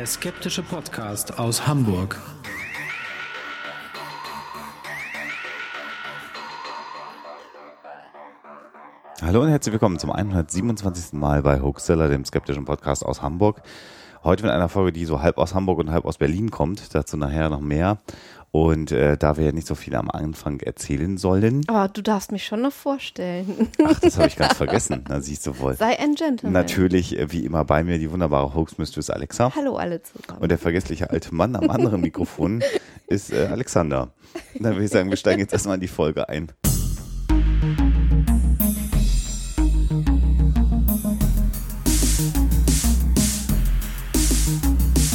[0.00, 2.18] Der skeptische Podcast aus Hamburg.
[9.20, 11.12] Hallo und herzlich willkommen zum 127.
[11.12, 13.60] Mal bei Hoaxilla, dem skeptischen Podcast aus Hamburg.
[14.24, 16.94] Heute mit einer Folge, die so halb aus Hamburg und halb aus Berlin kommt.
[16.94, 17.98] Dazu nachher noch mehr.
[18.52, 21.62] Und äh, da wir ja nicht so viel am Anfang erzählen sollen.
[21.68, 23.68] Aber du darfst mich schon noch vorstellen.
[23.84, 25.04] Ach, das habe ich ganz vergessen.
[25.08, 25.74] Na, siehst du wohl.
[25.76, 26.52] Sei ein Gentleman.
[26.52, 29.54] Natürlich, äh, wie immer bei mir, die wunderbare Hoax Mistress Alexa.
[29.54, 30.40] Hallo alle zusammen.
[30.40, 32.64] Und der vergessliche alte Mann am anderen Mikrofon
[33.06, 34.08] ist äh, Alexander.
[34.58, 36.50] Dann würde ich sagen, wir steigen jetzt erstmal in die Folge ein.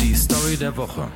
[0.01, 1.07] Die Story der Woche.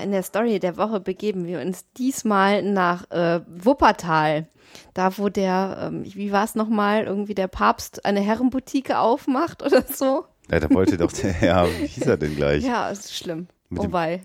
[0.00, 4.48] Ja, in der Story der Woche begeben wir uns diesmal nach äh, Wuppertal.
[4.94, 9.82] Da, wo der, ähm, wie war es nochmal, irgendwie der Papst eine Herrenboutique aufmacht oder
[9.82, 10.24] so.
[10.50, 12.64] Ja, da wollte doch der Herr, wie hieß er denn gleich?
[12.64, 13.48] Ja, ist schlimm.
[13.68, 14.22] Mit oh dem- wei.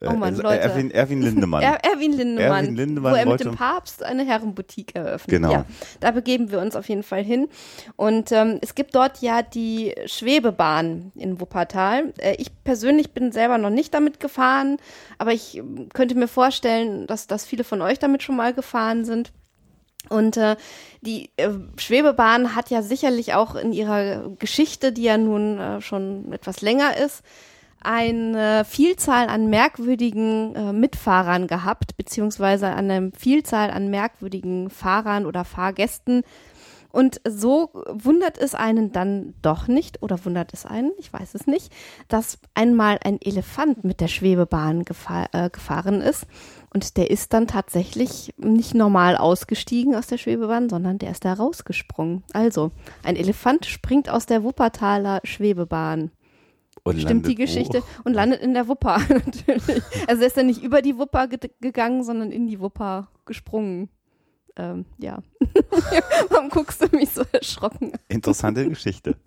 [0.00, 0.60] Äh, Oh Mann, äh, Leute.
[0.60, 1.62] Erwin, Erwin Lindemann.
[1.70, 5.30] Er, Erwin Lindemann, Erwin Lindemann wo er mit dem Papst eine Herrenboutique eröffnet.
[5.30, 5.52] Genau.
[5.52, 5.66] Ja,
[6.00, 7.48] da begeben wir uns auf jeden Fall hin.
[7.96, 12.14] Und ähm, es gibt dort ja die Schwebebahn in Wuppertal.
[12.18, 14.78] Äh, ich persönlich bin selber noch nicht damit gefahren,
[15.18, 19.04] aber ich ähm, könnte mir vorstellen, dass, dass viele von euch damit schon mal gefahren
[19.04, 19.32] sind.
[20.08, 20.56] Und äh,
[21.02, 26.32] die äh, Schwebebahn hat ja sicherlich auch in ihrer Geschichte, die ja nun äh, schon
[26.32, 27.22] etwas länger ist,
[27.80, 36.22] eine Vielzahl an merkwürdigen äh, Mitfahrern gehabt, beziehungsweise eine Vielzahl an merkwürdigen Fahrern oder Fahrgästen.
[36.92, 41.46] Und so wundert es einen dann doch nicht, oder wundert es einen, ich weiß es
[41.46, 41.72] nicht,
[42.08, 46.26] dass einmal ein Elefant mit der Schwebebahn gefahr, äh, gefahren ist.
[46.72, 51.32] Und der ist dann tatsächlich nicht normal ausgestiegen aus der Schwebebahn, sondern der ist da
[51.32, 52.22] rausgesprungen.
[52.32, 52.70] Also,
[53.02, 56.10] ein Elefant springt aus der Wuppertaler Schwebebahn.
[56.82, 57.42] Und Stimmt die landet wo?
[57.44, 59.82] Geschichte und landet in der Wupper natürlich.
[60.06, 63.90] Also er ist dann nicht über die Wupper ge gegangen, sondern in die Wupper gesprungen.
[64.56, 65.18] Ähm, ja.
[66.28, 67.92] Warum guckst du mich so erschrocken?
[67.92, 68.00] an?
[68.08, 69.16] Interessante Geschichte.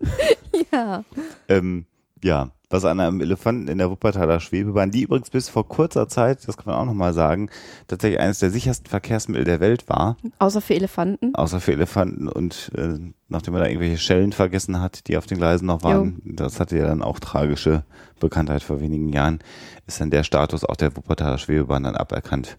[0.70, 1.04] Ja.
[1.48, 1.84] Ähm,
[2.24, 6.48] ja, was an einem Elefanten in der Wuppertaler Schwebebahn, die übrigens bis vor kurzer Zeit,
[6.48, 7.50] das kann man auch nochmal sagen,
[7.86, 11.34] tatsächlich eines der sichersten Verkehrsmittel der Welt war, Außer für Elefanten.
[11.34, 12.98] außer für Elefanten und äh,
[13.28, 16.78] nachdem er da irgendwelche Schellen vergessen hat, die auf den Gleisen noch waren, das hatte
[16.78, 17.84] ja dann auch tragische
[18.18, 19.40] Bekanntheit vor wenigen Jahren,
[19.86, 22.56] ist dann der Status auch der Wuppertaler Schwebebahn dann aberkannt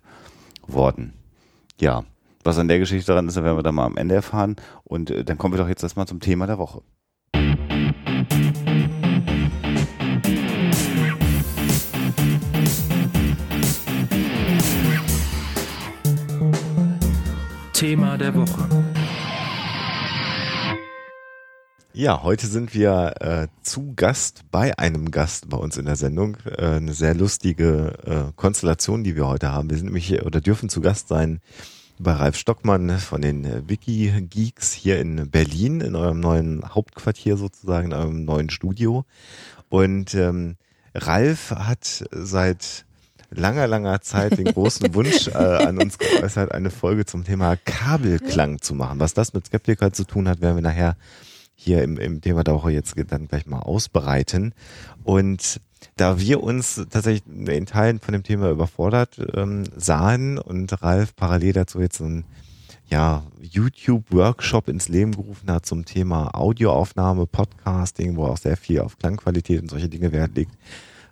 [0.68, 1.14] worden.
[1.82, 2.04] Ja,
[2.44, 5.26] was an der Geschichte dran ist, werden wir dann mal am Ende erfahren und äh,
[5.26, 6.84] dann kommen wir doch jetzt erstmal zum Thema der Woche.
[17.76, 18.70] Thema der Woche.
[21.92, 26.38] Ja, heute sind wir äh, zu Gast bei einem Gast bei uns in der Sendung.
[26.46, 29.70] Äh, eine sehr lustige äh, Konstellation, die wir heute haben.
[29.70, 31.42] Wir sind nämlich oder dürfen zu Gast sein
[32.00, 37.36] bei Ralf Stockmann von den äh, Wiki Geeks hier in Berlin, in eurem neuen Hauptquartier
[37.36, 39.04] sozusagen, in eurem neuen Studio.
[39.68, 40.56] Und ähm,
[40.94, 42.86] Ralf hat seit
[43.30, 48.62] langer, langer Zeit den großen Wunsch äh, an uns geäußert, eine Folge zum Thema Kabelklang
[48.62, 49.00] zu machen.
[49.00, 50.96] Was das mit Skeptiker zu tun hat, werden wir nachher
[51.56, 54.54] hier im, im Thema Woche jetzt dann gleich mal ausbreiten.
[55.04, 55.60] Und
[55.98, 61.54] da wir uns tatsächlich in Teilen von dem Thema überfordert ähm, sahen und Ralf parallel
[61.54, 62.26] dazu jetzt so ein
[62.88, 68.98] ja, YouTube-Workshop ins Leben gerufen hat zum Thema Audioaufnahme, Podcasting, wo auch sehr viel auf
[69.00, 70.52] Klangqualität und solche Dinge Wert legt,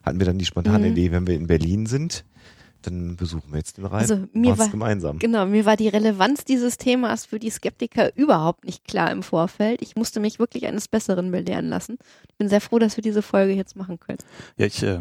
[0.04, 0.92] hatten wir dann die spontane Mhm.
[0.94, 2.26] Idee, wenn wir in Berlin sind,
[2.88, 5.20] dann besuchen wir jetzt den Ralf Also mir war- gemeinsam.
[5.20, 9.82] Genau, mir war die Relevanz dieses Themas für die Skeptiker überhaupt nicht klar im Vorfeld.
[9.82, 11.98] Ich musste mich wirklich eines Besseren belehren lassen.
[12.30, 14.20] Ich bin sehr froh, dass wir diese Folge jetzt machen können.
[14.58, 15.00] Ja, ich, äh,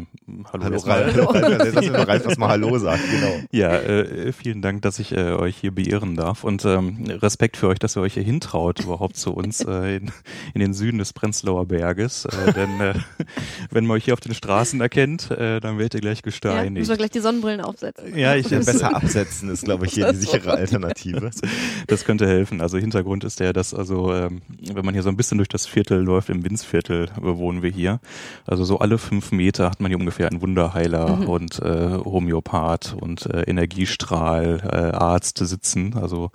[0.51, 0.77] hallo, Hallo.
[0.79, 3.33] Ralf, Ralf, lass mir Ralf erstmal Hallo sagen, genau.
[3.51, 7.67] Ja, äh, vielen Dank, dass ich äh, euch hier beehren darf und ähm, Respekt für
[7.67, 10.11] euch, dass ihr euch hier hintraut, überhaupt zu uns äh, in,
[10.53, 12.25] in den Süden des Prenzlauer Berges.
[12.25, 12.93] Äh, denn äh,
[13.71, 16.73] wenn man euch hier auf den Straßen erkennt, äh, dann werdet ihr gleich Ja, gesteinigt.
[16.73, 18.17] müssen wir gleich die Sonnenbrillen aufsetzen.
[18.17, 21.31] Ja, ich, Besser absetzen ist, glaube ich, hier die sichere Alternative.
[21.87, 22.61] Das könnte helfen.
[22.61, 24.41] Also Hintergrund ist der, dass also, ähm,
[24.73, 27.99] wenn man hier so ein bisschen durch das Viertel läuft, im Winzviertel bewohnen wir hier.
[28.45, 31.27] Also so alle fünf Meter hat man hier ungefähr einen Wunderheiler Mhm.
[31.27, 35.95] und äh, Homöopath und äh, Energiestrahl, äh, Arzt sitzen.
[35.95, 36.31] Also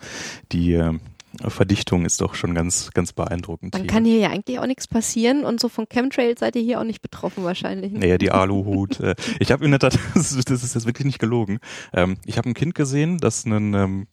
[0.53, 0.99] die äh,
[1.47, 3.75] Verdichtung ist doch schon ganz, ganz beeindruckend.
[3.75, 3.91] Dann hier.
[3.91, 6.85] kann hier ja eigentlich auch nichts passieren und so von Chemtrails seid ihr hier auch
[6.85, 7.93] nicht betroffen wahrscheinlich.
[7.93, 9.01] Naja, die Aluhut.
[9.01, 11.59] äh, ich habe in der Tat, das ist, das ist jetzt wirklich nicht gelogen.
[11.93, 14.07] Ähm, ich habe ein Kind gesehen, das einen ähm,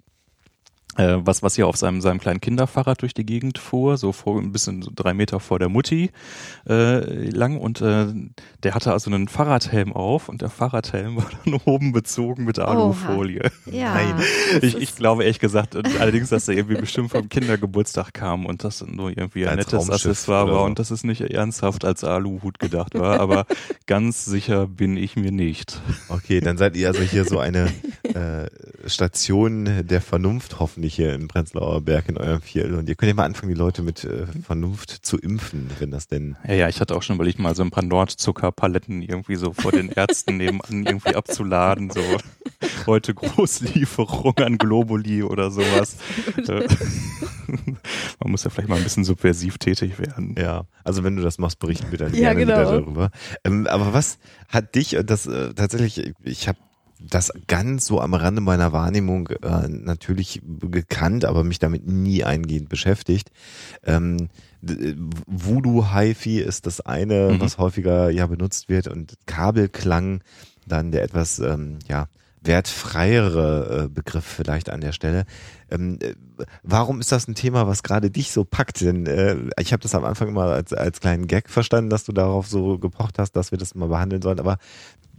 [0.97, 4.39] äh, was, was hier auf seinem, seinem kleinen Kinderfahrrad durch die Gegend fuhr, so vor
[4.39, 6.11] ein bisschen so drei Meter vor der Mutti
[6.67, 8.07] äh, lang und äh,
[8.63, 13.41] der hatte also einen Fahrradhelm auf und der Fahrradhelm war dann oben bezogen mit Alufolie.
[13.65, 13.95] Ja.
[13.95, 14.15] Nein.
[14.61, 18.63] Ich, ich glaube ehrlich gesagt, und allerdings, dass er irgendwie bestimmt vom Kindergeburtstag kam und
[18.63, 20.65] das nur irgendwie ein Als nettes Raumschiff Accessoire war so.
[20.65, 23.45] und dass es nicht ernsthaft als Aluhut gedacht war, aber
[23.87, 25.81] ganz sicher bin ich mir nicht.
[26.09, 28.47] Okay, dann seid ihr also hier so eine äh,
[28.87, 32.75] Station der Vernunft hoffentlich hier in Prenzlauer Berg in eurem Viertel.
[32.75, 36.07] Und ihr könnt ja mal anfangen, die Leute mit äh, Vernunft zu impfen, wenn das
[36.07, 36.35] denn.
[36.47, 39.71] Ja, ja, ich hatte auch schon überlegt, mal so ein paar Nordzuckerpaletten irgendwie so vor
[39.71, 42.01] den Ärzten nebenan irgendwie abzuladen, so
[42.85, 45.97] heute Großlieferung an Globuli oder sowas.
[46.47, 46.67] Äh,
[48.19, 50.35] Man muss ja vielleicht mal ein bisschen subversiv tätig werden.
[50.37, 52.59] Ja, also wenn du das machst, berichten wir dann Ja, gerne genau.
[52.59, 53.11] wieder darüber.
[53.43, 54.17] Ähm, aber was
[54.49, 56.57] hat dich, das äh, tatsächlich, ich habe
[57.09, 62.69] das ganz so am Rande meiner Wahrnehmung äh, natürlich gekannt, aber mich damit nie eingehend
[62.69, 63.29] beschäftigt.
[63.83, 64.29] Ähm,
[64.61, 64.95] d-
[65.27, 67.39] Voodoo HiFi ist das eine, Mhm.
[67.41, 70.21] was häufiger ja benutzt wird und Kabelklang
[70.67, 72.07] dann der etwas ähm, ja
[72.41, 75.25] wertfreiere äh, Begriff vielleicht an der Stelle.
[75.71, 76.13] Ähm, äh,
[76.63, 78.81] warum ist das ein Thema, was gerade dich so packt?
[78.81, 82.11] Denn äh, ich habe das am Anfang immer als, als kleinen Gag verstanden, dass du
[82.11, 84.57] darauf so gepocht hast, dass wir das mal behandeln sollen, aber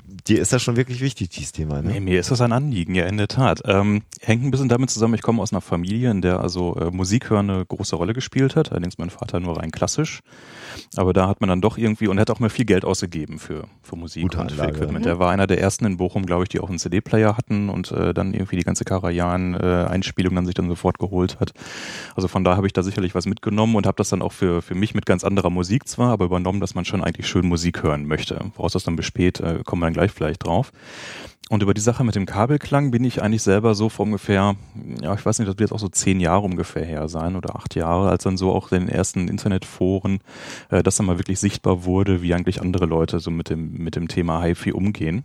[0.06, 1.93] dir ist das schon wirklich wichtig, dieses Thema, ne?
[1.93, 3.62] Nee, mir ist das ein Anliegen, ja, in der Tat.
[3.64, 6.91] Ähm, hängt ein bisschen damit zusammen, ich komme aus einer Familie, in der also äh,
[6.91, 10.20] Musik hören eine große Rolle gespielt hat, allerdings mein Vater nur rein klassisch.
[10.97, 13.38] Aber da hat man dann doch irgendwie, und er hat auch mal viel Geld ausgegeben
[13.38, 14.79] für, für Musik Gute und für Anlage.
[14.79, 15.06] Equipment.
[15.06, 17.91] Er war einer der ersten in Bochum, glaube ich, die auch einen CD-Player hatten und
[17.93, 21.53] äh, dann irgendwie die ganze Karajan-Einspielung dann sich dann sofort geholt hat.
[22.14, 24.62] Also von da habe ich da sicherlich was mitgenommen und habe das dann auch für,
[24.62, 27.82] für mich mit ganz anderer Musik zwar, aber übernommen, dass man schon eigentlich schön Musik
[27.82, 28.41] hören möchte.
[28.55, 30.72] Woraus das dann besteht, äh, kommen wir dann gleich vielleicht drauf.
[31.48, 34.56] Und über die Sache mit dem Kabelklang bin ich eigentlich selber so vor ungefähr,
[35.00, 37.54] ja, ich weiß nicht, das wird jetzt auch so zehn Jahre ungefähr her sein oder
[37.54, 40.19] acht Jahre, als dann so auch in den ersten Internetforen
[40.70, 43.94] äh, das dann mal wirklich sichtbar wurde, wie eigentlich andere Leute so mit dem, mit
[43.94, 45.25] dem Thema HiFi umgehen.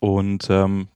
[0.00, 0.88] Und ähm,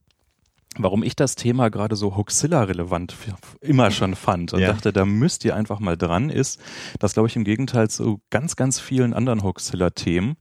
[0.77, 4.69] warum ich das Thema gerade so Hoaxilla-relevant f- immer schon fand und Ja.
[4.73, 6.61] dachte, da müsst ihr einfach mal dran, ist,
[6.99, 10.37] dass, glaube ich, im Gegenteil zu ganz, ganz vielen anderen Hoaxilla-Themen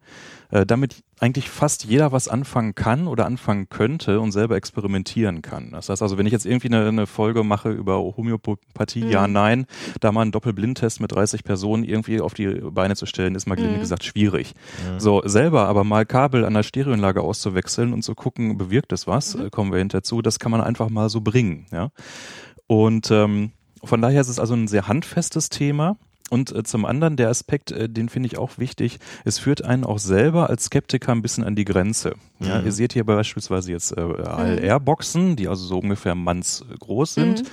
[0.56, 5.72] äh, damit eigentlich fast jeder was anfangen kann oder anfangen könnte und selber experimentieren kann.
[5.72, 9.12] Das heißt also, wenn ich jetzt irgendwie eine, eine Folge mache über Homöopathie, Mhm.
[9.12, 9.66] ja, nein,
[10.00, 13.56] da mal einen Doppelblindtest mit 30 Personen irgendwie auf die Beine zu stellen, ist mal
[13.56, 13.82] gelinde Mhm.
[13.82, 14.54] gesagt schwierig.
[14.98, 19.36] So, selber aber mal Kabel an der Stereoanlage auszuwechseln und zu gucken, bewirkt es was,
[19.36, 21.66] äh, kommen wir hinterher zu, das kann man einfach mal so bringen.
[21.74, 21.90] Ja?
[22.68, 23.52] Und ähm,
[23.84, 25.98] von daher ist es also ein sehr handfestes Thema.
[26.32, 29.84] Und äh, zum anderen der Aspekt, äh, den finde ich auch wichtig, es führt einen
[29.84, 32.16] auch selber als Skeptiker ein bisschen an die Grenze.
[32.40, 32.66] Ja, Mhm.
[32.66, 37.44] Ihr seht hier beispielsweise jetzt äh, ALR-Boxen, die also so ungefähr mannsgroß sind.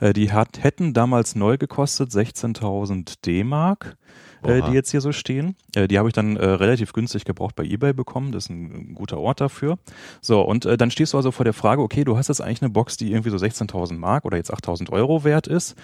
[0.00, 3.96] Äh, die hat, hätten damals neu gekostet 16.000 D-Mark,
[4.42, 5.56] äh, die jetzt hier so stehen.
[5.74, 8.32] Äh, die habe ich dann äh, relativ günstig gebraucht bei eBay bekommen.
[8.32, 9.78] Das ist ein, ein guter Ort dafür.
[10.20, 12.62] So, und äh, dann stehst du also vor der Frage, okay, du hast jetzt eigentlich
[12.62, 15.74] eine Box, die irgendwie so 16.000 Mark oder jetzt 8.000 Euro wert ist.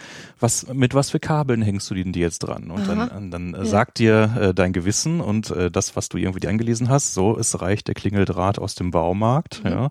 [0.41, 2.71] Was, mit was für Kabeln hängst du denn die jetzt dran?
[2.71, 3.07] Und Aha.
[3.07, 3.65] dann, dann äh, Ja.
[3.67, 7.39] sagt dir äh, dein Gewissen und äh, das, was du irgendwie dir angelesen hast, so,
[7.39, 9.63] es reicht der Klingeldraht aus dem Baumarkt.
[9.65, 9.71] Mhm.
[9.71, 9.89] Ja.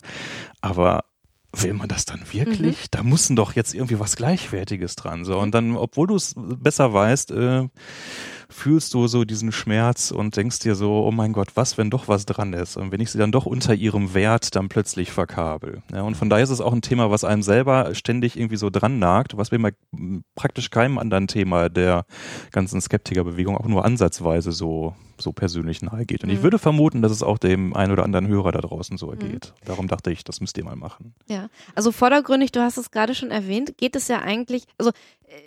[0.62, 1.04] Aber
[1.56, 2.90] will man das dann wirklich?
[2.90, 5.24] Da muss denn doch jetzt irgendwie was Gleichwertiges dran.
[5.24, 7.68] So, und dann, obwohl du es besser weißt, äh,
[8.54, 12.08] fühlst du so diesen Schmerz und denkst dir so, oh mein Gott, was, wenn doch
[12.08, 12.78] was dran ist?
[12.78, 15.82] Und wenn ich sie dann doch unter ihrem Wert dann plötzlich verkabel.
[15.92, 18.70] Ja, und von daher ist es auch ein Thema, was einem selber ständig irgendwie so
[18.70, 19.74] dran nagt, was mir bei
[20.36, 22.06] praktisch keinem anderen Thema der
[22.52, 26.24] ganzen Skeptikerbewegung auch nur ansatzweise so, so persönlich nahe geht.
[26.24, 26.44] Und ich Mhm.
[26.44, 29.54] würde vermuten, dass es auch dem einen oder anderen Hörer da draußen so ergeht.
[29.66, 31.14] Darum dachte ich, das müsst ihr mal machen.
[31.28, 34.92] Ja, also vordergründig, du hast es gerade schon erwähnt, geht es ja eigentlich, also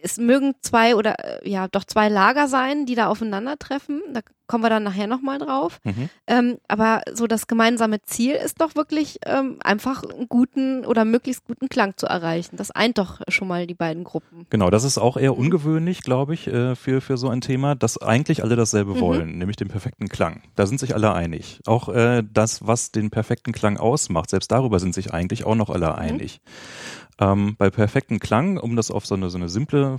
[0.03, 4.03] es mögen zwei oder äh, ja doch zwei Lager sein, die da aufeinandertreffen.
[4.13, 5.81] Da kommen wir dann nachher nochmal drauf.
[5.85, 6.09] Mhm.
[6.27, 11.45] Ähm, aber so das gemeinsame Ziel ist doch wirklich ähm, einfach einen guten oder möglichst
[11.45, 12.57] guten Klang zu erreichen.
[12.57, 14.47] Das eint doch schon mal die beiden Gruppen.
[14.51, 18.01] Genau, das ist auch eher ungewöhnlich, glaube ich, äh, für, für so ein Thema, dass
[18.01, 19.01] eigentlich alle dasselbe Mhm.
[19.01, 20.43] wollen, nämlich den perfekten Klang.
[20.55, 21.61] Da sind sich alle einig.
[21.67, 25.71] Auch äh, das, was den perfekten Klang ausmacht, selbst darüber sind sich eigentlich auch noch
[25.71, 26.41] alle einig.
[27.19, 29.99] Ähm, bei perfekten Klang, um das auf so eine, so eine simple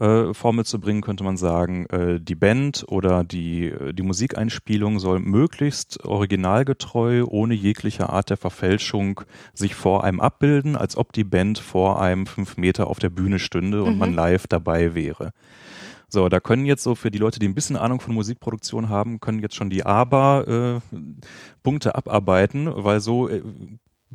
[0.00, 4.98] äh, Formel zu bringen, könnte man sagen, äh, die Band oder die, äh, die Musikeinspielung
[4.98, 9.20] soll möglichst originalgetreu, ohne jegliche Art der Verfälschung
[9.52, 13.38] sich vor einem abbilden, als ob die Band vor einem fünf Meter auf der Bühne
[13.38, 13.98] stünde und Mhm.
[13.98, 15.32] man live dabei wäre.
[16.08, 19.18] So, da können jetzt so für die Leute, die ein bisschen Ahnung von Musikproduktion haben,
[19.20, 23.42] können jetzt schon die Aber-Punkte abarbeiten, weil so äh,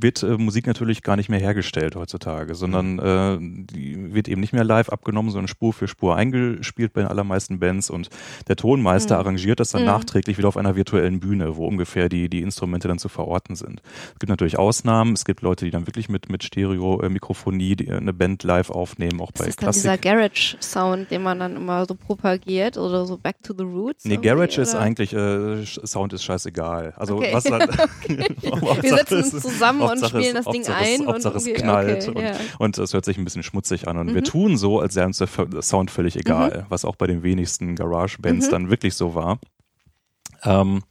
[0.01, 2.99] wird äh, Musik natürlich gar nicht mehr hergestellt heutzutage, sondern Mhm.
[2.99, 7.09] äh, die wird eben nicht mehr live abgenommen, sondern Spur für Spur eingespielt bei den
[7.09, 8.09] allermeisten Bands und
[8.47, 9.19] der Tonmeister Mhm.
[9.21, 9.87] arrangiert das dann Mhm.
[9.87, 13.81] nachträglich wieder auf einer virtuellen Bühne, wo ungefähr die, die Instrumente dann zu verorten sind.
[14.13, 18.13] Es gibt natürlich Ausnahmen, es gibt Leute, die dann wirklich mit, mit Stereo-Mikrofonie äh, eine
[18.13, 20.01] Band live aufnehmen, auch Das bei ist dann dieser Klassik.
[20.59, 24.05] Garage-Sound, den man dann immer so propagiert oder so Back to the Roots.
[24.05, 26.93] Nee, Garage ist eigentlich, äh, Sound ist scheißegal.
[26.97, 27.29] Also Okay.
[27.33, 27.61] was dann,
[28.07, 31.07] Wir setzen uns zusammen und Hauptsache spielen es- das Ding Hauptsache es- ein.
[31.07, 32.31] Hauptsache es knallt okay, und, ja.
[32.59, 33.97] und es hört sich ein bisschen schmutzig an.
[33.97, 34.25] Und wir Mhm.
[34.25, 35.27] tun so, als wäre uns der
[35.61, 38.51] Sound völlig egal, was auch bei den wenigsten Garage-Bands Mhm.
[38.51, 39.39] dann wirklich so war.
[40.43, 40.83] Ähm,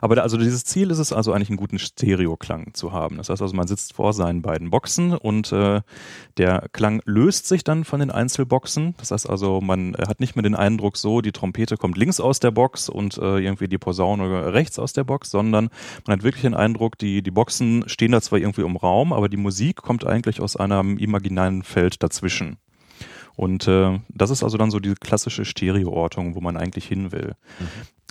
[0.00, 3.16] aber da, also dieses Ziel ist es also eigentlich einen guten Stereoklang zu haben.
[3.18, 5.82] Das heißt also, man sitzt vor seinen beiden Boxen und äh,
[6.36, 8.94] der Klang löst sich dann von den Einzelboxen.
[8.98, 12.40] Das heißt also, man hat nicht mehr den Eindruck, so die Trompete kommt links aus
[12.40, 15.68] der Box und äh, irgendwie die Posaune rechts aus der Box, sondern
[16.06, 19.28] man hat wirklich den Eindruck, die, die Boxen stehen da zwar irgendwie im Raum, aber
[19.28, 22.58] die Musik kommt eigentlich aus einem imaginären Feld dazwischen.
[23.36, 27.34] Und äh, das ist also dann so die klassische Stereoortung, wo man eigentlich hin will.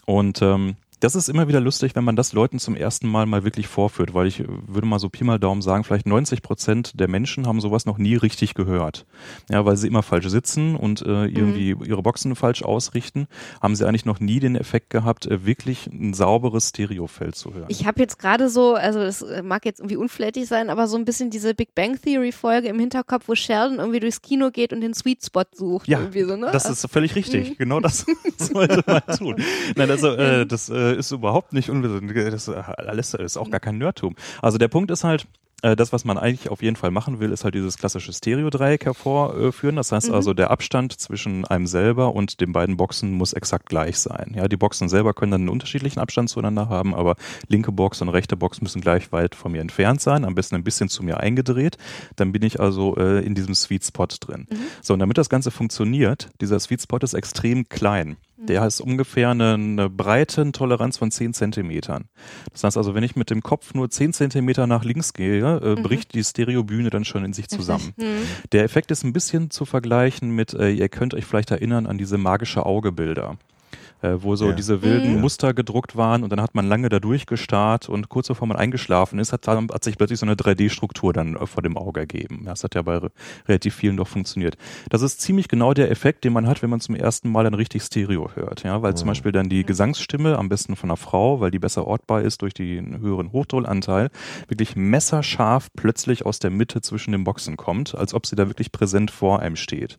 [0.05, 3.43] Und ähm, das ist immer wieder lustig, wenn man das Leuten zum ersten Mal mal
[3.43, 6.99] wirklich vorführt, weil ich äh, würde mal so Pi mal Daumen sagen, vielleicht 90 Prozent
[6.99, 9.05] der Menschen haben sowas noch nie richtig gehört.
[9.49, 13.27] Ja, weil sie immer falsch sitzen und äh, irgendwie ihre Boxen falsch ausrichten,
[13.61, 17.65] haben sie eigentlich noch nie den Effekt gehabt, äh, wirklich ein sauberes Stereofeld zu hören.
[17.69, 20.97] Ich habe jetzt gerade so, also das äh, mag jetzt irgendwie unflätig sein, aber so
[20.97, 24.73] ein bisschen diese Big Bang Theory Folge im Hinterkopf, wo Sheldon irgendwie durchs Kino geht
[24.73, 25.87] und den Sweet Spot sucht.
[25.87, 26.49] Ja, so, ne?
[26.51, 27.57] Das ist völlig richtig.
[27.57, 28.05] Genau das
[28.37, 29.35] sollte man tun.
[29.75, 32.29] Nein, also äh, das äh, ist überhaupt nicht unwesentlich.
[32.31, 34.15] Das äh, alles ist auch gar kein Nerdtum.
[34.41, 35.27] Also der Punkt ist halt,
[35.65, 38.85] äh, das, was man eigentlich auf jeden Fall machen will, ist halt dieses klassische Stereo-Dreieck
[38.85, 39.77] hervorführen.
[39.77, 43.97] Das heißt also, der Abstand zwischen einem selber und den beiden Boxen muss exakt gleich
[43.97, 44.33] sein.
[44.35, 47.15] Ja, die Boxen selber können dann einen unterschiedlichen Abstand zueinander haben, aber
[47.47, 50.63] linke Box und rechte Box müssen gleich weit von mir entfernt sein, am besten ein
[50.63, 51.77] bisschen zu mir eingedreht.
[52.15, 54.47] Dann bin ich also äh, in diesem Sweet Spot drin.
[54.81, 58.17] So, und damit das Ganze funktioniert, dieser Sweet Spot ist extrem klein.
[58.47, 62.05] Der hat ungefähr eine, eine Breitentoleranz von 10 Zentimetern.
[62.51, 65.75] Das heißt also, wenn ich mit dem Kopf nur 10 Zentimeter nach links gehe, äh,
[65.75, 67.93] bricht die Stereobühne dann schon in sich zusammen.
[68.51, 71.97] Der Effekt ist ein bisschen zu vergleichen mit, äh, ihr könnt euch vielleicht erinnern an
[71.97, 73.37] diese magische Augebilder.
[74.05, 74.53] Äh, wo so Ja.
[74.53, 75.21] diese wilden Mhm.
[75.21, 79.19] Muster gedruckt waren und dann hat man lange da durchgestarrt und kurz bevor man eingeschlafen
[79.19, 82.43] ist, hat, hat sich plötzlich so eine 3D-Struktur dann äh, vor dem Auge ergeben.
[82.45, 83.11] Das hat ja bei re
[83.47, 84.57] relativ vielen doch funktioniert.
[84.89, 87.53] Das ist ziemlich genau der Effekt, den man hat, wenn man zum ersten Mal dann
[87.53, 88.63] richtig Stereo hört.
[88.63, 91.87] Ja, weil zum Beispiel dann die Gesangsstimme, am besten von einer Frau, weil die besser
[91.87, 94.09] ortbar ist durch den höheren Hochtonanteil,
[94.47, 98.71] wirklich messerscharf plötzlich aus der Mitte zwischen den Boxen kommt, als ob sie da wirklich
[98.71, 99.97] präsent vor einem steht.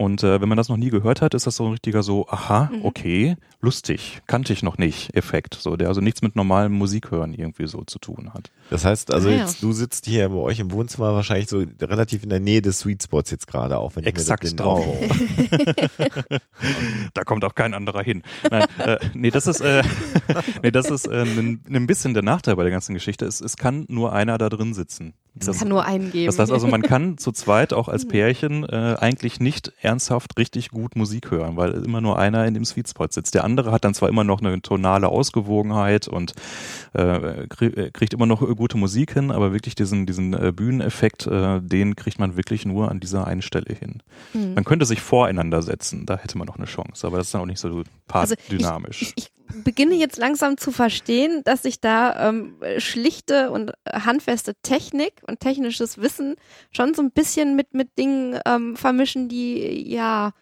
[0.00, 2.26] Und äh, wenn man das noch nie gehört hat, ist das so ein richtiger so,
[2.26, 5.58] aha, okay, lustig, kannte ich noch nicht, Effekt.
[5.60, 8.50] So, der also nichts mit normalem Musikhören irgendwie so zu tun hat.
[8.70, 9.38] Das heißt, also Ah, ja.
[9.40, 12.78] jetzt, du sitzt hier bei euch im Wohnzimmer wahrscheinlich so relativ in der Nähe des
[12.78, 14.96] Sweet Spots jetzt gerade, auch wenn Exakt ich mir genau
[17.12, 18.22] da kommt auch kein anderer hin.
[18.50, 19.82] Nein, äh, nee, das ist, äh,
[20.62, 23.26] nee, das ist äh, ein, ein bisschen der Nachteil bei der ganzen Geschichte.
[23.26, 25.12] Es, es kann nur einer da drin sitzen.
[25.46, 26.26] Das, kann nur einen geben.
[26.26, 30.70] das heißt also, man kann zu zweit auch als Pärchen äh, eigentlich nicht ernsthaft richtig
[30.70, 33.34] gut Musik hören, weil immer nur einer in dem Sweet Spot sitzt.
[33.34, 36.34] Der andere hat dann zwar immer noch eine tonale Ausgewogenheit und
[36.94, 41.60] äh, äh, kriegt immer noch gute Musik hin, aber wirklich diesen, diesen äh, Bühneneffekt, äh,
[41.60, 44.02] den kriegt man wirklich nur an dieser einen Stelle hin.
[44.32, 44.54] Mhm.
[44.54, 47.42] Man könnte sich voreinander setzen, da hätte man noch eine Chance, aber das ist dann
[47.42, 49.02] auch nicht so Also dynamisch.
[49.02, 55.22] Ich, ich beginne jetzt langsam zu verstehen, dass sich da ähm, schlichte und handfeste Technik
[55.26, 56.36] und technisches Wissen
[56.72, 60.32] schon so ein bisschen mit, mit Dingen ähm, vermischen, die ja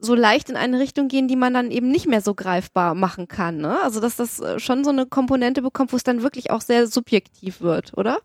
[0.00, 3.28] so leicht in eine Richtung gehen, die man dann eben nicht mehr so greifbar machen
[3.28, 3.58] kann.
[3.58, 3.80] Ne?
[3.82, 6.86] Also dass das äh, schon so eine Komponente bekommt, wo es dann wirklich auch sehr
[6.86, 8.18] subjektiv wird, oder?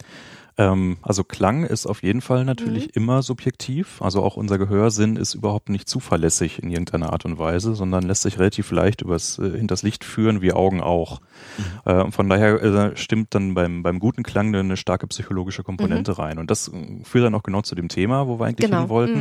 [0.58, 2.92] Ähm, also Klang ist auf jeden Fall natürlich Mhm.
[2.94, 4.02] immer subjektiv.
[4.02, 8.22] Also auch unser Gehörsinn ist überhaupt nicht zuverlässig in irgendeiner Art und Weise, sondern lässt
[8.22, 11.22] sich relativ leicht übers, äh, hinters Licht führen, wie Augen auch.
[11.86, 11.92] Mhm.
[11.92, 16.38] Äh, von daher äh, stimmt dann beim, beim guten Klang eine starke psychologische Komponente rein.
[16.38, 18.82] Und das äh, führt dann auch genau zu dem Thema, wo wir eigentlich Genau.
[18.82, 19.20] hin wollten.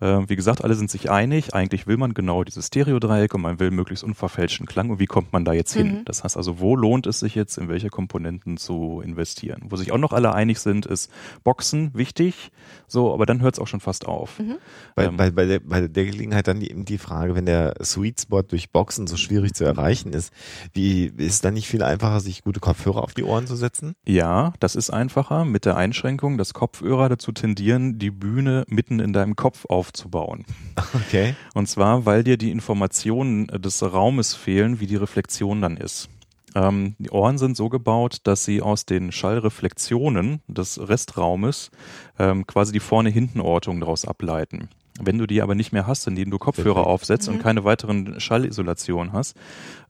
[0.00, 0.06] Mhm.
[0.06, 1.54] Äh, wie gesagt, alle sind sich einig.
[1.54, 4.90] Eigentlich will man genau dieses Stereodreieck und man will möglichst unverfälschten Klang.
[4.90, 5.98] Und wie kommt man da jetzt hin?
[5.98, 6.04] Mhm.
[6.06, 9.62] Das heißt also, wo lohnt es sich jetzt, in welche Komponenten zu investieren?
[9.68, 11.10] Wo sich auch noch alle einig sind, ist
[11.44, 12.50] Boxen wichtig.
[12.86, 14.38] So, aber dann hört es auch schon fast auf.
[14.38, 14.56] Mhm.
[14.94, 15.16] Bei, Ähm.
[15.16, 18.42] bei, bei, der, bei der Gelegenheit dann die, eben die Frage, wenn der Sweet Spot
[18.42, 20.32] durch Boxen so schwierig zu erreichen ist,
[20.72, 23.94] wie ist es dann nicht viel einfacher, sich gute Kopfhörer auf die Ohren zu setzen?
[24.06, 29.12] Ja, das ist einfacher mit der Einschränkung, dass Kopfhörer dazu tendieren, die Bühne mitten in
[29.12, 30.44] deinem Kopf aufzubauen.
[30.94, 31.34] Okay.
[31.54, 36.08] Und zwar, weil dir die Informationen des Raumes fehlen, wie die Reflexion dann ist.
[36.54, 41.70] Ähm, die Ohren sind so gebaut, dass sie aus den Schallreflexionen des Restraumes
[42.18, 44.68] ähm, quasi die Vorne-Hinten-Ortung daraus ableiten.
[45.04, 46.86] Wenn du die aber nicht mehr hast, indem du Kopfhörer Perfekt.
[46.86, 49.36] aufsetzt und keine weiteren Schallisolationen hast,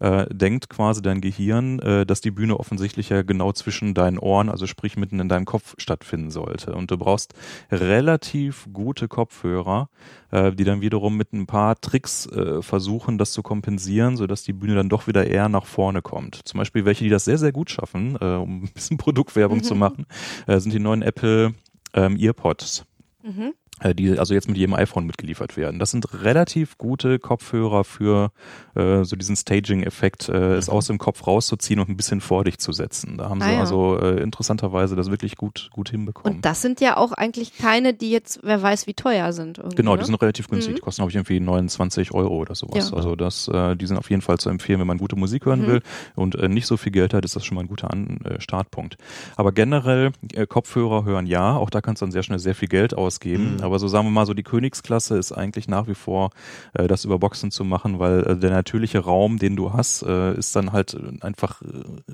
[0.01, 4.49] äh, denkt quasi dein Gehirn, äh, dass die Bühne offensichtlich ja genau zwischen deinen Ohren,
[4.49, 6.75] also sprich mitten in deinem Kopf stattfinden sollte.
[6.75, 7.35] Und du brauchst
[7.71, 9.91] relativ gute Kopfhörer,
[10.31, 14.55] äh, die dann wiederum mit ein paar Tricks äh, versuchen, das zu kompensieren, sodass die
[14.55, 16.41] Bühne dann doch wieder eher nach vorne kommt.
[16.45, 19.75] Zum Beispiel welche, die das sehr, sehr gut schaffen, äh, um ein bisschen Produktwerbung zu
[19.75, 20.07] machen,
[20.47, 21.53] äh, sind die neuen Apple
[21.93, 22.87] ähm, EarPods
[23.23, 23.55] Mhm.
[23.83, 25.79] Äh, die also jetzt mit jedem iPhone mitgeliefert werden.
[25.79, 28.31] Das sind relativ gute Kopfhörer für
[28.75, 32.59] äh, so diesen Staging-Effekt, äh, es aus dem Kopf rauszuziehen und ein bisschen vor dich
[32.59, 33.19] zu setzen.
[33.19, 33.61] Da haben Ah, sie ja.
[33.61, 36.37] also äh, interessanterweise das wirklich gut, gut hinbekommen.
[36.37, 39.61] Und das sind ja auch eigentlich keine, die jetzt, wer weiß, wie teuer sind.
[39.77, 39.99] Genau, ne?
[39.99, 40.73] die sind relativ günstig.
[40.73, 40.77] Mhm.
[40.77, 42.91] Die kosten, glaube ich, irgendwie 29 Euro oder sowas.
[42.91, 42.97] Ja.
[42.97, 45.63] Also das, äh, die sind auf jeden Fall zu empfehlen, wenn man gute Musik hören
[45.63, 45.67] Mhm.
[45.67, 45.83] will
[46.15, 48.41] und äh, nicht so viel Geld hat, ist das schon mal ein guter An äh,
[48.41, 48.97] Startpunkt.
[49.37, 52.69] Aber generell, äh, Kopfhörer hören ja, auch da kannst du dann sehr schnell sehr viel
[52.69, 53.55] Geld ausgeben.
[53.57, 53.63] Mhm.
[53.73, 56.29] Aber so sagen wir mal, so die Königsklasse ist eigentlich nach wie vor,
[56.75, 60.35] äh, das über Boxen zu machen, weil äh, der natürliche Raum, den du hast, äh,
[60.35, 61.63] ist dann halt äh, einfach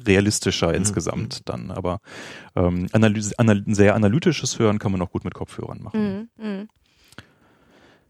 [0.06, 1.72] realistischer insgesamt dann.
[1.72, 2.00] Aber
[2.54, 6.28] ähm, Analyse, anal sehr analytisches Hören kann man auch gut mit Kopfhörern machen.
[6.38, 6.68] Mhm, mhm.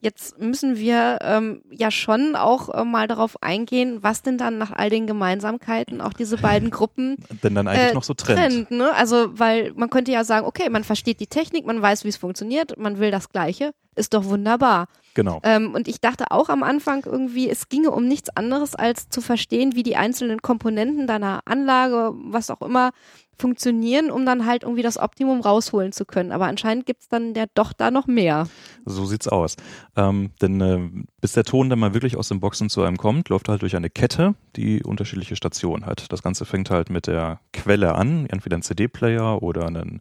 [0.00, 4.70] Jetzt müssen wir ähm, ja schon auch äh, mal darauf eingehen, was denn dann nach
[4.70, 8.38] all den Gemeinsamkeiten auch diese beiden Gruppen Denn dann eigentlich äh, noch so trennt.
[8.38, 8.70] trennt.
[8.70, 8.94] Ne?
[8.94, 12.16] Also, weil man könnte ja sagen, okay, man versteht die Technik, man weiß, wie es
[12.16, 14.86] funktioniert, man will das Gleiche, ist doch wunderbar.
[15.14, 15.40] Genau.
[15.42, 19.20] Ähm, und ich dachte auch am Anfang irgendwie, es ginge um nichts anderes, als zu
[19.20, 22.90] verstehen, wie die einzelnen Komponenten deiner Anlage, was auch immer,
[23.38, 26.32] funktionieren, um dann halt irgendwie das Optimum rausholen zu können.
[26.32, 28.48] Aber anscheinend gibt es dann ja doch da noch mehr.
[28.84, 29.56] So sieht's aus.
[29.96, 30.80] Ähm, denn äh,
[31.20, 33.62] bis der Ton dann mal wirklich aus den Boxen zu einem kommt, läuft er halt
[33.62, 36.10] durch eine Kette, die unterschiedliche Stationen hat.
[36.12, 40.00] Das Ganze fängt halt mit der Quelle an, entweder ein CD-Player oder einen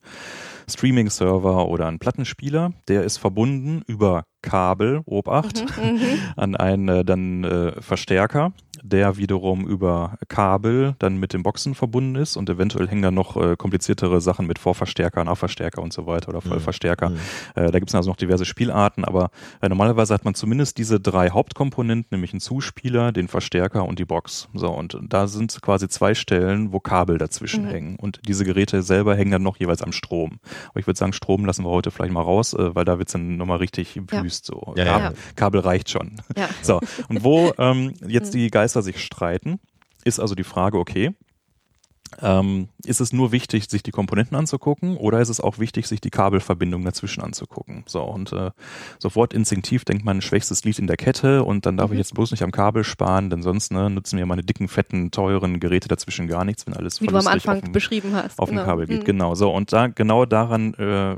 [0.69, 2.71] Streaming-Server oder einen Plattenspieler.
[2.87, 5.99] Der ist verbunden über Kabel, Obacht, Mhm.
[6.35, 8.53] an einen äh, dann äh, Verstärker,
[8.89, 13.35] der wiederum über Kabel dann mit den Boxen verbunden ist und eventuell hängen dann noch
[13.37, 17.09] äh, kompliziertere Sachen mit Vorverstärker, Nachverstärker und so weiter oder Vollverstärker.
[17.09, 17.17] Mhm.
[17.55, 19.29] Äh, da gibt es also noch diverse Spielarten, aber
[19.61, 24.05] äh, normalerweise hat man zumindest diese drei Hauptkomponenten, nämlich einen Zuspieler, den Verstärker und die
[24.05, 24.47] Box.
[24.53, 27.69] So, und da sind quasi zwei Stellen, wo Kabel dazwischen Mhm.
[27.69, 27.95] hängen.
[27.97, 30.39] Und diese Geräte selber hängen dann noch jeweils am Strom.
[30.69, 33.13] Aber ich würde sagen, Strom lassen wir heute vielleicht mal raus, äh, weil da wird's
[33.13, 34.45] dann nochmal richtig wüst.
[34.45, 34.73] So.
[34.77, 35.13] Ja, Kabel, ja.
[35.35, 36.13] Kabel reicht schon.
[36.37, 36.47] Ja.
[36.61, 38.37] So, und wo ähm, jetzt Mhm.
[38.37, 39.59] die Geister sich streiten,
[40.03, 41.15] ist also die Frage, okay,
[42.21, 46.01] ähm, ist es nur wichtig, sich die Komponenten anzugucken oder ist es auch wichtig, sich
[46.01, 47.83] die Kabelverbindung dazwischen anzugucken?
[47.87, 48.51] So, und äh,
[48.99, 51.93] sofort instinktiv denkt man, schwächstes Glied in der Kette und dann darf Mhm.
[51.95, 55.11] ich jetzt bloß nicht am Kabel sparen, denn sonst ne, nutzen mir meine dicken, fetten,
[55.11, 58.39] teuren Geräte dazwischen gar nichts, wenn alles Wie du am Anfang auf dem- beschrieben hast.
[58.39, 58.67] auf dem genau.
[58.67, 59.01] Kabel geht.
[59.01, 59.05] Mhm.
[59.05, 59.51] Genau so.
[59.53, 61.15] Und da genau daran äh,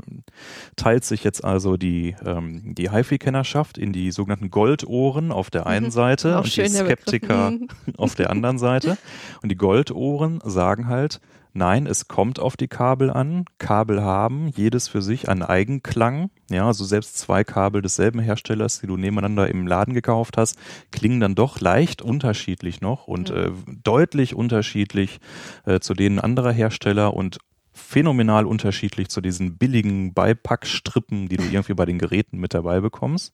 [0.76, 5.86] teilt sich jetzt also die, ähm, die HiFi-Kennerschaft in die sogenannten Goldohren auf der einen
[5.86, 5.90] Mhm.
[5.90, 6.68] Seite Auch und die schön.
[6.68, 7.68] Skeptiker Mhm.
[7.96, 8.96] auf der anderen Seite.
[9.42, 11.20] Und die Goldohren sagen halt,
[11.52, 13.44] nein, es kommt auf die Kabel an.
[13.58, 16.30] Kabel haben jedes für sich einen Eigenklang.
[16.50, 20.58] Ja, also selbst zwei Kabel desselben Herstellers, die du nebeneinander im Laden gekauft hast,
[20.90, 23.50] klingen dann doch leicht unterschiedlich noch und äh,
[23.82, 25.20] deutlich unterschiedlich
[25.64, 27.38] äh, zu denen anderer Hersteller und
[27.72, 33.32] phänomenal unterschiedlich zu diesen billigen Beipackstrippen, die du irgendwie bei den Geräten mit dabei bekommst.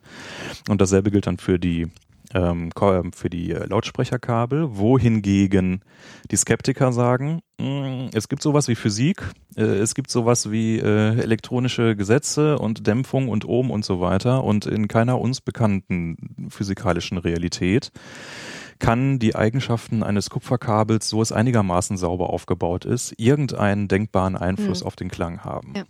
[0.68, 1.88] Und dasselbe gilt dann für die
[2.37, 5.81] ähm, ähm, für die äh, Lautsprecherkabel, wohingegen
[6.31, 9.22] die Skeptiker sagen, mh, es gibt sowas wie Physik,
[9.57, 14.44] äh, es gibt sowas wie äh, elektronische Gesetze und Dämpfung und Ohm und so weiter
[14.44, 17.90] und in keiner uns bekannten physikalischen Realität
[18.79, 24.87] kann die Eigenschaften eines Kupferkabels, so es einigermaßen sauber aufgebaut ist, irgendeinen denkbaren Einfluss Hm.
[24.87, 25.72] auf den Klang haben.
[25.77, 25.85] Ja.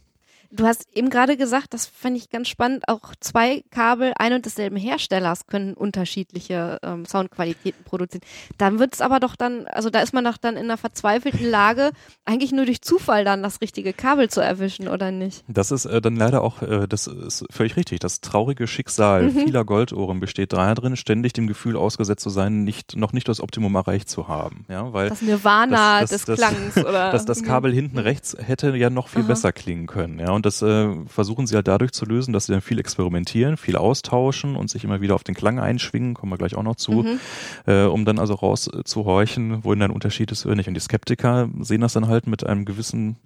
[0.57, 4.47] Du hast eben gerade gesagt, das fand ich ganz spannend, auch zwei Kabel ein und
[4.47, 8.23] desselben Herstellers können unterschiedliche ähm, Soundqualitäten produzieren.
[8.57, 11.45] Dann wird es aber doch dann, also da ist man doch dann in einer verzweifelten
[11.49, 11.91] Lage,
[12.25, 15.45] eigentlich nur durch Zufall dann das richtige Kabel zu erwischen, oder nicht?
[15.47, 18.01] Das ist äh, dann leider auch, äh, das ist völlig richtig.
[18.01, 19.31] Das traurige Schicksal Mhm.
[19.45, 23.75] vieler Goldohren besteht darin, ständig dem Gefühl ausgesetzt zu sein, nicht, noch nicht das Optimum
[23.75, 24.65] erreicht zu haben.
[24.69, 28.37] Ja, weil Das Nirvana das- das- des das- Klangs oder dass das Kabel hinten rechts
[28.41, 29.29] hätte ja noch viel Aha.
[29.29, 30.19] besser klingen können.
[30.19, 33.57] Ja, und das äh, versuchen sie halt dadurch zu lösen, dass sie dann viel experimentieren,
[33.57, 36.77] viel austauschen und sich immer wieder auf den Klang einschwingen, kommen wir gleich auch noch
[36.77, 37.21] zu, Mhm.
[37.67, 40.69] äh, um dann also rauszuhorchen, wo denn ein Unterschied ist oder nicht.
[40.69, 43.17] Und die Skeptiker sehen das dann halt mit einem gewissen,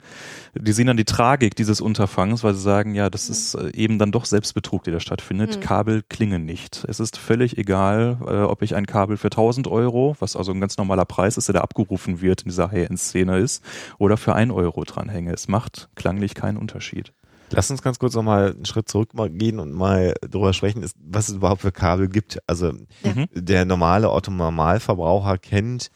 [0.54, 3.98] die sehen dann die Tragik dieses Unterfangs, weil sie sagen, ja, das ist äh, eben
[3.98, 5.56] dann doch Selbstbetrug, der da stattfindet.
[5.56, 5.60] Mhm.
[5.60, 6.84] Kabel klingen nicht.
[6.88, 10.60] Es ist völlig egal, äh, ob ich ein Kabel für 1000 Euro, was also ein
[10.60, 13.62] ganz normaler Preis ist, der da abgerufen wird in dieser High-End-Szene ist,
[13.98, 15.32] oder für 1 Euro dranhänge.
[15.32, 17.09] Es macht klanglich keinen Unterschied.
[17.52, 21.28] Lass uns ganz kurz nochmal einen Schritt zurück gehen und mal drüber sprechen, ist, was
[21.28, 22.38] es überhaupt für Kabel gibt.
[22.46, 22.72] Also.
[23.02, 23.28] Mhm.
[23.34, 25.90] der normale Otto-Normalverbraucher kennt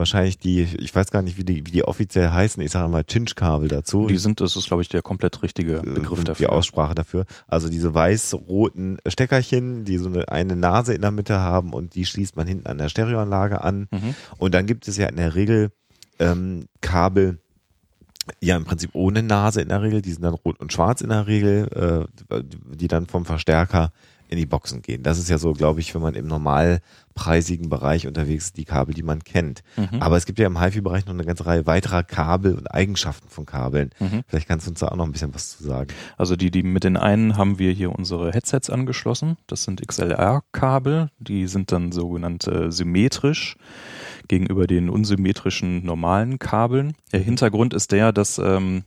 [0.00, 3.04] wahrscheinlich die, ich weiß gar nicht, wie die, wie die offiziell heißen, ich sage mal
[3.04, 4.06] Chinch-Kabel dazu.
[4.06, 6.52] Die sind, das ist, glaube ich, der komplett richtige äh, Begriff die dafür.
[6.52, 7.26] Aussprache dafür.
[7.46, 12.06] Also diese weiß-roten Steckerchen, die so eine, eine Nase in der Mitte haben und die
[12.06, 13.88] schließt man hinten an der Stereoanlage an.
[13.90, 14.14] Mhm.
[14.38, 15.70] Und dann gibt es ja in der Regel
[16.18, 17.38] ähm, Kabel,
[18.40, 21.08] ja im Prinzip ohne Nase in der Regel, die sind dann rot und schwarz in
[21.08, 22.42] der Regel, äh,
[22.74, 23.92] die dann vom Verstärker
[24.30, 25.02] in die Boxen gehen.
[25.02, 28.94] Das ist ja so, glaube ich, wenn man im normalpreisigen Bereich unterwegs ist, die Kabel,
[28.94, 29.64] die man kennt.
[29.76, 30.00] Mhm.
[30.00, 33.44] Aber es gibt ja im HiFi-Bereich noch eine ganze Reihe weiterer Kabel und Eigenschaften von
[33.44, 33.90] Kabeln.
[33.98, 34.22] Mhm.
[34.28, 35.88] Vielleicht kannst du uns da auch noch ein bisschen was zu sagen.
[36.16, 39.36] Also die, die mit den einen haben wir hier unsere Headsets angeschlossen.
[39.48, 41.10] Das sind XLR-Kabel.
[41.18, 43.56] Die sind dann sogenannt äh, symmetrisch
[44.30, 46.94] gegenüber den unsymmetrischen normalen Kabeln.
[47.12, 48.84] Der Hintergrund ist der, dass ähm,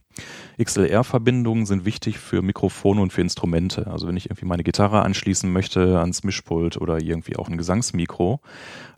[0.57, 3.87] XLR-Verbindungen sind wichtig für Mikrofone und für Instrumente.
[3.87, 8.39] Also wenn ich irgendwie meine Gitarre anschließen möchte ans Mischpult oder irgendwie auch ein Gesangsmikro,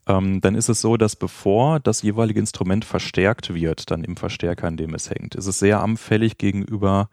[0.07, 4.67] ähm, dann ist es so, dass bevor das jeweilige Instrument verstärkt wird, dann im Verstärker,
[4.67, 7.09] an dem es hängt, ist es sehr anfällig gegenüber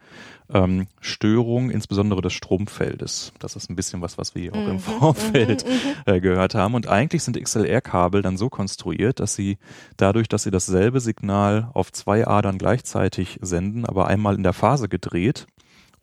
[0.53, 3.33] ähm, Störungen, insbesondere des Stromfeldes.
[3.39, 5.65] Das ist ein bisschen was, was wir hier auch im Vorfeld
[6.05, 6.75] äh, gehört haben.
[6.75, 9.57] Und eigentlich sind XLR-Kabel dann so konstruiert, dass sie
[9.97, 14.87] dadurch, dass sie dasselbe Signal auf zwei Adern gleichzeitig senden, aber einmal in der Phase
[14.87, 15.47] gedreht,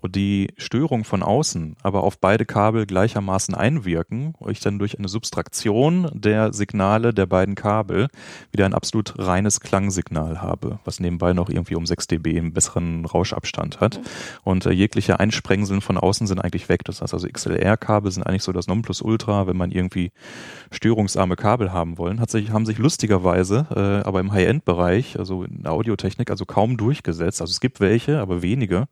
[0.08, 6.10] die Störung von außen aber auf beide Kabel gleichermaßen einwirken, ich dann durch eine Substraktion
[6.14, 8.08] der Signale der beiden Kabel
[8.52, 13.04] wieder ein absolut reines Klangsignal habe, was nebenbei noch irgendwie um 6 dB einen besseren
[13.04, 14.00] Rauschabstand hat.
[14.44, 16.84] Und äh, jegliche Einsprengseln von außen sind eigentlich weg.
[16.84, 20.12] Das heißt also XLR-Kabel sind eigentlich so das Nonplusultra, wenn man irgendwie
[20.70, 22.20] störungsarme Kabel haben wollen.
[22.20, 26.76] Hat sich, haben sich lustigerweise äh, aber im High-End-Bereich, also in der Audiotechnik, also kaum
[26.76, 27.40] durchgesetzt.
[27.40, 28.88] Also es gibt welche, aber wenige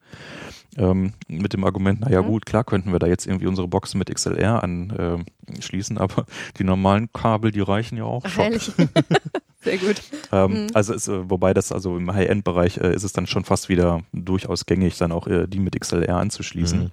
[0.79, 4.15] ähm, mit dem Argument, naja gut, klar könnten wir da jetzt irgendwie unsere Boxen mit
[4.15, 6.27] XLR anschließen, aber
[6.59, 8.59] die normalen Kabel, die reichen ja auch schon.
[9.61, 10.01] Sehr gut.
[10.31, 13.69] Ähm, Also ist, äh, wobei das also im High-End-Bereich äh, ist es dann schon fast
[13.69, 16.85] wieder durchaus gängig, dann auch äh, die mit XLR anzuschließen.
[16.85, 16.91] Mhm.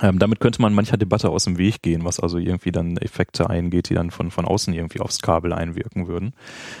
[0.00, 3.50] Ähm, damit könnte man mancher Debatte aus dem Weg gehen, was also irgendwie dann Effekte
[3.50, 6.34] eingeht, die dann von, von außen irgendwie aufs Kabel einwirken würden.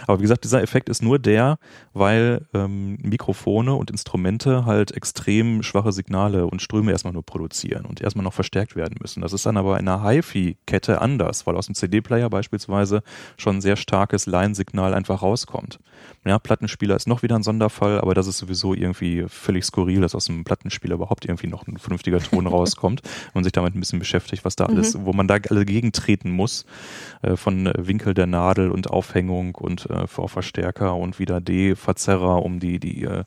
[0.06, 1.58] Aber wie gesagt, dieser Effekt ist nur der,
[1.92, 8.00] weil ähm, Mikrofone und Instrumente halt extrem schwache Signale und Ströme erstmal nur produzieren und
[8.00, 9.20] erstmal noch verstärkt werden müssen.
[9.20, 13.02] Das ist dann aber in einer HiFi-Kette anders, weil aus dem CD-Player beispielsweise
[13.36, 15.80] schon ein sehr starkes Line-Signal einfach rauskommt.
[16.24, 20.14] Ja, Plattenspieler ist noch wieder ein Sonderfall, aber das ist sowieso irgendwie völlig skurril, dass
[20.14, 23.80] aus dem Plattenspieler überhaupt irgendwie noch ein vernünftiger Ton rauskommt, wenn man sich damit ein
[23.80, 26.66] bisschen beschäftigt, was da alles, wo man da alle gegentreten muss,
[27.22, 32.60] äh, von äh, Winkel der Nadel und Aufhängung und äh, V-Verstärker und wieder D-Verzerrer, um
[32.60, 33.24] die, die, äh,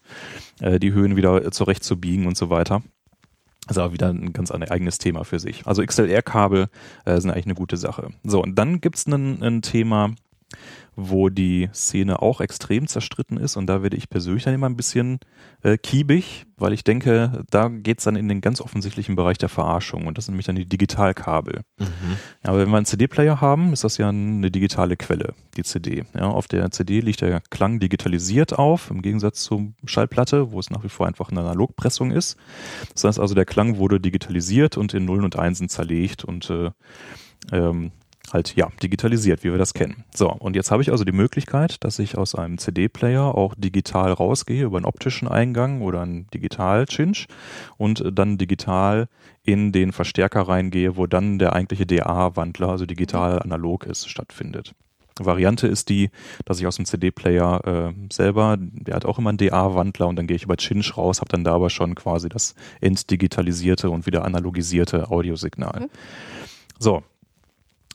[0.60, 2.82] äh, die Höhen wieder zurechtzubiegen und so weiter.
[3.68, 5.66] Das ist aber wieder ein ganz eigenes Thema für sich.
[5.68, 6.68] Also XLR-Kabel
[7.06, 8.10] äh, sind eigentlich eine gute Sache.
[8.24, 10.16] So, und dann gibt's ein, ein Thema,
[10.96, 13.56] wo die Szene auch extrem zerstritten ist.
[13.56, 15.20] Und da werde ich persönlich dann immer ein bisschen
[15.64, 20.06] äh, kiebig, weil ich denke, da geht's dann in den ganz offensichtlichen Bereich der Verarschung.
[20.06, 21.62] Und das sind nämlich dann die Digitalkabel.
[21.80, 21.88] Mhm.
[22.44, 26.04] Ja, aber wenn wir einen CD-Player haben, ist das ja eine digitale Quelle, die CD.
[26.14, 30.70] Ja, auf der CD liegt der Klang digitalisiert auf, im Gegensatz zur Schallplatte, wo es
[30.70, 32.38] nach wie vor einfach eine Analogpressung ist.
[32.94, 36.72] Das heißt also, der Klang wurde digitalisiert und in Nullen und Einsen zerlegt und äh,
[37.52, 37.92] ähm,
[38.34, 40.04] halt ja digitalisiert, wie wir das kennen.
[40.14, 44.12] So, und jetzt habe ich also die Möglichkeit, dass ich aus einem CD-Player auch digital
[44.12, 47.28] rausgehe über einen optischen Eingang oder einen Digital-Cinch
[47.78, 49.08] und äh, dann digital
[49.44, 54.74] in den Verstärker reingehe, wo dann der eigentliche DA-Wandler, also digital analog ist, stattfindet.
[55.20, 56.10] Variante ist die,
[56.46, 60.28] dass ich aus dem CD-Player äh, selber, der hat auch immer einen DA-Wandler und dann
[60.28, 64.26] gehe ich über Cinch raus, habe dann da aber schon quasi das entdigitalisierte und wieder
[64.26, 65.90] analogisierte Audiosignal.
[66.80, 67.04] So,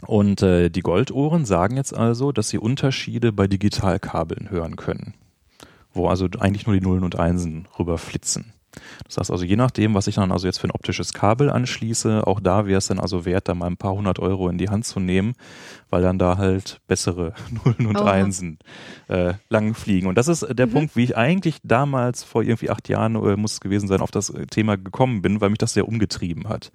[0.02, 5.14] und äh, die Goldohren sagen jetzt also, dass sie Unterschiede bei Digitalkabeln hören können,
[5.92, 8.52] wo also eigentlich nur die Nullen und Einsen rüberflitzen.
[9.06, 12.26] Das heißt also, je nachdem, was ich dann also jetzt für ein optisches Kabel anschließe,
[12.26, 14.68] auch da wäre es dann also wert, da mal ein paar hundert Euro in die
[14.68, 15.34] Hand zu nehmen,
[15.90, 17.32] weil dann da halt bessere
[17.64, 18.10] Nullen und Oha.
[18.10, 18.58] Einsen
[19.08, 20.06] äh, lang fliegen.
[20.08, 20.72] Und das ist der Mhm.
[20.72, 24.10] Punkt, wie ich eigentlich damals vor irgendwie acht Jahren äh, muss es gewesen sein, auf
[24.10, 26.72] das äh, Thema gekommen bin, weil mich das sehr umgetrieben hat.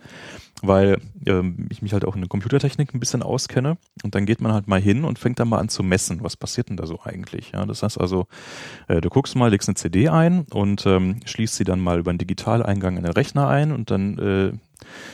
[0.63, 4.41] Weil ähm, ich mich halt auch in der Computertechnik ein bisschen auskenne und dann geht
[4.41, 6.85] man halt mal hin und fängt dann mal an zu messen, was passiert denn da
[6.85, 7.51] so eigentlich.
[7.53, 8.27] Ja, das heißt also,
[8.87, 12.11] äh, du guckst mal, legst eine CD ein und ähm, schließt sie dann mal über
[12.11, 14.51] einen Digitaleingang in den Rechner ein und dann äh,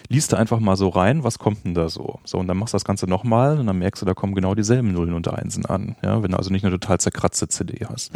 [0.10, 2.20] liest du einfach mal so rein, was kommt denn da so?
[2.24, 4.56] So, und dann machst du das Ganze nochmal und dann merkst du, da kommen genau
[4.56, 8.12] dieselben Nullen und Einsen an, ja, wenn du also nicht eine total zerkratzte CD hast.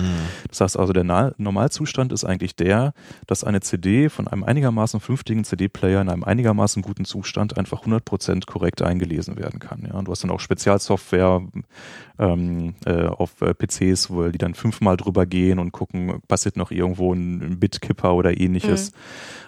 [0.49, 2.93] Das heißt also, der Na Normalzustand ist eigentlich der,
[3.27, 8.45] dass eine CD von einem einigermaßen vernünftigen CD-Player in einem einigermaßen guten Zustand einfach 100%
[8.45, 9.83] korrekt eingelesen werden kann.
[9.87, 9.93] Ja.
[9.93, 11.41] Und du hast dann auch Spezialsoftware
[12.19, 16.71] ähm, äh, auf äh, PCs, wo die dann fünfmal drüber gehen und gucken, passiert noch
[16.71, 18.91] irgendwo ein, ein Bitkipper oder ähnliches.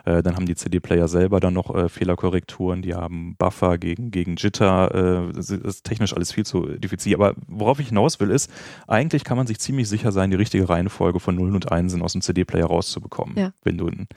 [0.06, 4.36] Äh, dann haben die CD-Player selber dann noch äh, Fehlerkorrekturen, die haben Buffer gegen, gegen
[4.36, 5.30] Jitter.
[5.30, 7.16] Äh, das ist technisch alles viel zu diffizil.
[7.16, 8.52] Aber worauf ich hinaus will, ist,
[8.88, 12.14] eigentlich kann man sich ziemlich sicher sein, die richtige Reihenfolge von Nullen und Einsen aus
[12.14, 13.54] dem CD-Player rauszubekommen, Ja.
[13.64, 14.08] wenn du ein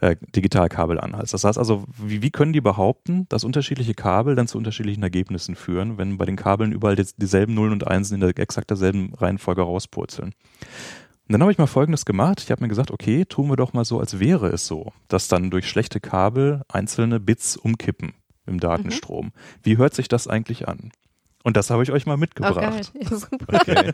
[0.00, 1.34] äh, Digitalkabel anhast.
[1.34, 5.56] Das heißt also, wie, wie können die behaupten, dass unterschiedliche Kabel dann zu unterschiedlichen Ergebnissen
[5.56, 9.14] führen, wenn bei den Kabeln überall die, dieselben Nullen und Einsen in der exakt derselben
[9.14, 10.34] Reihenfolge rauspurzeln?
[11.28, 12.40] Und dann habe ich mal Folgendes gemacht.
[12.42, 15.28] Ich habe mir gesagt, okay, tun wir doch mal so, als wäre es so, dass
[15.28, 18.14] dann durch schlechte Kabel einzelne Bits umkippen
[18.46, 19.32] im Datenstrom.
[19.62, 20.90] Wie hört sich das eigentlich an?
[21.44, 22.92] Und das habe ich euch mal Oh, mitgebracht.
[23.00, 23.36] Ja, super.
[23.60, 23.90] Okay.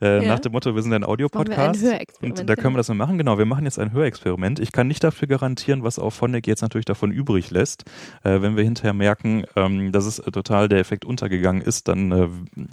[0.00, 0.28] äh, Ja.
[0.32, 1.84] Nach dem Motto, wir sind ein Audiopodcast.
[2.22, 3.18] Und da können wir das mal machen.
[3.18, 4.60] Genau, wir machen jetzt ein Hörexperiment.
[4.60, 7.84] Ich kann nicht dafür garantieren, was auch Phonic jetzt natürlich davon übrig lässt.
[8.22, 12.12] Äh, wenn wir hinterher merken, ähm, dass es äh, total der Effekt untergegangen ist, dann
[12.12, 12.28] äh,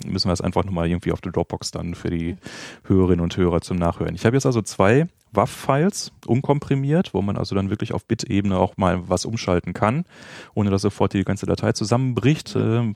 [0.06, 2.38] müssen wir es einfach nochmal irgendwie auf der Dropbox dann für die
[2.86, 4.14] Hörerinnen und Hörer zum Nachhören.
[4.16, 8.78] Ich habe jetzt also zwei WAV-Files unkomprimiert, wo man also dann wirklich auf Bit-Ebene auch
[8.78, 10.06] mal was umschalten kann,
[10.54, 12.56] ohne dass sofort die ganze Datei zusammenbricht.
[12.56, 12.96] Ähm,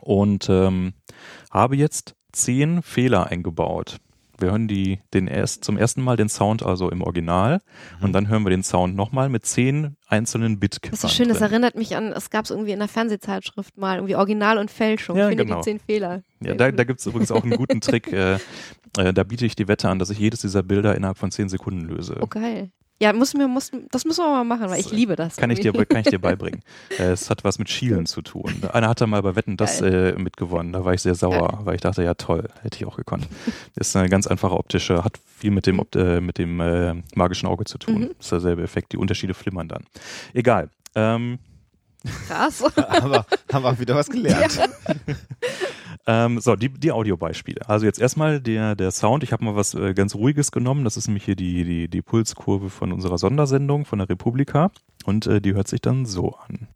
[0.00, 0.94] und ähm,
[1.50, 3.98] habe jetzt zehn Fehler eingebaut.
[4.40, 7.60] Wir hören die, den erst, zum ersten Mal den Sound also im Original
[8.00, 10.92] und dann hören wir den Sound nochmal mit zehn einzelnen Bitkiffern.
[10.92, 11.50] Das ist so schön, das drin.
[11.50, 15.16] erinnert mich an, es gab es irgendwie in der Fernsehzeitschrift mal, irgendwie Original und Fälschung.
[15.16, 15.58] Ja, Finde genau.
[15.58, 16.22] die zehn Fehler.
[16.42, 18.10] Ja, da, da gibt es übrigens auch einen guten Trick.
[18.20, 18.38] Äh,
[18.98, 21.48] äh, da biete ich die Wette an, dass ich jedes dieser Bilder innerhalb von zehn
[21.48, 22.18] Sekunden löse.
[22.20, 22.70] Oh, geil.
[23.02, 25.36] Ja, muss mir, muss, das müssen wir mal machen, weil ich liebe das.
[25.36, 26.60] Kann ich, dir, kann ich dir beibringen.
[26.98, 28.62] Äh, es hat was mit Schielen zu tun.
[28.72, 30.74] Einer hat da mal bei Wetten das äh, mitgewonnen.
[30.74, 33.26] Da war ich sehr sauer, weil ich dachte, ja toll, hätte ich auch gekonnt.
[33.76, 37.64] Ist eine ganz einfache optische, hat viel mit dem, äh, mit dem äh, magischen Auge
[37.64, 38.02] zu tun.
[38.02, 38.10] Mhm.
[38.20, 38.92] Ist derselbe Effekt.
[38.92, 39.84] Die Unterschiede flimmern dann.
[40.34, 40.68] Egal.
[40.94, 41.38] Ähm,
[42.26, 42.62] Krass.
[42.76, 44.60] Aber haben wir wieder was gelernt.
[46.06, 47.68] Ähm, so, die, die Audiobeispiele.
[47.68, 49.22] Also jetzt erstmal der, der Sound.
[49.22, 50.82] Ich habe mal was äh, ganz Ruhiges genommen.
[50.82, 54.70] Das ist nämlich hier die, die, die Pulskurve von unserer Sondersendung von der Republika.
[55.04, 56.68] Und äh, die hört sich dann so an.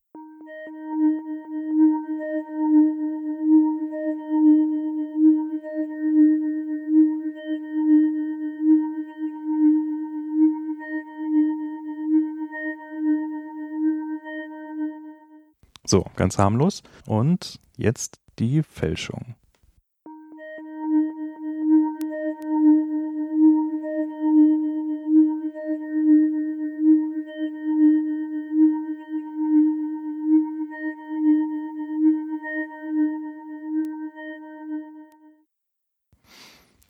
[15.86, 16.82] So, ganz harmlos.
[17.06, 19.34] Und jetzt die Fälschung.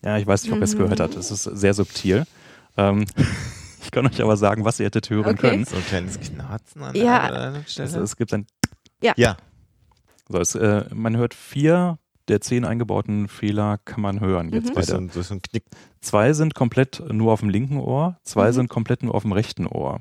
[0.05, 1.17] Ja, ich weiß nicht, ob ihr es gehört habt.
[1.17, 2.25] Es ist sehr subtil.
[2.77, 3.07] Ähm,
[3.83, 5.51] ich kann euch aber sagen, was ihr hättet hören Okay.
[5.51, 5.65] können.
[5.65, 7.31] So ein kleines Knarzen an Ja.
[7.53, 7.89] der Stelle.
[7.89, 8.47] Also, es gibt ein
[9.03, 9.37] ja,
[10.29, 14.51] So, es, äh, man hört vier der zehn eingebauten Fehler kann man hören.
[14.51, 14.75] Jetzt Mhm.
[14.75, 15.65] bei der, durch so ein Knick.
[16.01, 18.53] zwei sind komplett nur auf dem linken Ohr, zwei Mhm.
[18.55, 20.01] sind komplett nur auf dem rechten Ohr.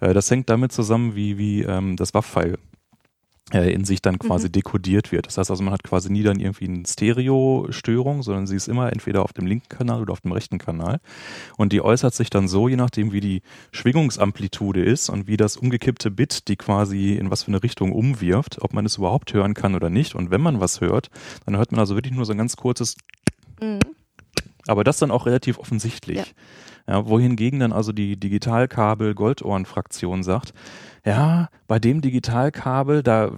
[0.00, 2.58] Äh, das hängt damit zusammen, wie, wie ähm, das WAV-File
[3.52, 4.52] in sich dann quasi Mhm.
[4.52, 5.26] dekodiert wird.
[5.26, 8.92] Das heißt also, man hat quasi nie dann irgendwie eine Stereo-Störung, sondern sie ist immer
[8.92, 11.00] entweder auf dem linken Kanal oder auf dem rechten Kanal.
[11.56, 15.56] Und die äußert sich dann so, je nachdem, wie die Schwingungsamplitude ist und wie das
[15.56, 19.54] umgekippte Bit die quasi in was für eine Richtung umwirft, ob man es überhaupt hören
[19.54, 20.14] kann oder nicht.
[20.14, 21.10] Und wenn man was hört,
[21.44, 22.96] dann hört man also wirklich nur so ein ganz kurzes
[23.60, 23.80] Mhm.
[24.68, 26.18] aber das dann auch relativ offensichtlich.
[26.18, 26.24] Ja.
[26.88, 27.06] Ja.
[27.06, 30.54] wohingegen dann also die Digitalkabel-Goldohren-Fraktion sagt,
[31.04, 33.30] ja, bei dem Digitalkabel, da äh,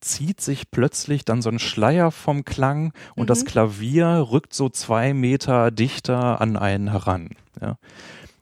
[0.00, 3.46] zieht sich plötzlich dann so ein Schleier vom Klang und das Mhm.
[3.46, 7.30] Klavier rückt so zwei Meter dichter an einen heran.
[7.60, 7.76] Ja.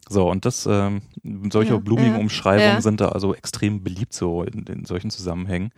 [0.08, 1.02] So, und das, ähm,
[1.52, 2.80] solche Ja, blumigen ja, Umschreibungen ja.
[2.80, 5.72] sind da also extrem beliebt so in, in solchen Zusammenhängen.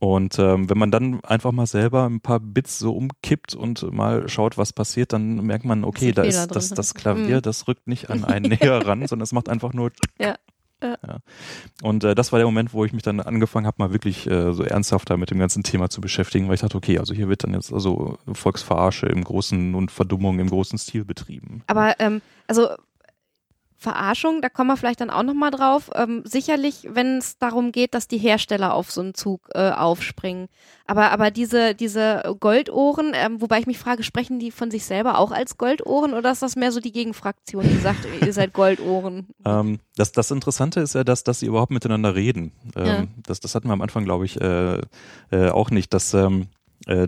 [0.00, 4.28] Und ähm, wenn man dann einfach mal selber ein paar Bits so umkippt und mal
[4.28, 7.42] schaut, was passiert, dann merkt man, okay, sind da ist das, das Klavier, Mhm.
[7.42, 9.92] das rückt nicht an einen näher ran, sondern es macht einfach nur.
[10.18, 10.34] Ja,
[10.82, 11.18] ja.
[11.82, 14.52] Und äh, das war der Moment, wo ich mich dann angefangen habe, mal wirklich äh,
[14.52, 17.44] so ernsthafter mit dem ganzen Thema zu beschäftigen, weil ich dachte, okay, also hier wird
[17.44, 21.62] dann jetzt also Volksverarsche im großen und Verdummung im großen Stil betrieben.
[21.66, 22.68] Aber ähm, also
[23.84, 25.90] Verarschung, da kommen wir vielleicht dann auch nochmal drauf.
[25.94, 30.48] Ähm, sicherlich, wenn es darum geht, dass die Hersteller auf so einen Zug äh, aufspringen.
[30.86, 35.18] Aber, aber diese, diese Goldohren, ähm, wobei ich mich frage, sprechen die von sich selber
[35.18, 39.28] auch als Goldohren oder ist das mehr so die Gegenfraktion, die sagt, ihr seid Goldohren?
[39.46, 42.52] Ähm, das, das Interessante ist ja, dass, dass sie überhaupt miteinander reden.
[42.76, 43.04] Ähm, Ja.
[43.26, 44.80] das, das hatten wir am Anfang, glaube ich, äh,
[45.30, 45.92] äh, auch nicht.
[45.92, 46.46] Dass, ähm, äh,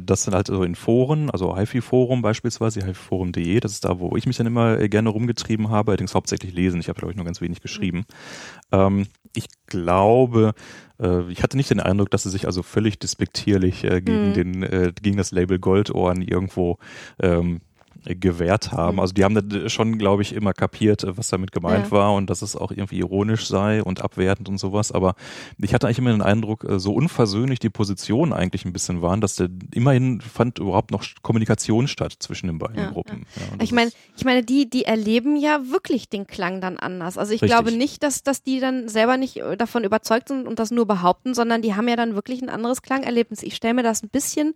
[0.01, 4.27] das sind halt so in Foren, also HiFi-Forum beispielsweise, hififorum.de, das ist da, wo ich
[4.27, 6.81] mich dann immer äh, gerne rumgetrieben habe, allerdings hauptsächlich lesen.
[6.81, 8.07] Ich habe, glaube ich, nur ganz wenig geschrieben.
[8.73, 10.55] Ähm, ich glaube,
[10.99, 14.35] äh, ich hatte nicht den Eindruck, dass sie sich also völlig despektierlich äh, gegen, Mhm.
[14.35, 16.79] den, äh, gegen das Label Goldohren irgendwo
[17.21, 17.61] ähm,
[18.15, 18.95] gewehrt haben.
[18.97, 19.01] Mhm.
[19.01, 21.91] Also die haben das schon, glaube ich, immer kapiert, äh, was damit gemeint Ja.
[21.91, 24.93] war und dass es auch irgendwie ironisch sei und abwertend und sowas.
[24.93, 25.15] Aber
[25.59, 29.21] ich hatte eigentlich immer den Eindruck, äh, so unversöhnlich die Positionen eigentlich ein bisschen waren,
[29.21, 33.27] dass der, immerhin fand überhaupt noch Kommunikation statt zwischen den beiden Ja, Gruppen.
[33.37, 37.19] Ja, Ich meine, ich meine, die, die erleben ja wirklich den Klang dann anders.
[37.19, 37.57] Also ich Richtig.
[37.57, 40.87] glaube nicht, dass, dass die dann selber nicht äh, davon überzeugt sind und das nur
[40.87, 43.43] behaupten, sondern die haben ja dann wirklich ein anderes Klangerlebnis.
[43.43, 44.55] Ich stelle mir das ein bisschen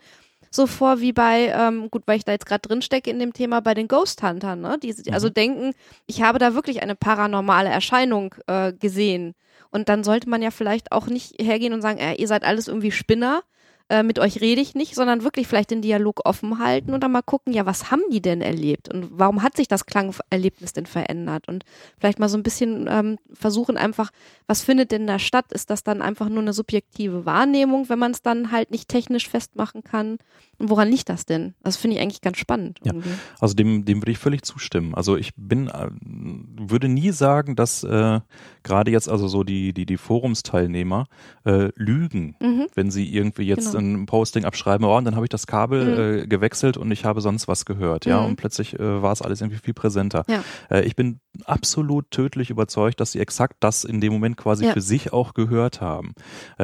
[0.50, 3.32] so vor wie bei, ähm, gut, weil ich da jetzt gerade drin stecke in dem
[3.32, 4.78] Thema bei den Ghost Huntern, ne?
[4.82, 5.74] Die die also denken,
[6.06, 9.34] ich habe da wirklich eine paranormale Erscheinung äh, gesehen.
[9.70, 12.66] Und dann sollte man ja vielleicht auch nicht hergehen und sagen, äh, ihr seid alles
[12.66, 13.42] irgendwie Spinner,
[13.90, 17.10] äh, mit euch rede ich nicht, sondern wirklich vielleicht den Dialog offen halten und dann
[17.10, 20.86] mal gucken, ja, was haben die denn erlebt und warum hat sich das Klangerlebnis denn
[20.86, 21.64] verändert und
[21.98, 24.10] vielleicht mal so ein bisschen ähm, versuchen einfach,
[24.46, 25.52] was findet denn da statt?
[25.52, 29.28] Ist das dann einfach nur eine subjektive Wahrnehmung, wenn man es dann halt nicht technisch
[29.28, 30.18] festmachen kann?
[30.60, 31.54] Und woran liegt das denn?
[31.62, 32.78] Das finde ich eigentlich ganz spannend.
[32.84, 32.92] Ja.
[33.40, 34.94] Also dem, dem würde ich völlig zustimmen.
[34.94, 38.20] Also ich bin, äh, würde nie sagen, dass äh,
[38.62, 41.06] gerade jetzt also so die, die, die Forumsteilnehmer
[41.46, 42.66] äh, lügen, Mhm.
[42.74, 44.02] wenn sie irgendwie jetzt Genau.
[44.02, 47.20] ein Posting abschreiben, oh, und dann habe ich das Kabel äh, gewechselt und ich habe
[47.22, 48.26] sonst was gehört, ja, Mhm.
[48.26, 50.24] und plötzlich äh, war es alles irgendwie viel präsenter.
[50.28, 50.80] Ja.
[50.82, 54.72] Ich bin absolut tödlich überzeugt, dass sie exakt das in dem Moment quasi Ja.
[54.74, 56.12] für sich auch gehört haben.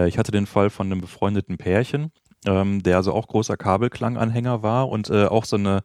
[0.07, 2.13] Ich hatte den Fall von einem befreundeten Pärchen,
[2.47, 5.83] ähm, der also auch großer Kabelklanganhänger war und äh, auch so eine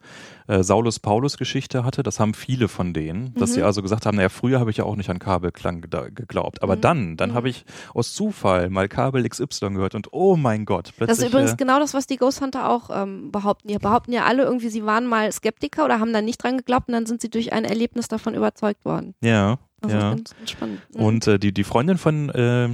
[0.47, 2.04] äh, Saulus-Paulus-Geschichte hatte.
[2.04, 3.54] Das haben viele von denen, dass Mhm.
[3.56, 6.62] sie also gesagt haben, naja, früher habe ich ja auch nicht an Kabelklang geglaubt.
[6.63, 6.82] Aber Mhm.
[6.82, 7.34] dann, dann Mhm.
[7.36, 11.08] habe ich aus Zufall mal Kabel XY gehört und oh mein Gott, plötzlich.
[11.08, 13.67] Das ist übrigens äh, genau das, was die Ghost Hunter auch ähm, behaupten.
[13.67, 16.88] Die behaupten ja alle irgendwie, sie waren mal Skeptiker oder haben da nicht dran geglaubt
[16.88, 19.15] und dann sind sie durch ein Erlebnis davon überzeugt worden.
[19.21, 20.10] ja, Also ja.
[20.12, 20.82] ganz, ganz spannend.
[20.93, 21.02] Mhm.
[21.02, 22.65] Und äh, die, die Freundin von, äh,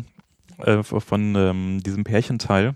[0.64, 2.76] äh, von ähm, diesem Pärchenteil,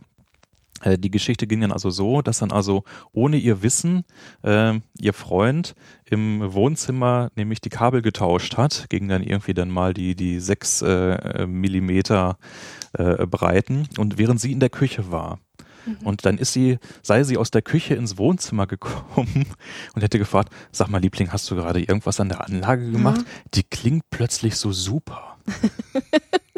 [0.86, 4.04] die Geschichte ging dann also so, dass dann also ohne ihr Wissen
[4.44, 9.94] äh, ihr Freund im Wohnzimmer nämlich die Kabel getauscht hat, gegen dann irgendwie dann mal
[9.94, 12.38] die, die sechs äh, Millimeter
[12.94, 15.40] äh, Breiten und während sie in der Küche war.
[16.04, 19.46] Und dann ist sie, sei sie aus der Küche ins Wohnzimmer gekommen
[19.94, 23.26] und hätte gefragt, sag mal Liebling, hast du gerade irgendwas an der Anlage gemacht?
[23.54, 25.38] Die klingt plötzlich so super.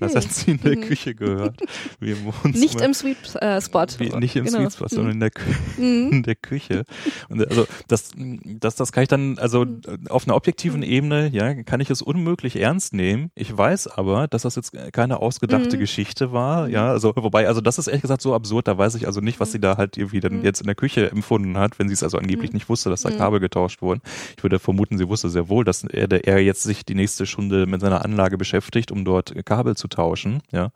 [0.00, 0.80] Das hat sie in der Mhm.
[0.82, 1.60] Küche gehört.
[2.00, 2.58] Wie im Wohnzimmer.
[2.58, 3.86] nicht im Sweet äh, Spot.
[3.98, 4.58] Wie, nicht im Genau.
[4.60, 6.10] Sweet Spot, sondern in der, Kü Mhm.
[6.12, 6.84] in der Küche.
[7.28, 9.64] Und also das, das, das kann ich dann, also
[10.08, 13.30] auf einer objektiven Ebene, ja, kann ich es unmöglich ernst nehmen.
[13.34, 15.80] Ich weiß aber, dass das jetzt keine ausgedachte Mhm.
[15.80, 19.06] Geschichte war, ja, also wobei, also das ist ehrlich gesagt so absurd, da weiß ich
[19.06, 20.44] also nicht, was sie da halt irgendwie dann Mhm.
[20.44, 22.56] jetzt in der Küche empfunden hat, wenn sie es also angeblich Mhm.
[22.56, 23.18] nicht wusste, dass da Mhm.
[23.18, 24.00] Kabel getauscht wurden.
[24.36, 27.26] Ich würde vermuten, sie wusste sehr wohl, dass er, der- er jetzt sich die nächste
[27.26, 30.70] Stunde mit seiner Anlage beschäftigt, um dort Kabel zu tauschen, ja.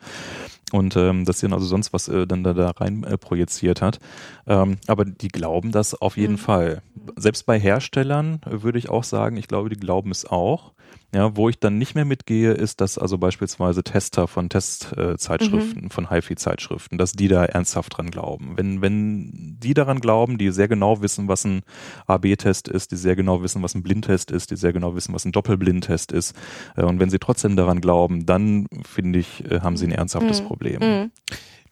[0.72, 3.82] Und ähm, dass sie dann also sonst was äh, dann da, da rein äh, projiziert
[3.82, 3.98] hat.
[4.46, 6.38] Ähm, aber die glauben das auf jeden Mhm.
[6.38, 6.82] Fall.
[7.16, 10.72] Selbst bei Herstellern äh, würde ich auch sagen, ich glaube, die glauben es auch.
[11.14, 15.18] Ja, wo ich dann nicht mehr mitgehe, ist, dass also beispielsweise Tester von Testzeitschriften, äh,
[15.18, 18.54] Zeitschriften, von HiFi-Zeitschriften, dass die da ernsthaft dran glauben.
[18.56, 21.62] Wenn, wenn die daran glauben, die sehr genau wissen, was ein
[22.06, 25.26] AB-Test ist, die sehr genau wissen, was ein Blindtest ist, die sehr genau wissen, was
[25.26, 26.34] ein Doppelblindtest ist,
[26.76, 30.40] äh, und wenn sie trotzdem daran glauben, dann finde ich, äh, haben sie ein ernsthaftes
[30.40, 30.46] Mhm.
[30.46, 30.80] Problem.
[30.80, 31.10] Mhm.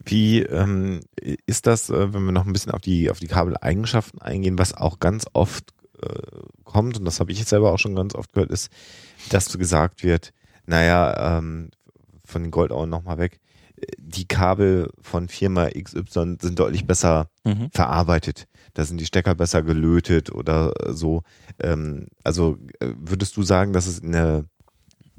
[0.04, 1.00] Wie ähm,
[1.46, 4.74] ist das, äh, wenn wir noch ein bisschen auf die, auf die Kabeleigenschaften eingehen, was
[4.74, 5.72] auch ganz oft
[6.64, 8.70] kommt, und das habe ich jetzt selber auch schon ganz oft gehört, ist,
[9.30, 10.32] dass gesagt wird,
[10.66, 11.70] naja, ähm,
[12.24, 13.40] von den Goldauern nochmal weg,
[13.76, 17.70] äh, die Kabel von Firma XY sind deutlich besser Mhm.
[17.72, 18.46] verarbeitet.
[18.74, 21.22] da sind die Stecker besser gelötet oder so.
[21.58, 24.44] Ähm, also äh, würdest du sagen, dass es eine,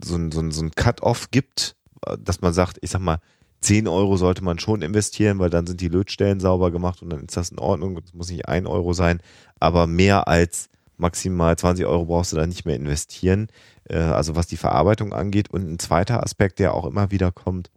[0.01, 1.75] so ein, so ein, so ein Cut-Off gibt,
[2.07, 3.19] äh, dass man sagt, ich sag mal,
[3.59, 7.25] 10 Euro sollte man schon investieren, weil dann sind die Lötstellen sauber gemacht und dann
[7.25, 7.99] ist das in Ordnung.
[8.03, 9.21] Es muss nicht 1 Euro sein,
[9.59, 10.69] aber mehr als
[11.01, 13.47] maximal 20 Euro brauchst du da nicht mehr investieren,
[13.89, 15.49] äh, also was die Verarbeitung angeht.
[15.49, 17.71] Und ein zweiter Aspekt, der auch immer wieder kommt,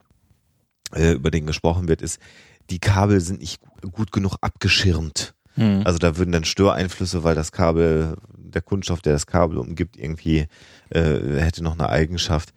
[0.95, 2.21] äh, über den gesprochen wird, ist,
[2.71, 3.61] die Kabel sind nicht
[3.93, 5.35] gut genug abgeschirmt.
[5.55, 5.83] Hm.
[5.85, 10.47] Also da würden dann Störeinflüsse, weil das Kabel, der Kunststoff, der das Kabel umgibt, irgendwie
[10.91, 12.53] äh, hätte noch eine Eigenschaft.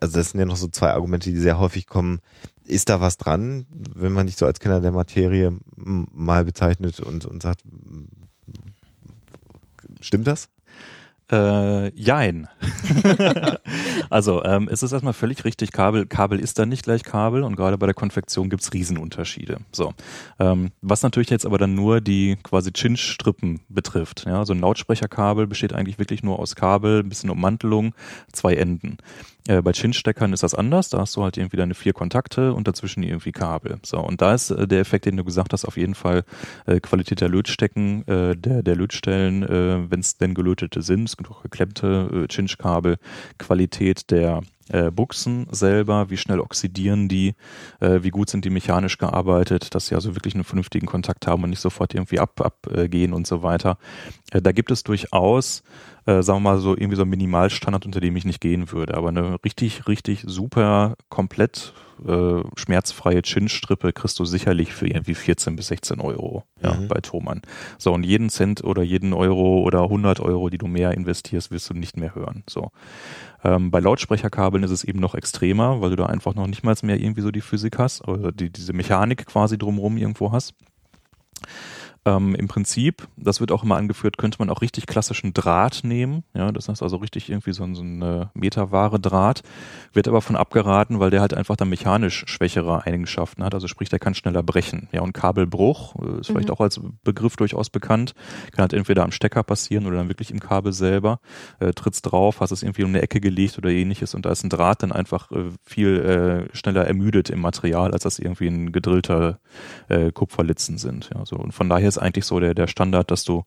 [0.00, 2.20] Also das sind ja noch so zwei Argumente, die sehr häufig kommen.
[2.64, 7.24] Ist da was dran, wenn man dich so als Kenner der Materie mal bezeichnet und,
[7.24, 7.62] und sagt,
[10.00, 10.48] stimmt das?
[11.30, 12.48] Äh, jein.
[14.10, 17.54] also ähm, es ist erstmal völlig richtig, Kabel, Kabel ist dann nicht gleich Kabel und
[17.54, 19.58] gerade bei der Konfektion gibt's Riesenunterschiede.
[19.70, 19.94] So.
[20.40, 24.24] Ähm, was natürlich jetzt aber dann nur die quasi Chinch-Strippen betrifft.
[24.26, 27.94] Ja, so ein Lautsprecherkabel besteht eigentlich wirklich nur aus Kabel, ein bisschen Ummantelung,
[28.32, 28.98] zwei Enden.
[29.48, 32.68] Äh, bei Chinch-Steckern ist das anders, da hast du halt irgendwie deine vier Kontakte und
[32.68, 33.78] dazwischen irgendwie Kabel.
[33.84, 36.24] So, und da ist äh, der Effekt, den du gesagt hast, auf jeden Fall
[36.66, 41.16] äh, Qualität der Lötstecken, äh, der, der Lötstellen, äh, wenn es denn gelötete sind, es
[41.16, 42.96] gibt auch geklemmte äh, Chinch-Kabel,
[43.38, 47.34] Qualität der äh, Buchsen selber, wie schnell oxidieren die,
[47.80, 51.42] äh, wie gut sind die mechanisch gearbeitet, dass sie also wirklich einen vernünftigen Kontakt haben
[51.42, 53.78] und nicht sofort irgendwie ab, abgehen und so weiter.
[54.32, 55.62] Äh, da gibt es durchaus,
[56.06, 58.94] äh, sagen wir mal so irgendwie so einen Minimalstandard, unter dem ich nicht gehen würde,
[58.94, 61.74] aber eine richtig, richtig super, komplett
[62.06, 66.88] äh, schmerzfreie Chin-Strippe kriegst du sicherlich für irgendwie 14 bis 16 Euro ja, Mhm.
[66.88, 67.42] bei Thomann.
[67.78, 71.70] So, und jeden Cent oder jeden Euro oder 100 Euro, die du mehr investierst, wirst
[71.70, 72.44] du nicht mehr hören.
[72.48, 72.70] So.
[73.42, 76.74] Ähm, bei Lautsprecherkabeln ist es eben noch extremer, weil du da einfach noch nicht mal
[76.82, 80.54] mehr irgendwie so die Physik hast oder die, diese Mechanik quasi drumrum irgendwo hast.
[82.06, 86.24] Ähm, Im Prinzip, das wird auch immer angeführt, könnte man auch richtig klassischen Draht nehmen.
[86.34, 89.42] Ja, das heißt also richtig irgendwie so, ein- so eine Meterware Draht.
[89.92, 93.52] Wird aber von abgeraten, weil der halt einfach dann mechanisch schwächere Eigenschaften hat.
[93.52, 94.88] Also sprich, der kann schneller brechen.
[94.92, 96.54] Ja, und Kabelbruch äh, ist vielleicht Mhm.
[96.54, 98.14] auch als Begriff durchaus bekannt.
[98.52, 101.20] Kann halt entweder am Stecker passieren oder dann wirklich im Kabel selber.
[101.58, 104.42] Äh, trittst drauf, hast es irgendwie um eine Ecke gelegt oder ähnliches und da ist
[104.42, 108.72] ein Draht dann einfach äh, viel äh, schneller ermüdet im Material, als das irgendwie ein
[108.72, 109.38] gedrillter
[109.88, 111.10] äh, Kupferlitzen sind.
[111.14, 111.36] Ja, so.
[111.36, 113.44] Und von daher ist eigentlich so der, der Standard, dass du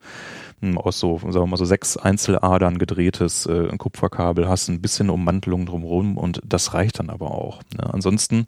[0.61, 5.09] mh, aus so, sagen wir mal, so sechs Einzeladern gedrehtes äh, Kupferkabel hast, ein bisschen
[5.09, 7.61] Ummantelung drumherum und das reicht dann aber auch.
[7.75, 7.91] Ne?
[7.91, 8.47] Ansonsten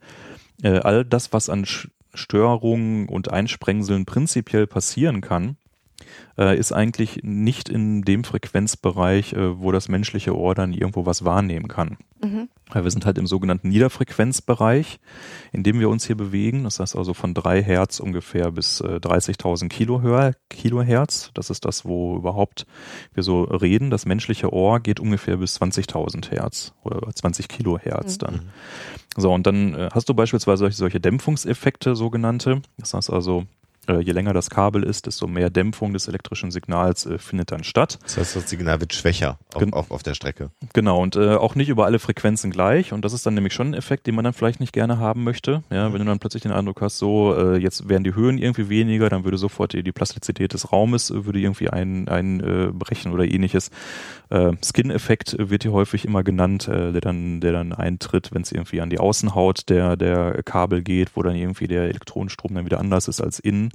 [0.61, 1.65] äh, all das, was an
[2.13, 5.57] Störungen und Einsprengseln prinzipiell passieren kann,
[6.37, 11.23] äh, ist eigentlich nicht in dem Frequenzbereich, äh, wo das menschliche Ohr dann irgendwo was
[11.25, 11.97] wahrnehmen kann.
[12.23, 12.49] Mhm.
[12.73, 14.99] Ja, Wir sind halt im sogenannten Niederfrequenzbereich,
[15.51, 16.63] in dem wir uns hier bewegen.
[16.63, 21.31] Das heißt also von 3 Hertz ungefähr bis äh, 30.000 Kilohör- Kilohertz.
[21.33, 22.65] Das ist das, wo überhaupt
[23.13, 23.89] wir so reden.
[23.91, 28.19] Das menschliche Ohr geht ungefähr bis 20.000 Hertz oder 20 Kilohertz Mhm.
[28.19, 28.41] dann.
[29.17, 32.61] So, und dann äh, hast du beispielsweise solche, solche Dämpfungseffekte, sogenannte.
[32.77, 33.45] Das heißt also, äh,
[33.87, 37.99] je länger das Kabel ist, desto mehr Dämpfung des elektrischen Signals äh, findet dann statt.
[38.03, 40.49] Das heißt, das Signal wird schwächer auf, Gen- auf, auf der Strecke.
[40.73, 42.93] Genau, und äh, auch nicht über alle Frequenzen gleich.
[42.93, 45.23] Und das ist dann nämlich schon ein Effekt, den man dann vielleicht nicht gerne haben
[45.23, 45.63] möchte.
[45.69, 48.69] Ja, wenn du dann plötzlich den Eindruck hast, so, äh, jetzt werden die Höhen irgendwie
[48.69, 52.71] weniger, dann würde sofort die, die Plastizität des Raumes äh, würde irgendwie ein, ein äh,
[52.71, 53.71] brechen oder ähnliches.
[54.29, 58.51] Äh, Skin-Effekt wird hier häufig immer genannt, äh, der dann, der dann eintritt, wenn es
[58.51, 62.79] irgendwie an die Außenhaut der, der Kabel geht, wo dann irgendwie der Elektronenstrom dann wieder
[62.79, 63.69] anders ist als innen.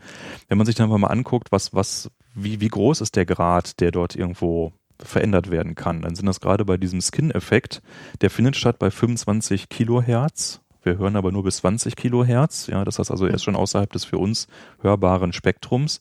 [0.49, 3.81] Wenn man sich dann einfach mal anguckt, was, was, wie, wie groß ist der Grad,
[3.81, 7.83] der dort irgendwo verändert werden kann, dann sind das gerade bei diesem Skin-Effekt,
[8.21, 10.61] der findet statt bei 25 Kilohertz.
[10.83, 12.67] Wir hören aber nur bis 20 Kilohertz.
[12.67, 14.47] Ja, das heißt also, er ist schon außerhalb des für uns
[14.81, 16.01] hörbaren Spektrums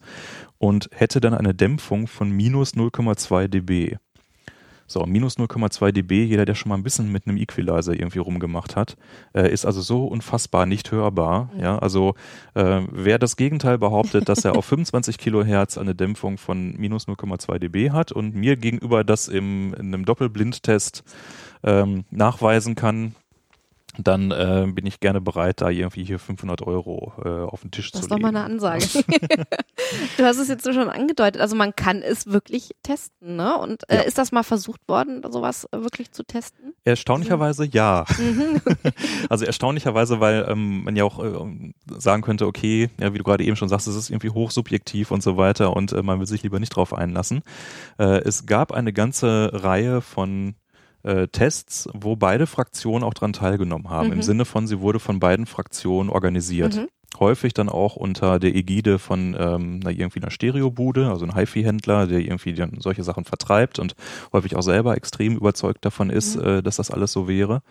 [0.57, 3.97] und hätte dann eine Dämpfung von minus 0,2 dB.
[4.91, 8.75] So, minus 0,2 dB, jeder, der schon mal ein bisschen mit einem Equalizer irgendwie rumgemacht
[8.75, 8.97] hat,
[9.35, 11.51] äh, ist also so unfassbar nicht hörbar.
[11.59, 12.15] Ja, also
[12.55, 17.59] äh, wer das Gegenteil behauptet, dass er auf 25 Kilohertz eine Dämpfung von minus 0,2
[17.59, 21.03] dB hat und mir gegenüber das im, in einem Doppelblindtest
[21.61, 23.13] ähm, nachweisen kann,
[24.07, 27.91] dann äh, bin ich gerne bereit, da irgendwie hier 500 Euro äh, auf den Tisch
[27.91, 28.23] Das zu ist doch legen.
[28.31, 28.85] mal eine Ansage.
[30.17, 31.41] du hast es jetzt so schon angedeutet.
[31.41, 33.57] Also man kann es wirklich testen, ne?
[33.57, 34.01] Und äh, Ja.
[34.01, 36.73] ist das mal versucht worden, sowas äh, wirklich zu testen?
[36.83, 38.05] Erstaunlicherweise ja.
[38.19, 38.61] Mhm.
[39.29, 43.43] Also erstaunlicherweise, weil ähm, man ja auch äh, sagen könnte, okay, ja, wie du gerade
[43.43, 46.43] eben schon sagst, es ist irgendwie hochsubjektiv und so weiter und äh, man will sich
[46.43, 47.41] lieber nicht drauf einlassen.
[47.97, 50.55] Es gab eine ganze Reihe von
[51.03, 54.23] äh, Tests, wo beide Fraktionen auch dran teilgenommen haben, im Mhm.
[54.23, 56.75] Sinne von, sie wurde von beiden Fraktionen organisiert.
[56.75, 56.87] Mhm.
[57.19, 62.05] häufig dann auch unter der Ägide von ähm, na, irgendwie einer Stereobude, also ein HiFi-Händler,
[62.05, 63.95] der irgendwie solche Sachen vertreibt und
[64.31, 66.45] häufig auch selber extrem überzeugt davon ist, mhm.
[66.45, 67.61] äh, dass das alles so wäre.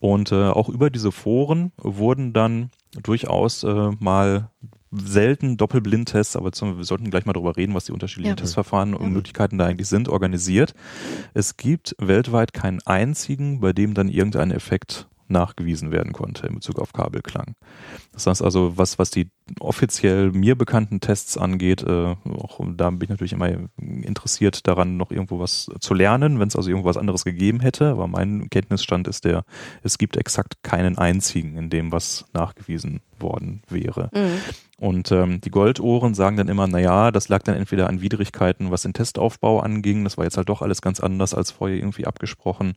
[0.00, 2.70] Und äh, auch über diese Foren wurden dann
[3.02, 4.48] durchaus äh, mal
[4.92, 8.36] selten Doppelblindtests, aber zum, wir sollten gleich mal darüber reden, was die unterschiedlichen ja.
[8.36, 10.74] Testverfahren und Möglichkeiten da eigentlich sind, organisiert.
[11.32, 16.78] Es gibt weltweit keinen einzigen, bei dem dann irgendein Effekt nachgewiesen werden konnte in Bezug
[16.80, 17.54] auf Kabelklang.
[18.12, 23.02] Das heißt also, was, was die offiziell mir bekannten Tests angeht, äh, auch da bin
[23.02, 27.24] ich natürlich immer interessiert daran, noch irgendwo was zu lernen, wenn es also irgendwas anderes
[27.24, 27.90] gegeben hätte.
[27.90, 29.44] Aber mein Kenntnisstand ist der,
[29.82, 34.10] es gibt exakt keinen einzigen, in dem was nachgewiesen worden wäre.
[34.14, 34.40] Mhm.
[34.80, 38.82] Und ähm, die Goldohren sagen dann immer, naja, das lag dann entweder an Widrigkeiten, was
[38.82, 42.72] den Testaufbau anging, das war jetzt halt doch alles ganz anders als vorher irgendwie abgesprochen.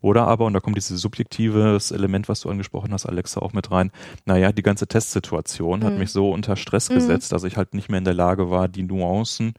[0.00, 3.72] Oder aber, und da kommt dieses subjektives Element, was du angesprochen hast, Alexa, auch mit
[3.72, 3.90] rein,
[4.24, 5.84] naja, die ganze Testsituation mhm.
[5.84, 6.94] hat mich so unter Stress mhm.
[6.94, 9.54] gesetzt, dass ich halt nicht mehr in der Lage war, die Nuancen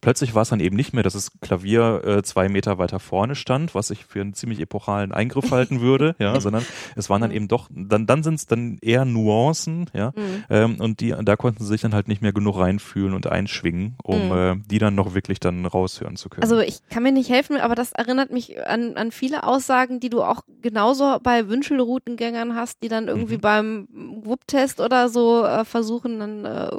[0.00, 3.34] plötzlich war es dann eben nicht mehr, dass das Klavier äh, zwei Meter weiter vorne
[3.34, 6.64] stand, was ich für einen ziemlich epochalen Eingriff halten würde, ja, sondern
[6.96, 10.44] es waren dann eben doch, dann, dann sind es dann eher Nuancen, ja, mhm.
[10.50, 13.96] ähm, und die, da konnten sie sich dann halt nicht mehr genug reinfühlen und einschwingen,
[14.02, 14.32] um mhm.
[14.32, 16.42] äh, die dann noch wirklich dann raushören zu können.
[16.42, 20.10] Also ich kann mir nicht helfen, aber das erinnert mich an, an viele Aussagen, die
[20.10, 23.40] du auch genauso bei Wünschelroutengängern hast, die dann irgendwie mhm.
[23.40, 26.70] beim WUP-Test oder so äh, versuchen, dann äh,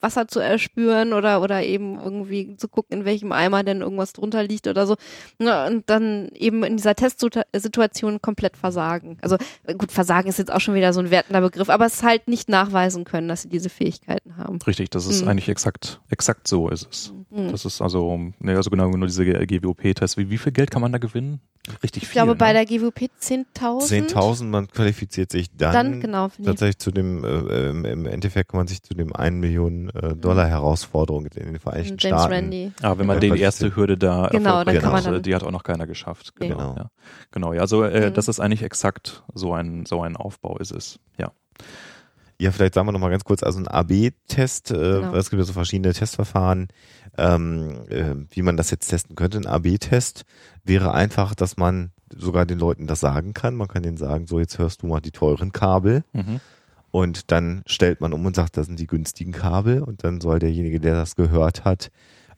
[0.00, 4.12] Wasser zu erspüren oder, oder eben irgendwie irgendwie zu gucken, in welchem Eimer denn irgendwas
[4.12, 4.96] drunter liegt oder so.
[5.38, 9.18] Und dann eben in dieser Testsituation komplett versagen.
[9.20, 9.36] Also
[9.76, 12.28] gut, Versagen ist jetzt auch schon wieder so ein wertender Begriff, aber es ist halt
[12.28, 14.58] nicht nachweisen können, dass sie diese Fähigkeiten haben.
[14.66, 15.28] Richtig, das ist mhm.
[15.28, 17.12] eigentlich exakt, exakt so ist es.
[17.30, 17.50] Mhm.
[17.50, 20.16] Das ist also, ne, also genau nur diese GWOP-Tests.
[20.16, 21.40] Wie, wie viel Geld kann man da gewinnen?
[21.82, 22.08] Richtig viel.
[22.08, 22.36] Ich glaube, ne?
[22.36, 24.10] bei der GWP 10.000.
[24.10, 28.66] 10.000, man qualifiziert sich dann, dann genau, tatsächlich zu dem, äh, im Endeffekt kann man
[28.66, 30.50] sich zu dem 1 Million äh, Dollar mhm.
[30.50, 32.27] Herausforderung in den Vereinigten Staaten.
[32.28, 32.72] Randy.
[32.80, 35.34] Aber ah, wenn man ja, die erste Hürde da genau, dann kann man dann die
[35.34, 36.34] hat auch noch keiner geschafft.
[36.36, 36.76] Genau, genau.
[36.76, 36.90] Ja.
[37.30, 38.14] Genau, ja, also äh, mhm.
[38.14, 41.32] das ist eigentlich exakt so ein, so ein Aufbau ist es, ja.
[42.40, 45.14] Ja, vielleicht sagen wir nochmal ganz kurz, also ein AB-Test, äh, genau.
[45.14, 46.68] es gibt ja so verschiedene Testverfahren,
[47.16, 49.38] ähm, äh, wie man das jetzt testen könnte.
[49.38, 50.24] Ein AB-Test
[50.62, 53.56] wäre einfach, dass man sogar den Leuten das sagen kann.
[53.56, 56.04] Man kann denen sagen, so jetzt hörst du mal die teuren Kabel.
[56.12, 56.40] Mhm.
[56.90, 59.82] Und dann stellt man um und sagt, das sind die günstigen Kabel.
[59.82, 61.90] Und dann soll derjenige, der das gehört hat,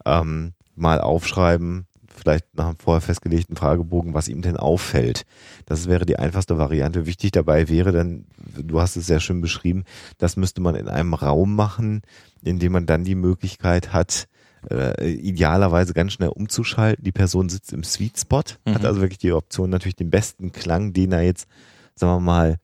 [0.04, 1.86] ähm, mal aufschreiben,
[2.20, 5.24] vielleicht nach einem vorher festgelegten Fragebogen, was ihm denn auffällt.
[5.66, 7.06] Das wäre die einfachste Variante.
[7.06, 8.26] Wichtig dabei wäre dann,
[8.56, 9.84] du hast es sehr schön beschrieben,
[10.18, 12.02] das müsste man in einem Raum machen,
[12.42, 14.28] in dem man dann die Möglichkeit hat,
[14.70, 17.04] äh, idealerweise ganz schnell umzuschalten.
[17.04, 18.74] Die Person sitzt im Sweet Spot, mhm.
[18.74, 21.48] hat also wirklich die Option, natürlich den besten Klang, den er jetzt,
[21.94, 22.56] sagen wir mal,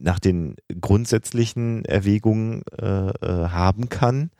[0.00, 4.30] nach den grundsätzlichen Erwägungen äh, äh, haben kann.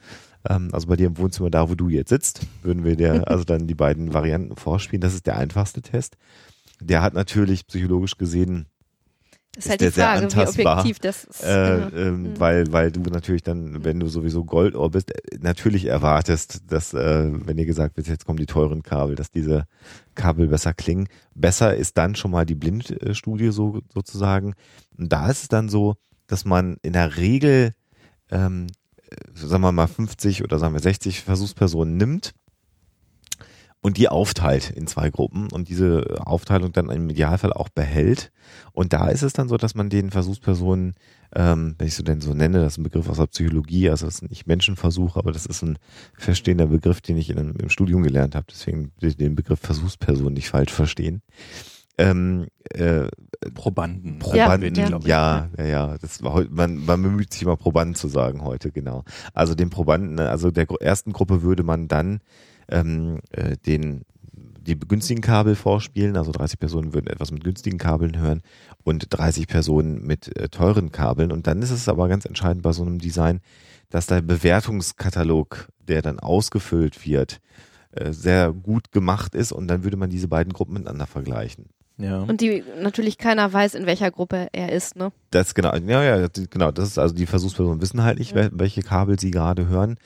[0.48, 3.44] Ähm, also bei dir im Wohnzimmer, da wo du jetzt sitzt, würden wir dir also
[3.44, 5.00] dann die beiden Varianten vorspielen.
[5.00, 6.16] Das ist der einfachste Test.
[6.80, 8.66] Der hat natürlich psychologisch gesehen
[9.58, 11.42] das ist halt die Frage, wie objektiv das ist.
[11.42, 11.96] Äh, genau.
[11.96, 12.40] ähm, mhm.
[12.40, 17.56] weil, weil du natürlich dann, wenn du sowieso Goldohr bist, natürlich erwartest, dass, äh, wenn
[17.56, 19.64] dir gesagt wird, jetzt kommen die teuren Kabel, dass diese
[20.14, 21.08] Kabel besser klingen.
[21.34, 24.54] Besser ist dann schon mal die Blindstudie so, sozusagen.
[24.96, 25.96] Und da ist es dann so,
[26.28, 27.72] dass man in der Regel
[28.30, 28.68] ähm,
[29.38, 32.34] sagen wir mal 50 oder sagen wir 60 Versuchspersonen nimmt
[33.80, 38.32] und die aufteilt in zwei Gruppen und diese Aufteilung dann im Idealfall auch behält.
[38.72, 40.94] Und da ist es dann so, dass man den Versuchspersonen,
[41.34, 44.06] ähm, wenn ich so denn so nenne, das ist ein Begriff aus der Psychologie, also
[44.06, 45.78] das ist nicht Menschenversuch, aber das ist ein
[46.14, 48.46] verstehender Begriff, den ich in im Studium gelernt habe.
[48.50, 51.22] Deswegen den Begriff Versuchsperson nicht falsch verstehen
[51.98, 53.08] ähm, äh,
[53.54, 54.18] Probanden.
[54.18, 55.98] Probanden, ja, ja, ja, ja.
[55.98, 59.04] Das war heute, man, man bemüht sich immer Probanden zu sagen heute, genau.
[59.34, 62.20] Also den Probanden, ne, also der ersten Gruppe würde man dann
[62.68, 64.04] ähm, äh, den
[64.68, 68.42] die günstigen Kabel vorspielen, also 30 Personen würden etwas mit günstigen Kabeln hören
[68.84, 71.32] und 30 Personen mit äh, teuren Kabeln.
[71.32, 73.40] Und dann ist es aber ganz entscheidend bei so einem Design,
[73.88, 77.40] dass der Bewertungskatalog, der dann ausgefüllt wird,
[77.92, 81.70] äh, sehr gut gemacht ist und dann würde man diese beiden Gruppen miteinander vergleichen.
[82.00, 82.20] Ja.
[82.20, 85.10] Und die natürlich keiner weiß, in welcher Gruppe er ist, ne?
[85.30, 86.70] Das genau, ja, ja, genau.
[86.70, 88.50] Das ist also die Versuchspersonen wissen halt nicht, ja.
[88.52, 89.96] welche Kabel sie gerade hören.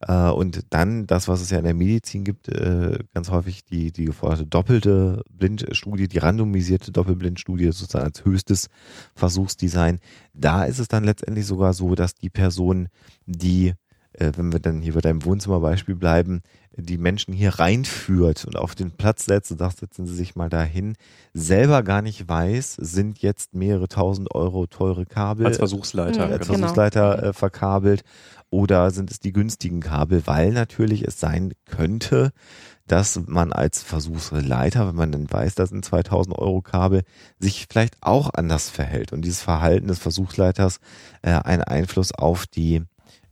[0.00, 3.92] Äh, und dann das, was es ja in der Medizin gibt, äh, ganz häufig die
[3.92, 8.68] die geforderte doppelte Blindstudie, die randomisierte Doppelblindstudie sozusagen als höchstes
[9.14, 10.00] Versuchsdesign.
[10.32, 12.88] Da ist es dann letztendlich sogar so, dass die Person,
[13.26, 13.74] die
[14.18, 16.42] wenn wir dann hier bei deinem Wohnzimmerbeispiel bleiben,
[16.76, 20.48] die Menschen hier reinführt und auf den Platz setzt und sagt, setzen Sie sich mal
[20.48, 20.94] dahin,
[21.34, 26.26] selber gar nicht weiß, sind jetzt mehrere tausend Euro teure Kabel Als Versuchsleiter.
[26.26, 26.58] Mhm, als genau.
[26.58, 28.04] Versuchsleiter äh, verkabelt
[28.50, 32.32] oder sind es die günstigen Kabel, weil natürlich es sein könnte,
[32.86, 37.02] dass man als Versuchsleiter, wenn man dann weiß, das sind 2000 Euro Kabel,
[37.38, 40.80] sich vielleicht auch anders verhält und dieses Verhalten des Versuchsleiters
[41.22, 42.82] äh, einen Einfluss auf die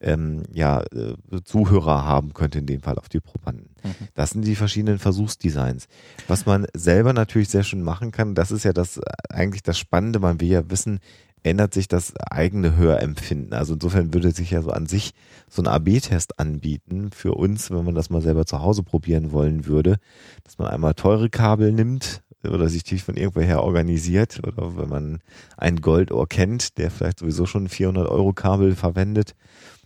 [0.00, 3.70] ähm, ja, äh, Zuhörer haben könnte, in dem Fall auf die Probanden.
[3.82, 4.08] Mhm.
[4.14, 5.86] Das sind die verschiedenen Versuchsdesigns.
[6.26, 10.18] Was man selber natürlich sehr schön machen kann, das ist ja das eigentlich das Spannende,
[10.18, 11.00] man will ja wissen,
[11.42, 13.52] ändert sich das eigene Hörempfinden.
[13.54, 15.12] Also insofern würde sich ja so an sich
[15.48, 19.66] so ein AB-Test anbieten für uns, wenn man das mal selber zu Hause probieren wollen
[19.66, 19.96] würde,
[20.44, 25.22] dass man einmal teure Kabel nimmt oder sich die von irgendwoher organisiert oder wenn man
[25.56, 29.34] ein Goldohr kennt, der vielleicht sowieso schon 400 Euro Kabel verwendet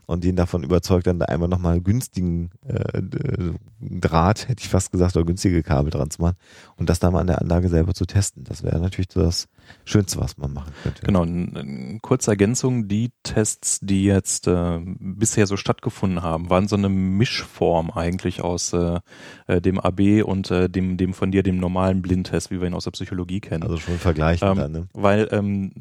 [0.06, 4.92] und den davon überzeugt, dann da einmal nochmal günstigen äh, d- Draht, hätte ich fast
[4.92, 6.36] gesagt, oder günstige Kabel dran zu machen
[6.76, 8.44] und das dann mal an der Anlage selber zu testen.
[8.44, 9.46] Das wäre natürlich so das
[9.84, 11.02] Schönste, was man machen könnte.
[11.04, 16.76] Genau, n- kurze Ergänzung, die Tests, die jetzt äh, bisher so stattgefunden haben, waren so
[16.76, 19.00] eine Mischform eigentlich aus äh,
[19.46, 22.74] äh, dem AB und äh, dem, dem von dir, dem normalen Blindtest, wie wir ihn
[22.74, 23.62] aus der Psychologie kennen.
[23.62, 24.88] Also schon vergleichen Ähm, dann, ne?
[24.92, 25.72] Weil ähm,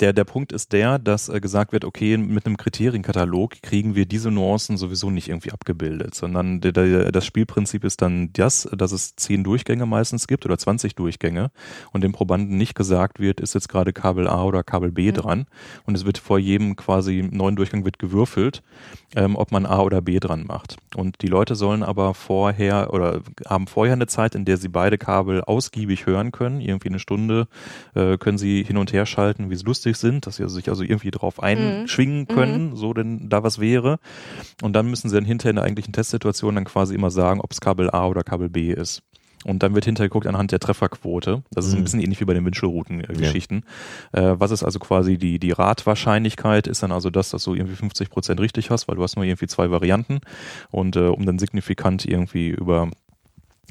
[0.00, 4.06] der, der Punkt ist der, dass äh, gesagt wird, okay, mit einem Kriterienkatalog kriegen wir
[4.06, 8.92] diese Nuancen sowieso nicht irgendwie abgebildet, sondern der, der, das Spielprinzip ist dann das, dass
[8.92, 11.50] es zehn Durchgänge meistens gibt oder 20 Durchgänge
[11.92, 15.14] und dem Probanden nicht gesagt wird, ist jetzt gerade Kabel A oder Kabel B Mhm.
[15.14, 15.46] dran
[15.86, 18.62] und es wird vor jedem quasi neuen Durchgang wird gewürfelt,
[19.16, 20.76] ähm, ob man A oder B dran macht.
[20.96, 24.98] Und die Leute sollen aber vorher oder haben vorher eine Zeit, in der sie beide
[24.98, 27.48] Kabel ausgiebig hören können, irgendwie eine Stunde
[27.94, 30.68] äh, können sie hin und her schalten, wie sie lustig sind, dass sie also sich
[30.68, 33.98] also irgendwie drauf einschwingen können, so denn da was wäre.
[34.62, 37.52] Und dann müssen sie dann hinterher in der eigentlichen Testsituation dann quasi immer sagen, ob
[37.52, 39.02] es Kabel A oder Kabel B ist.
[39.44, 41.42] Und dann wird hinterher geguckt anhand der Trefferquote.
[41.50, 41.84] Das ist ein Mhm.
[41.84, 43.64] bisschen ähnlich wie bei den Wünschelrouten-Geschichten.
[44.12, 46.66] Äh, was ist also quasi die, die Ratwahrscheinlichkeit?
[46.66, 49.24] Ist dann also das, dass du irgendwie 50 Prozent richtig hast, weil du hast nur
[49.24, 50.20] irgendwie zwei Varianten.
[50.70, 52.90] Und äh, um dann signifikant irgendwie über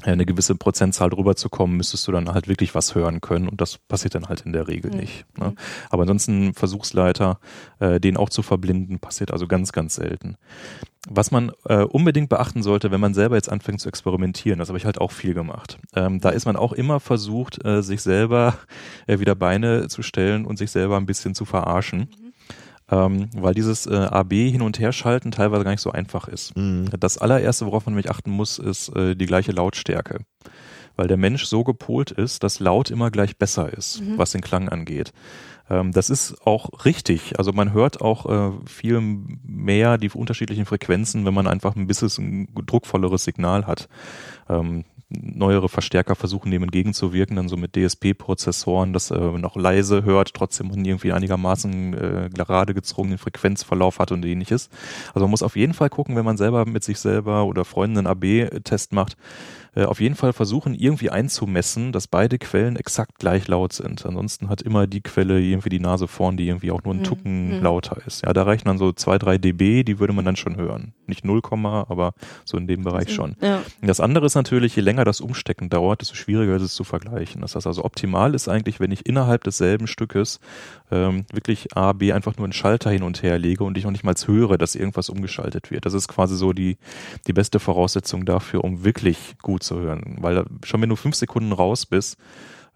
[0.02, 3.60] eine gewisse Prozentzahl drüber zu kommen, müsstest du dann halt wirklich was hören können und
[3.60, 4.96] das passiert dann halt in der Regel Mhm.
[4.98, 5.24] nicht.
[5.38, 5.54] Ne?
[5.90, 7.38] Aber ansonsten Versuchsleiter,
[7.78, 10.36] äh, den auch zu verblinden, passiert also ganz, ganz selten.
[11.08, 14.78] Was man äh, unbedingt beachten sollte, wenn man selber jetzt anfängt zu experimentieren, das habe
[14.78, 15.78] ich halt auch viel gemacht.
[15.94, 18.58] Ähm, da ist man auch immer versucht, äh, sich selber
[19.06, 22.08] äh, wieder Beine zu stellen und sich selber ein bisschen zu verarschen.
[22.90, 26.56] Ähm, weil dieses äh, AB hin und her schalten teilweise gar nicht so einfach ist.
[26.56, 26.90] Mhm.
[26.98, 30.20] Das allererste, worauf man nämlich achten muss, ist äh, die gleiche Lautstärke.
[30.96, 34.18] Weil der Mensch so gepolt ist, dass laut immer gleich besser ist, Mhm.
[34.18, 35.12] was den Klang angeht.
[35.70, 37.38] Ähm, das ist auch richtig.
[37.38, 42.08] Also man hört auch äh, viel mehr die unterschiedlichen Frequenzen, wenn man einfach ein bisschen
[42.18, 43.88] ein druckvolleres Signal hat.
[44.50, 50.04] Ähm, neuere Verstärker versuchen dem entgegenzuwirken, dann so mit DSP-Prozessoren, dass äh, man auch leise
[50.04, 54.70] hört, trotzdem irgendwie einigermaßen äh, gerade gezogenen Frequenzverlauf hat und ähnliches.
[55.08, 57.98] Also man muss auf jeden Fall gucken, wenn man selber mit sich selber oder Freunden
[57.98, 59.16] einen AB-Test macht,
[59.74, 64.04] äh, auf jeden Fall versuchen, irgendwie einzumessen, dass beide Quellen exakt gleich laut sind.
[64.04, 67.04] Ansonsten hat immer die Quelle irgendwie die Nase vorn, die irgendwie auch nur einen Mhm.
[67.04, 67.62] Tucken Mhm.
[67.62, 68.24] lauter ist.
[68.24, 70.92] Ja, da reichen dann so zwei, drei dB, die würde man dann schon hören.
[71.06, 71.40] Nicht 0,
[71.88, 72.14] aber
[72.44, 73.36] so in dem Bereich schon.
[73.40, 73.62] Ja.
[73.82, 77.40] Das andere ist natürlich, je länger das Umstecken dauert, desto schwieriger ist es zu vergleichen.
[77.40, 80.40] Das heißt also, optimal ist eigentlich, wenn ich innerhalb desselben Stückes
[80.90, 83.90] ähm, wirklich A, B einfach nur einen Schalter hin und her lege und ich noch
[83.92, 85.86] nicht mal höre, dass irgendwas umgeschaltet wird.
[85.86, 86.76] Das ist quasi so die,
[87.26, 90.16] die beste Voraussetzung dafür, um wirklich gut zu hören.
[90.20, 92.16] Weil schon wenn du fünf Sekunden raus bist,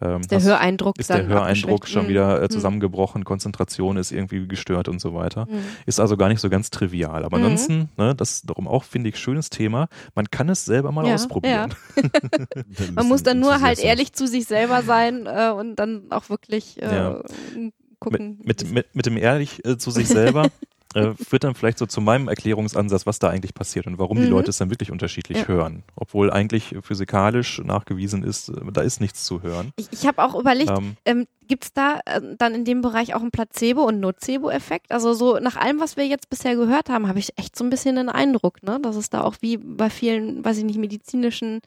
[0.02, 2.08] ähm, Der hast- Höreindruck ist der Höreindruck schon Mhm.
[2.08, 2.50] wieder äh, Mhm.
[2.50, 5.46] zusammengebrochen, Konzentration ist irgendwie gestört und so weiter.
[5.46, 5.60] Mhm.
[5.86, 7.24] Ist also gar nicht so ganz trivial.
[7.24, 7.44] Aber Mhm.
[7.44, 9.86] ansonsten, ne, das ist darum auch, finde ich, schönes Thema.
[10.16, 11.72] Man kann es selber mal Ja, ausprobieren.
[12.94, 16.82] Man muss dann nur halt ehrlich zu sich selber sein äh, und dann auch wirklich
[16.82, 17.22] äh, Ja.
[18.04, 18.38] Gucken.
[18.44, 20.50] Mit, mit, mit, mit dem ehrlich äh, zu sich selber
[20.94, 24.24] äh, führt dann vielleicht so zu meinem Erklärungsansatz, was da eigentlich passiert und warum die
[24.26, 24.30] Mhm.
[24.30, 25.48] Leute es dann wirklich unterschiedlich Ja.
[25.48, 25.82] hören.
[25.96, 29.72] Obwohl eigentlich physikalisch nachgewiesen ist, äh, da ist nichts zu hören.
[29.76, 33.14] ich ich habe auch überlegt, Ähm, ähm, gibt es da äh, dann in dem Bereich
[33.14, 34.92] auch einen Placebo- und Nocebo-Effekt?
[34.92, 37.70] Also so nach allem, was wir jetzt bisher gehört haben, habe ich echt so ein
[37.70, 41.60] bisschen den Eindruck, ne, dass es da auch wie bei vielen, weiß ich nicht, medizinischen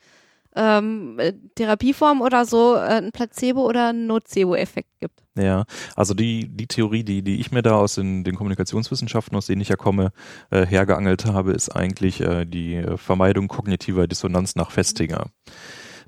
[0.55, 5.21] ähm, äh, Therapieformen oder so äh, einen Placebo- oder Nocebo-Effekt gibt.
[5.38, 5.65] Ja,
[5.95, 9.61] also die, die Theorie, die, die ich mir da aus den, den Kommunikationswissenschaften, aus denen
[9.61, 10.11] ich ja komme,
[10.49, 15.27] äh, hergeangelt habe, ist eigentlich äh, die Vermeidung kognitiver Dissonanz nach Festinger.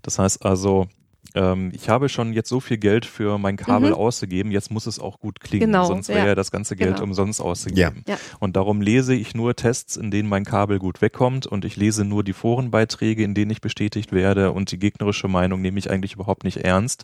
[0.01, 0.87] Das heißt also,
[1.35, 3.95] ähm, ich habe schon jetzt so viel Geld für mein Kabel Mhm.
[3.95, 6.25] ausgegeben, jetzt muss es auch gut klingen, Genau, sonst wäre ja.
[6.27, 7.03] ja das ganze Geld Genau.
[7.03, 8.03] umsonst ausgegeben.
[8.07, 8.15] Ja.
[8.15, 8.19] Ja.
[8.39, 12.05] Und darum lese ich nur Tests, in denen mein Kabel gut wegkommt und ich lese
[12.05, 16.13] nur die Forenbeiträge, in denen ich bestätigt werde und die gegnerische Meinung nehme ich eigentlich
[16.13, 17.03] überhaupt nicht ernst,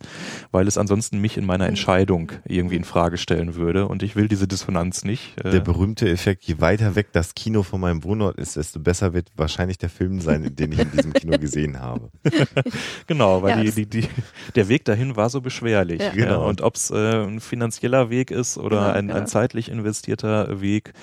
[0.51, 4.27] weil es ansonsten mich in meiner Entscheidung irgendwie in Frage stellen würde und ich will
[4.27, 5.37] diese Dissonanz nicht.
[5.43, 9.13] Äh, Der berühmte Effekt, je weiter weg das Kino von meinem Wohnort ist, desto besser
[9.13, 12.09] wird wahrscheinlich der Film sein, den ich in diesem Kino gesehen habe.
[13.07, 14.07] Genau, weil Ja, die, die, die,
[14.55, 16.01] der Weg dahin war so beschwerlich.
[16.01, 16.11] Ja.
[16.11, 16.47] Genau.
[16.47, 19.19] und ob es äh, ein finanzieller Weg ist oder Genau, ein, genau.
[19.19, 20.93] ein zeitlich investierter Weg,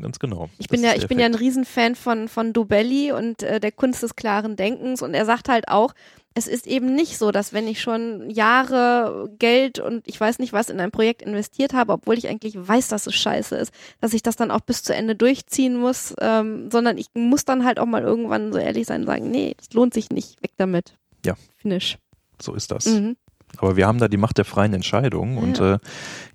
[0.00, 0.48] ganz genau.
[0.58, 1.34] Ich bin ja, ich bin ja ein.
[1.34, 5.68] Riesenfan von, von Dobelli und äh, der Kunst des klaren Denkens und er sagt halt
[5.68, 5.94] auch,
[6.34, 10.52] es ist eben nicht so, dass wenn ich schon Jahre Geld und ich weiß nicht
[10.52, 14.12] was in ein Projekt investiert habe, obwohl ich eigentlich weiß, dass es scheiße ist, dass
[14.12, 17.78] ich das dann auch bis zu Ende durchziehen muss, ähm, sondern ich muss dann halt
[17.78, 20.96] auch mal irgendwann so ehrlich sein und sagen, nee, das lohnt sich nicht, weg damit.
[21.24, 21.36] Ja.
[21.56, 21.98] Finish.
[22.44, 22.86] So ist das.
[22.86, 23.16] Mhm.
[23.58, 25.74] Aber wir haben da die Macht der freien Entscheidung und Ja.
[25.74, 25.78] äh,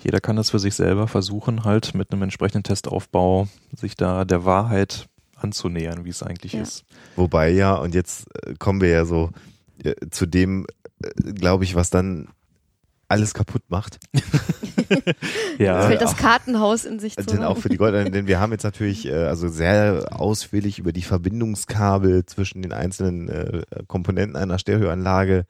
[0.01, 4.45] jeder kann das für sich selber versuchen, halt mit einem entsprechenden Testaufbau sich da der
[4.45, 6.61] Wahrheit anzunähern, wie es eigentlich Ja.
[6.61, 6.85] ist.
[7.15, 9.29] Wobei ja, und jetzt äh, kommen wir ja so
[9.83, 10.65] äh, zu dem,
[11.03, 12.29] äh, glaube ich, was dann
[13.09, 13.97] alles kaputt macht.
[14.13, 14.23] Jetzt
[15.59, 17.45] Ja, fällt das Kartenhaus in sich Denn zusammen.
[17.47, 21.01] auch für die Gold, denn wir haben jetzt natürlich äh, also sehr ausführlich über die
[21.01, 25.45] Verbindungskabel zwischen den einzelnen äh, Komponenten einer Stereoanlage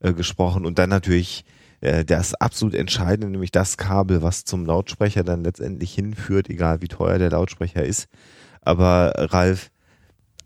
[0.00, 1.44] äh, gesprochen und dann natürlich
[1.80, 6.88] äh, das absolut Entscheidende, nämlich das Kabel, was zum Lautsprecher dann letztendlich hinführt, egal wie
[6.88, 8.08] teuer der Lautsprecher ist.
[8.62, 9.70] Aber Ralf,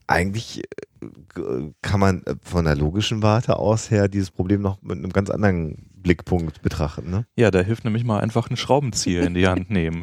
[0.07, 0.63] eigentlich
[1.03, 5.31] äh, kann man von der logischen Warte aus her dieses Problem noch mit einem ganz
[5.31, 7.11] anderen Blickpunkt betrachten.
[7.11, 7.27] Ne?
[7.37, 10.03] Ja, da hilft nämlich mal einfach einen Schraubenzieher in die Hand nehmen.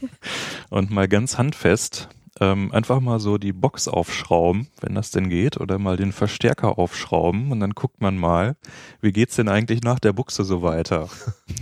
[0.70, 2.08] und mal ganz handfest
[2.40, 6.78] ähm, einfach mal so die Box aufschrauben, wenn das denn geht, oder mal den Verstärker
[6.78, 8.56] aufschrauben und dann guckt man mal,
[9.02, 11.08] wie geht's denn eigentlich nach der Buchse so weiter?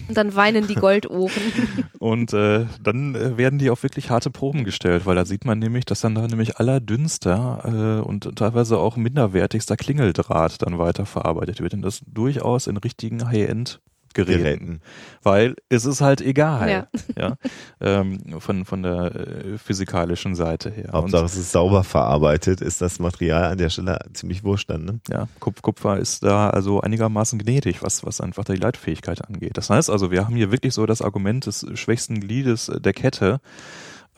[0.09, 1.33] Und dann weinen die Goldohren.
[1.99, 5.59] Und äh, dann äh, werden die auf wirklich harte Proben gestellt, weil da sieht man
[5.59, 11.75] nämlich, dass dann da nämlich allerdünnster äh, und teilweise auch minderwertigster Klingeldraht dann weiterverarbeitet wird.
[11.75, 13.81] Und das durchaus in richtigen High-End
[14.15, 14.43] Geräten.
[14.43, 14.81] Geräten.
[15.23, 16.87] Weil es ist halt egal, Ja.
[17.17, 17.37] ja,
[17.81, 20.91] ähm, von, von der äh, physikalischen Seite her.
[20.93, 24.85] Hauptsache es ist sauber verarbeitet, ist das Material an der Stelle ziemlich wurscht dann.
[24.85, 25.01] Ne?
[25.11, 29.57] Ja, Kupf Kupfer ist da also einigermaßen gnädig, was, was einfach die Leitfähigkeit angeht.
[29.57, 33.41] Das heißt also, wir haben hier wirklich so das Argument des schwächsten Gliedes der Kette.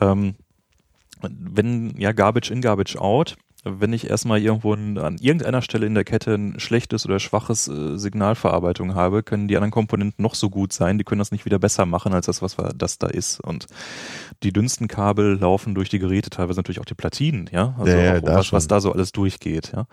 [0.01, 0.35] Ähm,
[1.23, 6.05] wenn, ja, Garbage in, Garbage out, wenn ich erstmal irgendwo an irgendeiner Stelle in der
[6.05, 10.73] Kette ein schlechtes oder schwaches äh, Signalverarbeitung habe, können die anderen Komponenten noch so gut
[10.73, 13.41] sein, die können das nicht wieder besser machen als das, was das da ist.
[13.41, 13.67] Und
[14.43, 18.01] die dünnsten Kabel laufen durch die Geräte, teilweise natürlich auch die Platinen, ja, also Ja,
[18.01, 19.87] ja, auch, da was, was da so alles durchgeht, ja.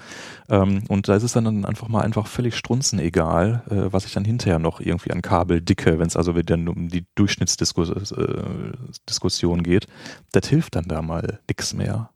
[0.50, 4.14] Ähm, und da ist es dann, einfach mal einfach völlig strunzen egal, äh, was ich
[4.14, 9.64] dann hinterher noch irgendwie an Kabel dicke, wenn es also wieder um die Durchschnittsdiskussion äh,
[9.64, 9.88] geht.
[10.32, 12.12] Das hilft dann da mal nix mehr.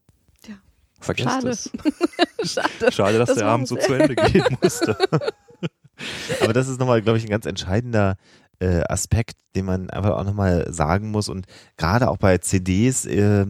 [1.01, 1.49] Vergesst Schade.
[1.49, 1.71] es.
[2.43, 2.91] Schade.
[2.91, 4.95] Schade, dass Das der Abend so zu Ende gehen musste.
[6.41, 8.17] Aber das ist nochmal, glaube ich, ein ganz entscheidender
[8.59, 11.29] äh, Aspekt, den man einfach auch nochmal sagen muss.
[11.29, 11.47] Und
[11.77, 13.47] gerade auch bei CDs, äh,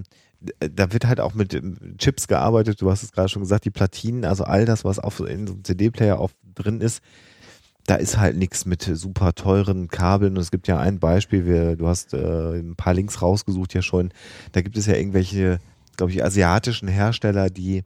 [0.60, 2.82] da wird halt auch mit ähm, Chips gearbeitet.
[2.82, 5.54] Du hast es gerade schon gesagt, die Platinen, also all das, was auf, in so
[5.54, 7.02] einem CD-Player auch drin ist,
[7.88, 10.36] da ist halt nichts mit super teuren Kabeln.
[10.36, 13.82] Und es gibt ja ein Beispiel, wir, du hast äh, ein paar Links rausgesucht ja
[13.82, 14.14] schon.
[14.52, 15.60] Da gibt es ja irgendwelche,
[15.98, 17.84] glaube ich, asiatischen Hersteller, die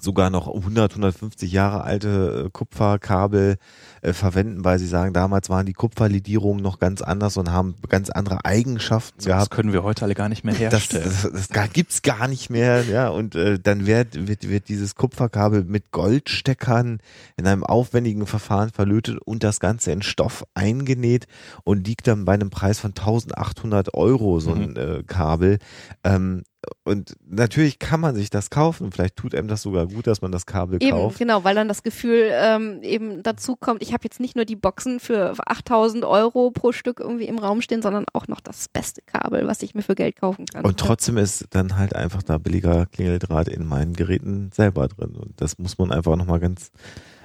[0.00, 3.56] sogar noch 100, 150 Jahre alte äh, Kupferkabel
[4.00, 8.08] äh, verwenden, weil sie sagen, damals waren die Kupferledierungen noch ganz anders und haben ganz
[8.08, 9.50] andere Eigenschaften So, das gehabt.
[9.50, 11.02] können wir heute alle gar nicht mehr Das, herstellen.
[11.04, 13.08] das, das gar, gibt's gar nicht mehr, ja.
[13.08, 17.00] Und äh, dann wird, wird, wird dieses Kupferkabel mit Goldsteckern
[17.36, 21.26] in einem aufwendigen Verfahren verlötet und das Ganze in Stoff eingenäht
[21.64, 25.58] und liegt dann bei einem Preis von 1800 Euro so ein äh, Kabel.
[26.04, 26.44] Ähm,
[26.84, 28.90] und natürlich kann man sich das kaufen.
[28.90, 31.18] Vielleicht tut einem das sogar gut, dass man das Kabel Eben, kauft.
[31.18, 34.56] genau, weil dann das Gefühl ähm, eben dazu kommt, ich habe jetzt nicht nur die
[34.56, 39.02] Boxen für 8000 Euro pro Stück irgendwie im Raum stehen, sondern auch noch das beste
[39.02, 40.64] Kabel, was ich mir für Geld kaufen kann.
[40.64, 45.14] Und trotzdem ist dann halt einfach da billiger Klingeldraht in meinen Geräten selber drin.
[45.14, 46.72] Und das muss man einfach nochmal ganz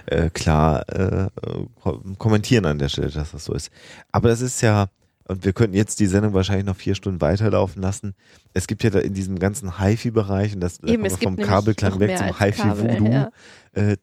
[0.05, 1.29] äh, klar äh,
[1.81, 3.71] ko- kommentieren an der Stelle, dass das so ist.
[4.11, 4.87] Aber das ist ja
[5.25, 8.13] Und wir könnten jetzt die Sendung wahrscheinlich noch vier Stunden weiterlaufen lassen.
[8.53, 11.99] Es gibt ja da in diesem ganzen HiFi-Bereich, und das da Eben, wir vom Kabelklang
[11.99, 13.31] weg zum HiFi-Voodoo, ja.
[13.71, 13.95] äh,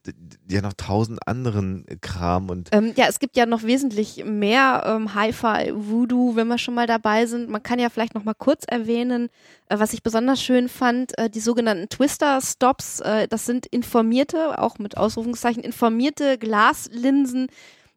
[0.49, 5.15] ja noch tausend anderen Kram und Ähm, ja, es gibt ja noch wesentlich mehr ähm,
[5.15, 7.51] Hi-Fi, Voodoo, wenn wir schon mal dabei sind.
[7.51, 9.29] Man kann ja vielleicht noch mal kurz erwähnen,
[9.69, 13.01] äh, was ich besonders schön fand, äh, die sogenannten Twister-Stops.
[13.01, 17.49] Äh, das sind informierte, auch mit Ausrufungszeichen, informierte Glaslinsen,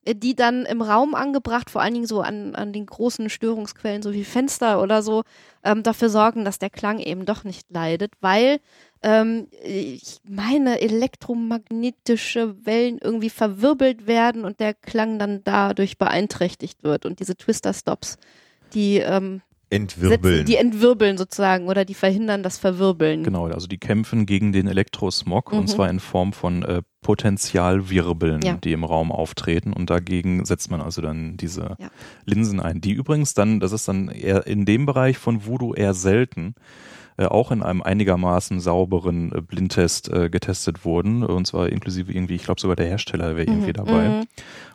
[0.06, 4.14] die dann im Raum angebracht, vor allen Dingen so an, an den großen Störungsquellen, so
[4.14, 5.24] wie Fenster oder so,
[5.64, 8.60] ähm, dafür sorgen, dass der Klang eben doch nicht leidet, weil
[9.02, 17.06] ähm, ich meine, elektromagnetische Wellen irgendwie verwirbelt werden und der Klang dann dadurch beeinträchtigt wird.
[17.06, 18.18] Und diese Twister-Stops,
[18.74, 19.42] die, ähm,
[19.74, 20.22] entwirbeln.
[20.38, 23.24] setzen, die entwirbeln sozusagen oder die verhindern das Verwirbeln.
[23.24, 25.60] Genau, also die kämpfen gegen den Elektrosmog Mhm.
[25.60, 28.58] und zwar in Form von äh, Potentialwirbeln, Ja.
[28.64, 31.90] die im Raum auftreten und dagegen setzt man also dann diese Ja.
[32.26, 35.94] Linsen ein, die übrigens dann, das ist dann eher in dem Bereich von Voodoo eher
[35.94, 36.56] selten,
[37.18, 42.36] äh, auch in einem einigermaßen sauberen äh, Blindtest äh, getestet wurden und zwar inklusive irgendwie,
[42.36, 44.24] ich glaube sogar der Hersteller wäre irgendwie dabei Mhm.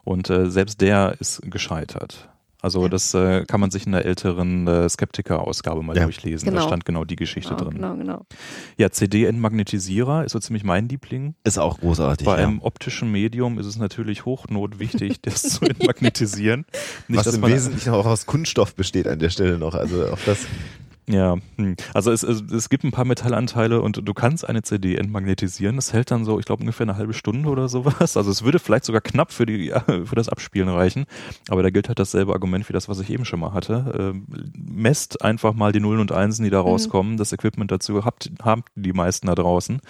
[0.04, 2.28] und äh, selbst der ist gescheitert.
[2.60, 2.88] Also Ja.
[2.88, 6.02] das äh, kann man sich in der älteren äh, Skeptiker-Ausgabe mal Ja.
[6.04, 6.46] durchlesen.
[6.46, 6.66] Da Genau.
[6.66, 7.74] stand genau die Geschichte Genau, drin.
[7.74, 8.26] genau, genau.
[8.76, 11.34] Ja, CD-Entmagnetisierer ist so ziemlich mein Liebling.
[11.44, 12.24] ist auch großartig.
[12.26, 12.46] Bei ja.
[12.48, 16.66] einem optischen Medium ist es natürlich hochnotwichtig, das zu entmagnetisieren.
[17.06, 19.74] Nicht, Was dass im man, Wesentlichen auch aus Kunststoff besteht an der Stelle noch.
[19.74, 20.46] Also auch das
[21.08, 21.76] Ja, hm.
[21.94, 25.76] also es, es, es gibt ein paar Metallanteile und du kannst eine CD entmagnetisieren.
[25.76, 28.16] Das hält dann so, ich glaube, ungefähr eine halbe Stunde oder sowas.
[28.16, 29.72] Also es würde vielleicht sogar knapp für, die,
[30.04, 31.06] für das Abspielen reichen.
[31.48, 33.94] Aber da gilt halt dasselbe Argument wie das, was ich eben schon mal hatte.
[33.98, 37.16] Ähm, messt einfach mal die Nullen und Einsen, die da rauskommen.
[37.16, 39.80] Das Equipment dazu habt, haben die meisten da draußen.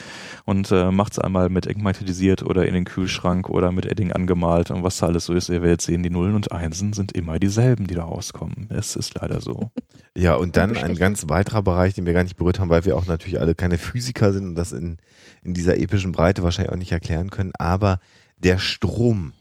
[0.45, 4.71] Und äh, macht es einmal mit entmagnetisiert oder in den Kühlschrank oder mit Edding angemalt.
[4.71, 7.41] Und was da alles so ist, ihr werdet sehen, die Nullen und Einsen sind immer
[7.41, 8.69] dieselben, die da rauskommen.
[8.71, 9.73] Es ist leider so.
[10.19, 12.97] Ja, und dann ein ganz weiterer Bereich, den wir gar nicht berührt haben, weil wir
[12.97, 14.99] auch natürlich alle keine Physiker sind und das in,
[15.45, 18.01] in dieser epischen Breite wahrscheinlich auch nicht erklären können, aber
[18.37, 19.33] der Strom,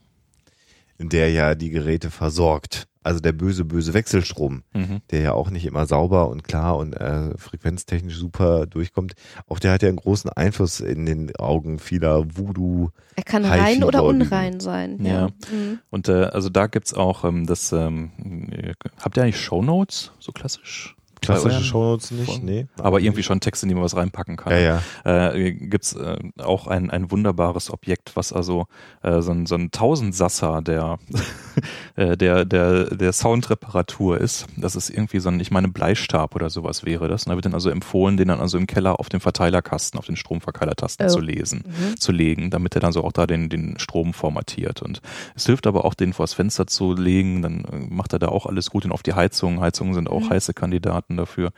[1.00, 5.02] der ja die Geräte versorgt, also der böse, böse Wechselstrom, Mhm.
[5.12, 9.14] der ja auch nicht immer sauber und klar und äh, frequenztechnisch super durchkommt,
[9.48, 12.90] auch der hat ja einen großen Einfluss in den Augen vieler Voodoo.
[13.16, 14.22] Er kann rein oder Gläubigen.
[14.24, 15.04] unrein sein.
[15.04, 15.14] Ja.
[15.14, 15.28] Ja.
[15.52, 15.80] Mhm.
[15.90, 18.12] Und äh, also da gibt's auch ähm, das, ähm,
[18.52, 20.96] äh, habt ihr eigentlich Shownotes, so klassisch?
[21.22, 22.46] Klassische Shownotes nicht, Folgen?
[22.46, 22.68] nee.
[22.80, 24.54] Aber irgendwie schon Texte, in die man was reinpacken kann.
[24.54, 25.32] Ja, ja.
[25.34, 28.68] Äh, gibt's äh, auch ein, ein wunderbares Objekt, was also
[29.04, 31.00] äh, so ein, so ein Tausendsasser der,
[31.96, 34.48] äh, der, der, der Soundreparatur ist.
[34.58, 37.26] Das ist irgendwie so ein, ich meine, Bleistab oder sowas wäre das.
[37.26, 40.06] Und da wird dann also empfohlen, den dann also im Keller auf den Verteilerkasten, auf
[40.06, 41.10] den Stromverteilertasten Oh.
[41.10, 41.64] zu lesen,
[42.00, 44.82] zu legen, damit er dann so auch da den, den Strom formatiert.
[44.82, 45.02] Und
[45.36, 48.46] es hilft aber auch, den vors Fenster zu legen, dann äh, macht er da auch
[48.46, 49.62] alles gut und auf die Heizung.
[49.62, 51.52] Heizungen sind auch heiße Kandidaten dafür.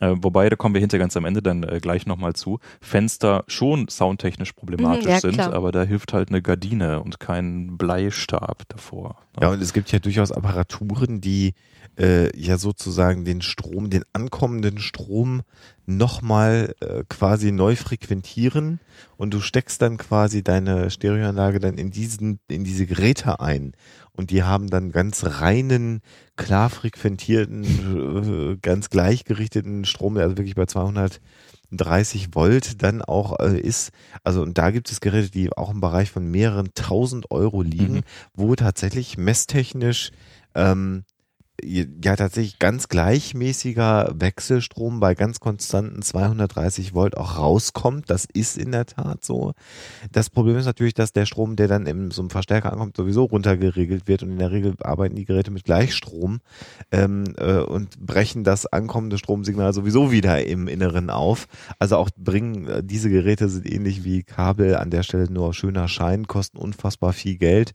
[0.00, 2.58] Äh, wobei, da kommen wir hinter ganz am Ende dann äh, gleich nochmal zu.
[2.80, 5.52] Fenster schon soundtechnisch problematisch Mhm, ja, sind, klar.
[5.54, 9.16] aber da hilft halt eine Gardine und kein Bleistab davor.
[9.40, 11.54] Ja, und es gibt ja durchaus Apparaturen, die
[11.96, 15.42] äh, ja sozusagen den Strom, den ankommenden Strom
[15.86, 18.80] nochmal äh, quasi neu frequentieren
[19.16, 23.72] und du steckst dann quasi deine Stereoanlage dann in diesen, in diese Geräte ein
[24.16, 26.00] und die haben dann ganz reinen,
[26.36, 33.58] klar frequentierten, äh, ganz gleichgerichteten Strom, der also wirklich bei 230 Volt dann auch äh,
[33.58, 33.90] ist.
[34.22, 37.94] Also und da gibt es Geräte, die auch im Bereich von mehreren tausend Euro liegen,
[37.96, 38.02] Mhm.
[38.34, 40.10] wo tatsächlich messtechnisch
[40.54, 41.04] ähm,
[41.62, 48.10] ja tatsächlich ganz gleichmäßiger Wechselstrom bei ganz konstanten 230 Volt auch rauskommt.
[48.10, 49.52] Das ist in der Tat so.
[50.10, 53.24] Das Problem ist natürlich, dass der Strom, der dann in so einem Verstärker ankommt, sowieso
[53.24, 56.40] runtergeregelt wird und in der Regel arbeiten die Geräte mit Gleichstrom
[56.90, 61.46] ähm, äh, und brechen das ankommende Stromsignal sowieso wieder im Inneren auf.
[61.78, 65.86] Also auch bringen äh, diese Geräte sind ähnlich wie Kabel an der Stelle nur schöner
[65.88, 67.74] Schein, kosten unfassbar viel Geld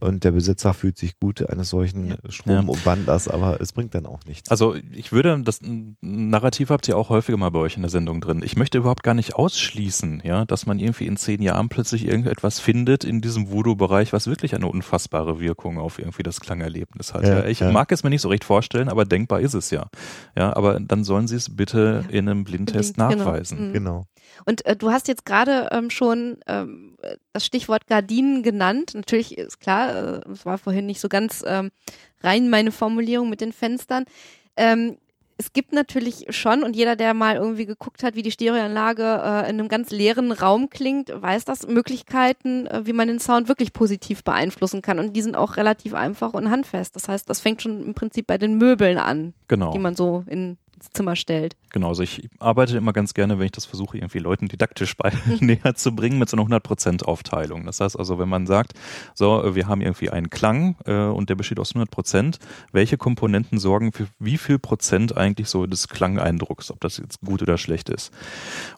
[0.00, 2.16] und der Besitzer fühlt sich gut eines solchen Ja.
[2.28, 4.50] Stromumwandlers, aber es bringt dann auch nichts.
[4.50, 5.60] Also ich würde, das
[6.00, 8.42] Narrativ habt ihr auch häufiger mal bei euch in der Sendung drin.
[8.44, 12.60] Ich möchte überhaupt gar nicht ausschließen, ja, dass man irgendwie in zehn Jahren plötzlich irgendetwas
[12.60, 17.22] findet in diesem Voodoo-Bereich, was wirklich eine unfassbare Wirkung auf irgendwie das Klangerlebnis hat.
[17.22, 17.70] Ja, Ja, ich ja.
[17.72, 19.86] mag es mir nicht so recht vorstellen, aber denkbar ist es ja.
[20.36, 23.10] Ja, aber dann sollen sie es bitte in einem Blindtest Genau.
[23.10, 23.68] nachweisen.
[23.68, 23.72] Mhm.
[23.72, 24.06] Genau.
[24.44, 26.96] Und äh, du hast jetzt gerade ähm, schon ähm,
[27.32, 28.92] das Stichwort Gardinen genannt.
[28.94, 31.70] Natürlich ist klar, äh, es war vorhin nicht so ganz ähm,
[32.22, 34.04] rein meine Formulierung mit den Fenstern.
[34.56, 34.98] Ähm,
[35.38, 39.40] es gibt natürlich schon, und jeder, der mal irgendwie geguckt hat, wie die Stereoanlage äh,
[39.50, 43.74] in einem ganz leeren Raum klingt, weiß das, Möglichkeiten, äh, wie man den Sound wirklich
[43.74, 44.98] positiv beeinflussen kann.
[44.98, 46.96] Und die sind auch relativ einfach und handfest.
[46.96, 49.72] Das heißt, das fängt schon im Prinzip bei den Möbeln an, Genau.
[49.72, 50.56] die man so in,
[50.92, 51.56] Zimmer stellt.
[51.70, 55.12] Genau, also ich arbeite immer ganz gerne, wenn ich das versuche, irgendwie Leuten didaktisch bei
[55.40, 57.66] näher zu bringen, mit so einer 100% Aufteilung.
[57.66, 58.72] Das heißt also, wenn man sagt,
[59.14, 62.38] so, wir haben irgendwie einen Klang äh, und der besteht aus 100%,
[62.72, 67.42] welche Komponenten sorgen für wie viel Prozent eigentlich so des Klangeindrucks, ob das jetzt gut
[67.42, 68.10] oder schlecht ist.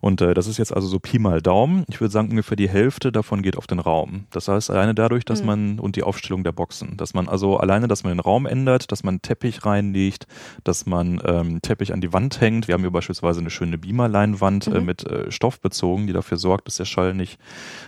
[0.01, 1.85] Und äh, das ist jetzt also so Pi mal Daumen.
[1.89, 4.25] Ich würde sagen, ungefähr die Hälfte davon geht auf den Raum.
[4.31, 5.47] Das heißt, alleine dadurch, dass Mhm.
[5.47, 8.91] man, und die Aufstellung der Boxen, dass man also alleine, dass man den Raum ändert,
[8.91, 10.27] dass man Teppich reinlegt,
[10.65, 12.69] dass man ähm, Teppich an die Wand hängt.
[12.69, 14.87] Wir haben hier beispielsweise eine schöne Beamer-Leinwand äh, Mhm.
[14.87, 17.39] mit äh, Stoff bezogen, die dafür sorgt, dass der Schall nicht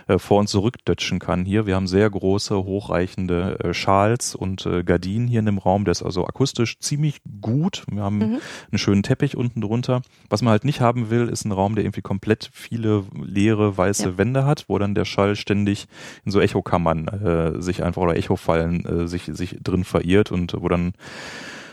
[0.07, 1.65] äh, vor und zurück dötschen kann hier.
[1.65, 5.85] Wir haben sehr große, hochreichende äh, Schals und äh, Gardinen hier in dem Raum.
[5.85, 7.83] Der ist also akustisch ziemlich gut.
[7.91, 8.39] Wir haben Mhm.
[8.71, 10.01] einen schönen Teppich unten drunter.
[10.29, 14.03] Was man halt nicht haben will, ist ein Raum, der irgendwie komplett viele leere weiße
[14.09, 14.17] Ja.
[14.17, 15.87] Wände hat, wo dann der Schall ständig
[16.25, 20.67] in so Echokammern äh, sich einfach oder Echofallen äh, sich, sich drin verirrt und wo
[20.69, 20.93] dann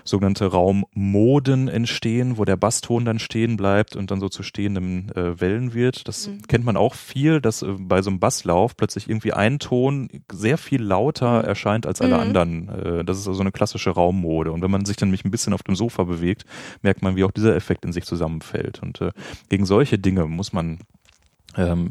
[0.08, 5.40] sogenannte Raummoden entstehen, wo der Basston dann stehen bleibt und dann so zu stehenden äh,
[5.40, 6.08] Wellen wird.
[6.08, 6.42] Das Mhm.
[6.48, 10.58] kennt man auch viel, dass äh, bei so einem Basslauf plötzlich irgendwie ein Ton sehr
[10.58, 11.48] viel lauter Mhm.
[11.48, 12.20] erscheint als alle Mhm.
[12.20, 12.68] anderen.
[12.68, 14.52] Äh, das ist also eine klassische Raummode.
[14.52, 16.44] Und wenn man sich dann nämlich ein bisschen auf dem Sofa bewegt,
[16.82, 18.82] merkt man, wie auch dieser Effekt in sich zusammenfällt.
[18.82, 19.10] Und äh,
[19.48, 20.78] gegen solche Dinge muss man
[21.58, 21.90] ähm,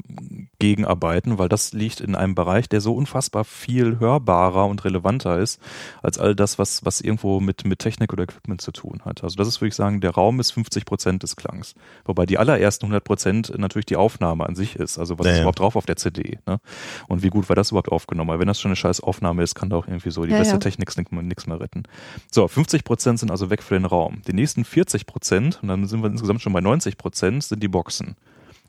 [0.59, 5.61] gegenarbeiten, weil das liegt in einem Bereich, der so unfassbar viel hörbarer und relevanter ist,
[6.01, 9.23] als all das, was, was irgendwo mit, mit Technik oder Equipment zu tun hat.
[9.23, 11.75] Also das ist, würde ich sagen, der Raum ist 50 Prozent des Klangs.
[12.05, 14.97] Wobei die allerersten 100 Prozent natürlich die Aufnahme an sich ist.
[14.97, 16.39] Also was Ja, ist überhaupt drauf auf der CD?
[16.47, 16.59] Ne?
[17.07, 18.29] Und wie gut war das überhaupt aufgenommen?
[18.29, 20.37] Weil wenn das schon eine scheiß Aufnahme ist, kann da auch irgendwie so die Ja,
[20.37, 20.59] beste ja.
[20.59, 21.83] Technik nichts mehr retten.
[22.31, 24.21] So, 50 Prozent sind also weg für den Raum.
[24.27, 27.67] Die nächsten 40 Prozent, und dann sind wir insgesamt schon bei 90 Prozent, sind die
[27.67, 28.15] Boxen.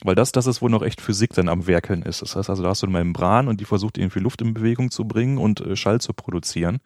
[0.04, 2.22] Weil das, das ist, wo noch echt Physik dann am Werkeln ist.
[2.22, 4.90] Das heißt also, da hast du eine Membran und die versucht irgendwie Luft in Bewegung
[4.90, 6.78] zu bringen und äh, Schall zu produzieren.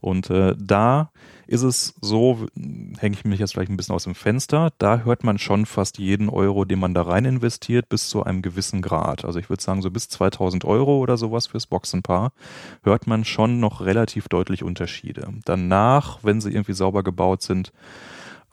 [0.00, 1.10] Und äh, da
[1.48, 2.46] ist es so,
[2.98, 5.98] hänge ich mich jetzt vielleicht ein bisschen aus dem Fenster, da hört man schon fast
[5.98, 9.24] jeden Euro, den man da rein investiert, bis zu einem gewissen Grad.
[9.24, 12.32] Also ich würde sagen, so bis 2000 Euro oder sowas fürs Boxenpaar
[12.82, 15.28] hört man schon noch relativ deutlich Unterschiede.
[15.46, 17.72] Danach, wenn sie irgendwie sauber gebaut sind,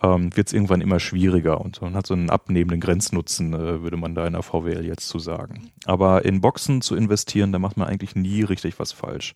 [0.04, 3.98] ähm, wird es irgendwann immer schwieriger und man hat so einen abnehmenden Grenznutzen, äh, würde
[3.98, 5.72] man da in der VWL jetzt zu sagen.
[5.86, 9.34] Aber in Boxen zu investieren, da macht man eigentlich nie richtig was falsch.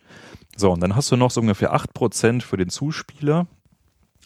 [0.57, 3.47] So, und dann hast du noch so ungefähr 8% für den Zuspieler.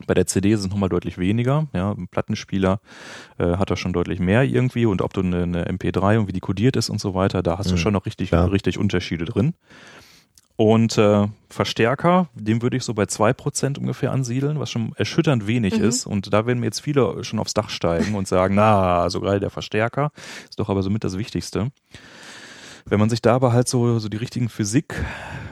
[0.07, 1.67] Bei der CD sind nochmal deutlich weniger.
[1.71, 2.79] Ja, ein Plattenspieler
[3.37, 6.31] äh, hat da schon deutlich mehr irgendwie und ob du eine, eine MP3 und wie
[6.33, 8.51] die codiert ist und so weiter, da hast du Mhm, schon noch richtig, klar.
[8.51, 9.53] richtig Unterschiede drin.
[10.63, 15.77] Und äh, Verstärker, den würde ich so bei 2% ungefähr ansiedeln, was schon erschütternd wenig
[15.77, 15.83] Mhm.
[15.83, 16.05] ist.
[16.05, 19.41] Und da werden mir jetzt viele schon aufs Dach steigen und sagen, na, so gerade
[19.41, 20.11] der Verstärker
[20.49, 21.71] ist doch aber somit das Wichtigste.
[22.85, 24.47] Wenn man sich da aber halt so, so die richtigen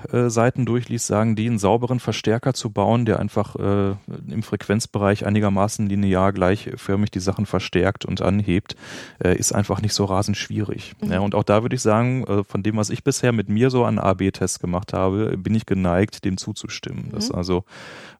[0.09, 3.95] Physik-Seiten durchliest, sagen die, einen sauberen Verstärker zu bauen, der einfach äh,
[4.29, 8.75] im Frequenzbereich einigermaßen linear gleichförmig die Sachen verstärkt und anhebt,
[9.23, 10.93] äh, ist einfach nicht so rasend schwierig.
[11.01, 11.11] Mhm.
[11.11, 13.69] Ja, und auch da würde ich sagen, äh, von dem, was ich bisher mit mir
[13.69, 17.11] so an A-B-Tests gemacht habe, bin ich geneigt, dem zuzustimmen.
[17.11, 17.35] Dass Mhm.
[17.35, 17.63] also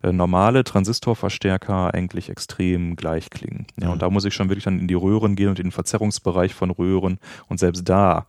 [0.04, 3.68] äh, normale Transistorverstärker eigentlich extrem gleich klingen.
[3.80, 3.94] Ja, Mhm.
[3.94, 6.54] und da muss ich schon wirklich dann in die Röhren gehen und in den Verzerrungsbereich
[6.54, 7.20] von Röhren.
[7.48, 8.26] Und selbst da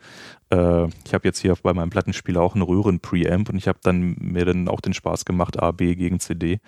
[0.53, 4.15] äh, ich habe jetzt hier bei meinem Plattenspieler auch einen Röhren-Preamp und ich habe dann
[4.19, 6.61] mir dann auch den Spaß gemacht, A, B gegen CD.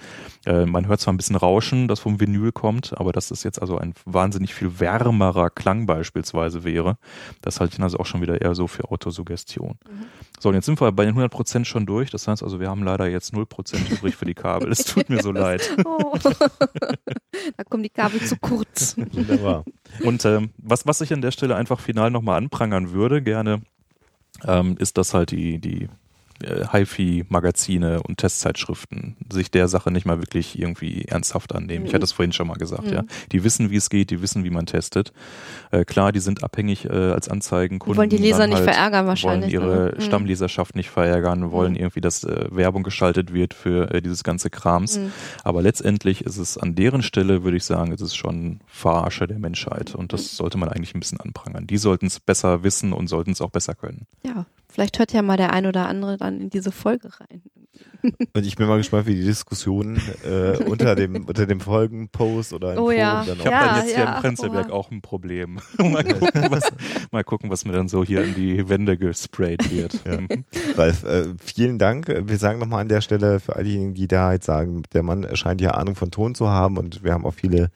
[0.47, 3.61] Äh, man hört zwar ein bisschen Rauschen, das vom Vinyl kommt, aber dass das jetzt
[3.61, 6.97] also ein wahnsinnig viel wärmerer Klang beispielsweise wäre,
[7.43, 9.79] das halte ich dann also auch schon wieder eher so für Autosuggestion.
[10.41, 12.11] So, und jetzt sind wir bei den 100% schon durch.
[12.11, 14.71] Das heißt also, wir haben leider jetzt 0% übrig für die Kabel.
[14.73, 15.75] Es tut mir so leid.
[15.85, 16.17] Oh.
[17.57, 18.97] da kommen die Kabel zu kurz.
[18.97, 19.65] Wunderbar.
[20.03, 23.63] Und ähm, was, was ich an der Stelle einfach final nochmal anprangern würde, gerne,
[24.47, 25.89] ähm, ist, dass halt die, die
[26.43, 31.87] äh, HiFi-Magazine und Testzeitschriften sich der Sache nicht mal wirklich irgendwie ernsthaft annehmen.
[31.87, 31.95] Ich Mhm.
[31.97, 32.93] hatte es vorhin schon mal gesagt, Mhm.
[32.93, 33.05] ja.
[33.33, 35.13] Die wissen, wie es geht, die wissen, wie man testet.
[35.71, 37.95] Äh, klar, die sind abhängig äh, als Anzeigenkunden.
[37.95, 39.53] Die wollen die Leser dann nicht halt, verärgern wollen wahrscheinlich.
[39.53, 39.95] ihre ne?
[39.97, 40.01] Mhm.
[40.01, 41.79] Stammleserschaft nicht verärgern, wollen Mhm.
[41.79, 44.99] irgendwie, dass äh, Werbung geschaltet wird für äh, dieses ganze Krams.
[44.99, 45.13] Mhm.
[45.43, 49.39] Aber letztendlich ist es an deren Stelle, würde ich sagen, ist es schon Verarsche der
[49.39, 49.95] Menschheit.
[49.95, 51.67] Und das sollte man eigentlich ein bisschen anprangern.
[51.67, 54.07] Die sollten es besser wissen und sollten es auch besser können.
[54.25, 57.43] Ja, vielleicht hört ja mal der ein oder andere dann in diese Folge rein.
[58.35, 62.73] Und ich bin mal gespannt, wie die Diskussion äh, unter dem unter dem Folgenpost oder
[62.73, 63.25] im Oh Forum ja.
[63.25, 65.61] dann Ich habe Ja, dann jetzt hier ja, im Prenzlberg auch ein Problem.
[65.79, 66.73] mal, gucken, was,
[67.13, 70.01] mal gucken, was mir dann so hier in die Wände gesprayt wird.
[70.05, 70.19] Ja.
[70.77, 72.09] Ralf, äh, vielen Dank.
[72.09, 75.27] Wir sagen nochmal an der Stelle für all diejenigen, die da jetzt sagen, der Mann
[75.35, 77.71] scheint ja Ahnung von Ton zu haben und wir haben auch viele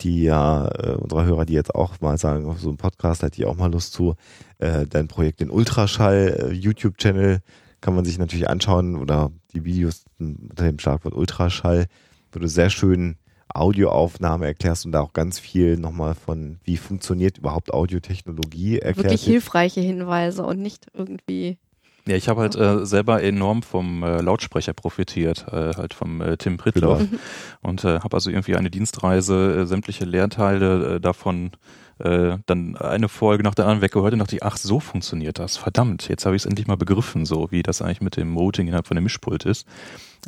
[0.00, 3.40] die ja, äh, unsere Hörer, die jetzt auch mal sagen, auf so einem Podcast hätte
[3.40, 4.14] ich auch mal Lust zu,
[4.58, 7.40] äh, dein Projekt in Ultraschall, äh, YouTube-Channel
[7.80, 11.86] kann man sich natürlich anschauen oder die Videos unter dem Schlagwort Ultraschall,
[12.32, 13.16] wo du sehr schön
[13.48, 18.98] Audioaufnahme erklärst und da auch ganz viel nochmal von, wie funktioniert überhaupt Audiotechnologie erklärst.
[18.98, 21.58] Wirklich hilfreiche Hinweise und nicht irgendwie
[22.06, 26.36] ja, ich habe halt äh, selber enorm vom äh, Lautsprecher profitiert, äh, halt vom äh,
[26.36, 27.18] Tim Pritloff Mhm.
[27.62, 31.52] und äh, habe also irgendwie eine Dienstreise, äh, sämtliche Lehrteile äh, davon
[31.98, 35.56] äh, dann eine Folge nach der anderen weggehört und dachte ich, ach, so funktioniert das.
[35.56, 38.66] Verdammt, jetzt habe ich es endlich mal begriffen, so wie das eigentlich mit dem Routing
[38.66, 39.66] innerhalb von dem Mischpult ist.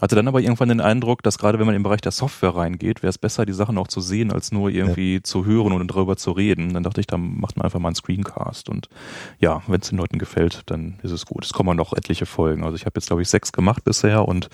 [0.01, 3.03] Hatte dann aber irgendwann den Eindruck, dass gerade wenn man im Bereich der Software reingeht,
[3.03, 6.16] wäre es besser, die Sachen auch zu sehen, als nur irgendwie zu hören und darüber
[6.16, 6.72] zu reden.
[6.74, 8.68] Dann dachte ich, dann macht man einfach mal einen Screencast.
[8.68, 8.88] Und
[9.38, 11.45] ja, wenn es den Leuten gefällt, dann ist es gut.
[11.45, 12.64] Es kommen noch etliche Folgen.
[12.64, 14.49] Also ich habe jetzt, glaube ich, sechs gemacht bisher und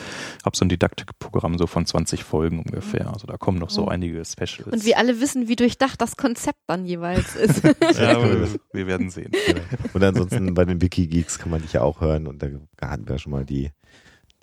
[0.44, 3.12] habe so ein Didaktikprogramm so von 20 Folgen ungefähr.
[3.12, 3.88] Also da kommen noch so Oh.
[3.88, 4.66] einige Specials.
[4.72, 7.62] Und wir alle wissen, wie durchdacht das Konzept dann jeweils ist.
[7.98, 9.30] ja, wir, wir werden sehen.
[9.46, 9.60] Genau.
[9.94, 12.48] Und ansonsten bei den Wikigeeks kann man dich ja auch hören und da
[12.88, 13.70] hatten wir schon mal die,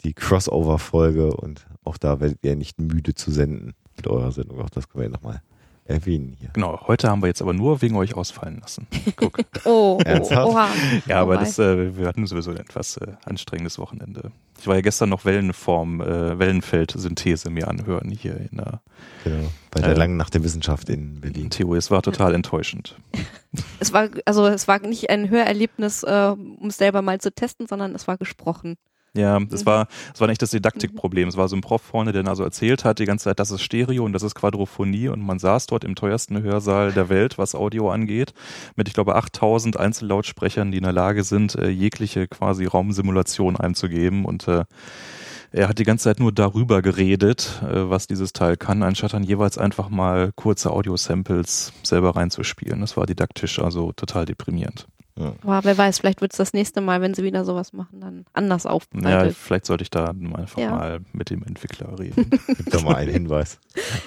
[0.06, 4.62] die Crossover-Folge und auch da werdet ihr nicht müde zu senden mit eurer Sendung.
[4.62, 5.41] Auch das können wir nochmal
[5.86, 6.49] erwähnen hier.
[6.53, 8.88] Genau, heute haben wir jetzt aber nur wegen euch ausfallen lassen.
[9.16, 9.39] Guck.
[9.66, 10.47] Oh, oh Ernsthaft?
[10.47, 10.68] oha.
[11.08, 14.32] Ja, aber das, äh, wir hatten sowieso ein etwas äh, anstrengendes Wochenende.
[14.60, 18.82] Ich war ja gestern noch Wellenform, äh, Wellenfeldsynthese mir anhören hier in der
[19.24, 19.49] Genau.
[19.72, 21.49] Bei der Äh, langen Nacht der Wissenschaft in Berlin.
[21.49, 21.74] TU.
[21.74, 22.95] Es war total enttäuschend.
[23.80, 27.68] Es war, also es war nicht ein Hörerlebnis, äh, um es selber mal zu testen,
[27.68, 28.76] sondern es war gesprochen.
[29.16, 31.30] Ja, das war, das war nicht das Didaktikproblem.
[31.30, 33.61] Es war so ein Prof vorne, der also erzählt hat die ganze Zeit, das ist
[33.61, 37.55] Stereo und das ist Quadrophonie und man saß dort im teuersten Hörsaal der Welt, was
[37.55, 38.34] Audio angeht,
[38.76, 44.26] mit, ich glaube, 8000 Einzellautsprechern, die in der Lage sind, äh, jegliche quasi Raumsimulation einzugeben
[44.26, 44.66] und äh,
[45.51, 49.24] er hat die ganze Zeit nur darüber geredet, äh, was dieses Teil kann, anstatt dann
[49.24, 52.82] jeweils einfach mal kurze Audio-Samples selber reinzuspielen.
[52.82, 54.88] Das war didaktisch also total deprimierend.
[55.18, 58.26] Aber wer weiß, vielleicht wird es das nächste Mal, wenn sie wieder sowas machen, dann
[58.34, 59.36] anders Ja, aufbereitet.
[59.38, 60.72] vielleicht sollte ich da einfach Ja.
[60.72, 62.30] mal mit dem Entwickler reden.
[62.47, 63.59] Gib doch mal einen Hinweis.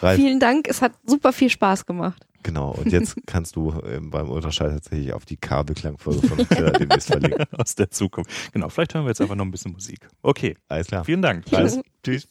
[0.02, 2.26] Ralf, Vielen Dank, es hat super viel Spaß gemacht.
[2.42, 2.72] genau.
[2.72, 7.46] Und jetzt kannst du ähm, beim Ultraschall tatsächlich auf die Kabelklangfolge von Killer demnächst verlinken.
[7.56, 8.30] aus der Zukunft.
[8.52, 10.06] Genau, vielleicht hören wir jetzt einfach noch ein bisschen Musik.
[10.22, 11.04] Okay, Alles klar.
[11.04, 11.44] vielen Dank.
[11.52, 11.80] Alles.
[12.04, 12.28] Tschüss.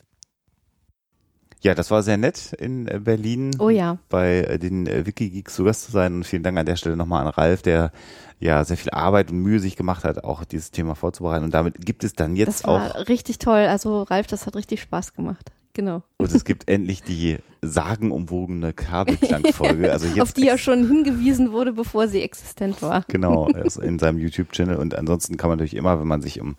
[1.61, 3.51] Ja, das war sehr nett in äh, Berlin.
[3.59, 3.97] Oh ja.
[4.09, 6.95] bei äh, den äh, Wikigeeks zu Gast zu sein und vielen Dank an der Stelle
[6.95, 7.91] nochmal an Ralf, der
[8.39, 11.43] ja sehr viel Arbeit und Mühe sich gemacht hat, auch dieses Thema vorzubereiten.
[11.43, 13.65] Und damit gibt es dann jetzt Das war auch, richtig toll.
[13.67, 15.51] Also Ralf, das hat richtig Spaß gemacht.
[15.73, 16.01] Genau.
[16.17, 19.91] und es gibt endlich die sagenumwogene Kabelklangfolge.
[19.91, 23.03] Also jetzt Auf die ja schon hingewiesen wurde, bevor sie existent war.
[23.07, 24.77] Genau, also in seinem YouTube-Channel.
[24.77, 26.55] Und ansonsten kann man natürlich immer, wenn man sich um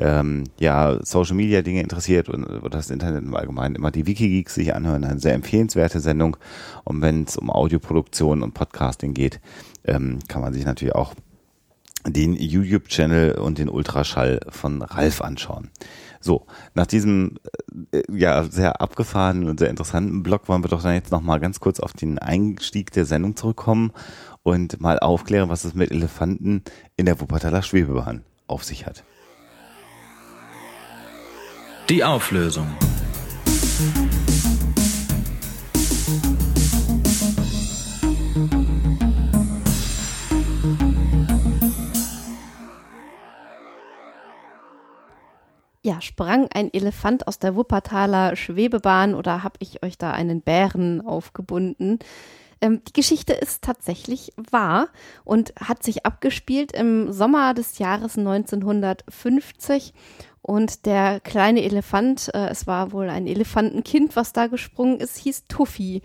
[0.00, 4.54] ähm, ja, Social Media Dinge interessiert und oder das Internet im Allgemeinen, immer die Wikigeeks
[4.54, 5.04] sich anhören.
[5.04, 6.38] Eine sehr empfehlenswerte Sendung.
[6.84, 9.40] Und wenn es um Audioproduktion und Podcasting geht,
[9.84, 11.14] ähm, kann man sich natürlich auch
[12.06, 15.70] den YouTube-Channel und den Ultraschall von Ralf anschauen.
[16.18, 17.36] So, nach diesem
[17.92, 21.60] äh, ja sehr abgefahrenen und sehr interessanten Blog wollen wir doch dann jetzt nochmal ganz
[21.60, 23.92] kurz auf den Einstieg der Sendung zurückkommen
[24.42, 26.62] und mal aufklären, was es mit Elefanten
[26.96, 29.04] in der Wuppertaler Schwebebahn auf sich hat.
[31.90, 32.68] Die Auflösung.
[45.82, 51.04] Ja, sprang ein Elefant aus der Wuppertaler Schwebebahn oder habe ich euch da einen Bären
[51.04, 51.98] aufgebunden?
[52.60, 54.88] Ähm, die Geschichte ist tatsächlich wahr
[55.24, 59.94] und hat sich abgespielt im Sommer des Jahres 1950.
[60.42, 65.46] Und der kleine Elefant, äh, es war wohl ein Elefantenkind, was da gesprungen ist, hieß
[65.48, 66.02] Tuffy.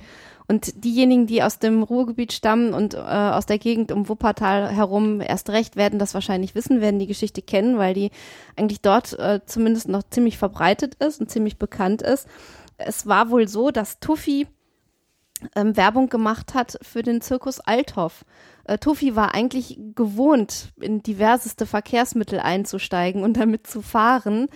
[0.48, 5.22] Und diejenigen, die aus dem Ruhrgebiet stammen und äh, aus der Gegend um Wuppertal herum
[5.22, 8.12] erst recht werden das wahrscheinlich wissen, werden die Geschichte kennen, weil die
[8.56, 12.28] eigentlich dort äh, zumindest noch ziemlich verbreitet ist und ziemlich bekannt ist.
[12.78, 14.48] Es war wohl so, dass Tuffy
[15.56, 18.26] ähm, Werbung gemacht hat für den Zirkus Althoff.
[18.66, 24.48] Äh, Tuffy war eigentlich gewohnt, in diverseste Verkehrsmittel einzusteigen und damit zu fahren.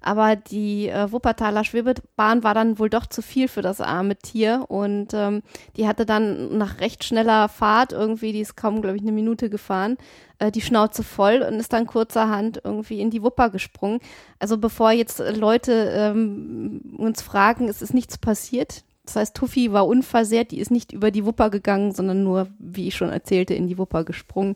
[0.00, 4.66] Aber die äh, Wuppertaler Schwebebahn war dann wohl doch zu viel für das arme Tier
[4.68, 5.42] und ähm,
[5.76, 9.50] die hatte dann nach recht schneller Fahrt irgendwie, die ist kaum, glaube ich, eine Minute
[9.50, 9.98] gefahren,
[10.38, 13.98] äh, die Schnauze voll und ist dann kurzerhand irgendwie in die Wupper gesprungen.
[14.38, 18.84] Also bevor jetzt Leute ähm, uns fragen, es ist nichts passiert.
[19.08, 22.88] Das heißt, Tuffy war unversehrt, die ist nicht über die Wupper gegangen, sondern nur, wie
[22.88, 24.54] ich schon erzählte, in die Wupper gesprungen.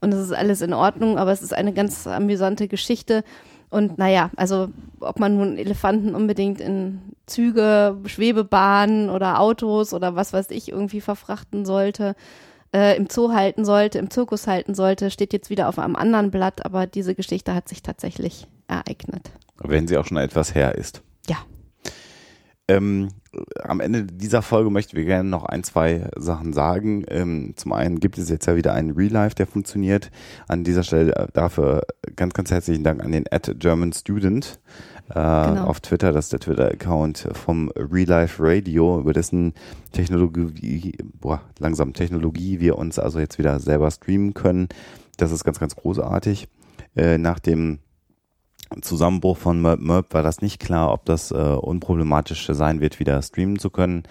[0.00, 3.22] Und das ist alles in Ordnung, aber es ist eine ganz amüsante Geschichte.
[3.70, 4.68] Und naja, also
[4.98, 11.00] ob man nun Elefanten unbedingt in Züge, Schwebebahnen oder Autos oder was weiß ich irgendwie
[11.00, 12.16] verfrachten sollte,
[12.74, 16.32] äh, im Zoo halten sollte, im Zirkus halten sollte, steht jetzt wieder auf einem anderen
[16.32, 19.30] Blatt, aber diese Geschichte hat sich tatsächlich ereignet.
[19.58, 21.00] Wenn sie auch schon etwas her ist.
[21.28, 21.36] Ja.
[22.66, 23.08] Ähm,
[23.62, 27.04] am Ende dieser Folge möchten wir gerne noch ein, zwei Sachen sagen.
[27.08, 30.10] Ähm, zum einen gibt es jetzt ja wieder einen Real Life, der funktioniert.
[30.48, 31.82] An dieser Stelle dafür
[32.16, 34.60] ganz, ganz herzlichen Dank an den at German Student
[35.10, 35.64] äh, genau.
[35.64, 36.12] auf Twitter.
[36.12, 39.52] Das ist der Twitter-Account vom Real Life Radio, über dessen
[39.92, 44.68] Technologie, boah, langsam Technologie wir uns also jetzt wieder selber streamen können.
[45.18, 46.48] Das ist ganz, ganz großartig.
[46.96, 47.80] Äh, nach dem
[48.82, 53.20] Zusammenbruch von Merp Merp war das nicht klar, ob das äh, unproblematisch sein wird, wieder
[53.22, 54.04] streamen zu können.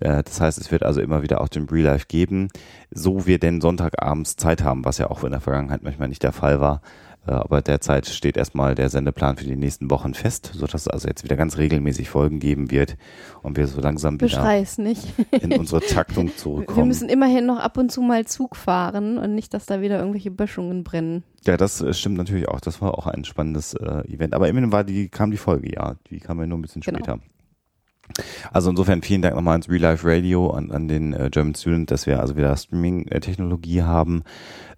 [0.00, 2.48] Äh, das heißt, es wird also immer wieder auch den Real Life geben,
[2.90, 6.32] so wir denn Sonntagabends Zeit haben, was ja auch in der Vergangenheit manchmal nicht der
[6.32, 6.80] Fall war.
[7.28, 11.08] Äh, aber derzeit steht erstmal der Sendeplan für die nächsten Wochen fest, sodass es also
[11.08, 12.96] jetzt wieder ganz regelmäßig Folgen geben wird
[13.42, 14.64] und wir so langsam wieder
[15.30, 16.78] in unsere Taktung zurückkommen.
[16.78, 19.98] Wir müssen immerhin noch ab und zu mal Zug fahren und nicht, dass da wieder
[19.98, 21.22] irgendwelche Böschungen brennen.
[21.44, 22.60] Ja, das äh, stimmt natürlich auch.
[22.60, 24.34] Das war auch ein spannendes äh, Event.
[24.34, 25.96] Aber immerhin war die, kam die Folge, ja.
[26.10, 26.98] Die kam ja nur ein bisschen genau.
[26.98, 27.18] später.
[28.52, 31.90] Also insofern vielen Dank nochmal ans Real Life Radio und an den äh, German Student,
[31.90, 34.22] dass wir also wieder Streaming-Technologie haben.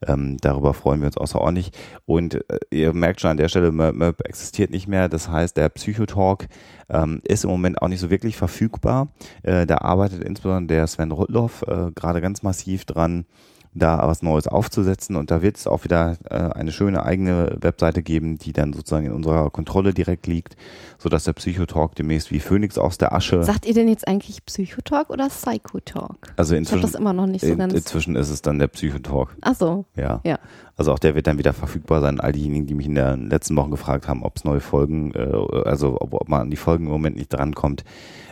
[0.07, 1.73] Ähm, darüber freuen wir uns außerordentlich.
[2.07, 5.09] Und äh, ihr merkt schon an der Stelle, Merp existiert nicht mehr.
[5.09, 6.48] Das heißt, der Psychotalk
[6.89, 9.09] ähm, ist im Moment auch nicht so wirklich verfügbar.
[9.43, 13.27] Äh, da arbeitet insbesondere der Sven Rudloff äh, gerade ganz massiv dran
[13.72, 15.16] da was Neues aufzusetzen.
[15.16, 19.06] Und da wird es auch wieder äh, eine schöne eigene Webseite geben, die dann sozusagen
[19.06, 20.56] in unserer Kontrolle direkt liegt,
[20.98, 23.42] sodass der Psychotalk demnächst wie Phönix aus der Asche.
[23.44, 26.32] Sagt ihr denn jetzt eigentlich Psychotalk oder Psychotalk?
[26.36, 27.72] Also inzwischen, ich das immer noch nicht so ganz.
[27.72, 29.36] Inzwischen ist es dann der Psychotalk.
[29.40, 29.84] Ach so.
[29.97, 30.20] Ja.
[30.24, 30.38] ja.
[30.76, 32.20] Also auch der wird dann wieder verfügbar sein.
[32.20, 35.68] All diejenigen, die mich in den letzten Wochen gefragt haben, ob es neue Folgen, äh,
[35.68, 37.84] also ob, ob man an die Folgen im Moment nicht drankommt.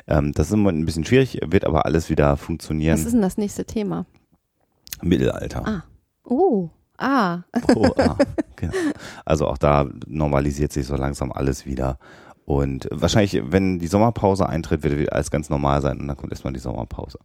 [0.08, 2.94] Ähm, das ist im Moment ein bisschen schwierig, wird aber alles wieder funktionieren.
[2.94, 4.06] Was ist denn das nächste Thema?
[5.02, 5.66] Mittelalter.
[5.66, 5.84] Ah.
[6.24, 6.70] Oh.
[6.98, 7.42] Ah.
[7.74, 8.16] Oh, ah.
[8.56, 8.72] Genau.
[9.24, 11.98] Also auch da normalisiert sich so langsam alles wieder.
[12.48, 16.54] Und wahrscheinlich, wenn die Sommerpause eintritt, wird alles ganz normal sein und dann kommt erstmal
[16.54, 17.18] die Sommerpause.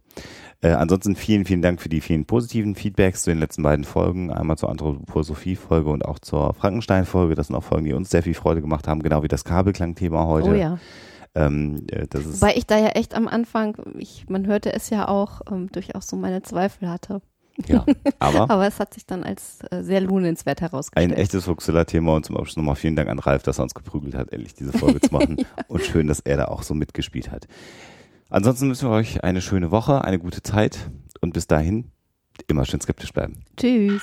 [0.60, 4.30] Äh, ansonsten vielen, vielen Dank für die vielen positiven Feedbacks zu den letzten beiden Folgen.
[4.30, 7.34] Einmal zur Anthroposophie-Folge und auch zur Frankenstein-Folge.
[7.34, 10.26] Das sind auch Folgen, die uns sehr viel Freude gemacht haben, genau wie das Kabelklang-Thema
[10.26, 10.50] heute.
[10.50, 10.78] Oh ja.
[11.34, 14.90] Ähm, äh, das ist Weil ich da ja echt am Anfang, ich, man hörte es
[14.90, 17.22] ja auch, ähm, durchaus so meine Zweifel hatte.
[17.66, 17.84] Ja,
[18.18, 21.12] aber, aber es hat sich dann als äh, sehr lohnenswert herausgestellt.
[21.12, 24.14] Ein echtes Fuchsilla-Thema und zum Abschluss nochmal vielen Dank an Ralf, dass er uns geprügelt
[24.14, 25.36] hat, endlich diese Folge zu machen.
[25.38, 25.46] ja.
[25.68, 27.46] Und schön, dass er da auch so mitgespielt hat.
[28.30, 30.90] Ansonsten wünschen wir euch eine schöne Woche, eine gute Zeit
[31.20, 31.92] und bis dahin
[32.48, 33.44] immer schön skeptisch bleiben.
[33.56, 34.02] Tschüss.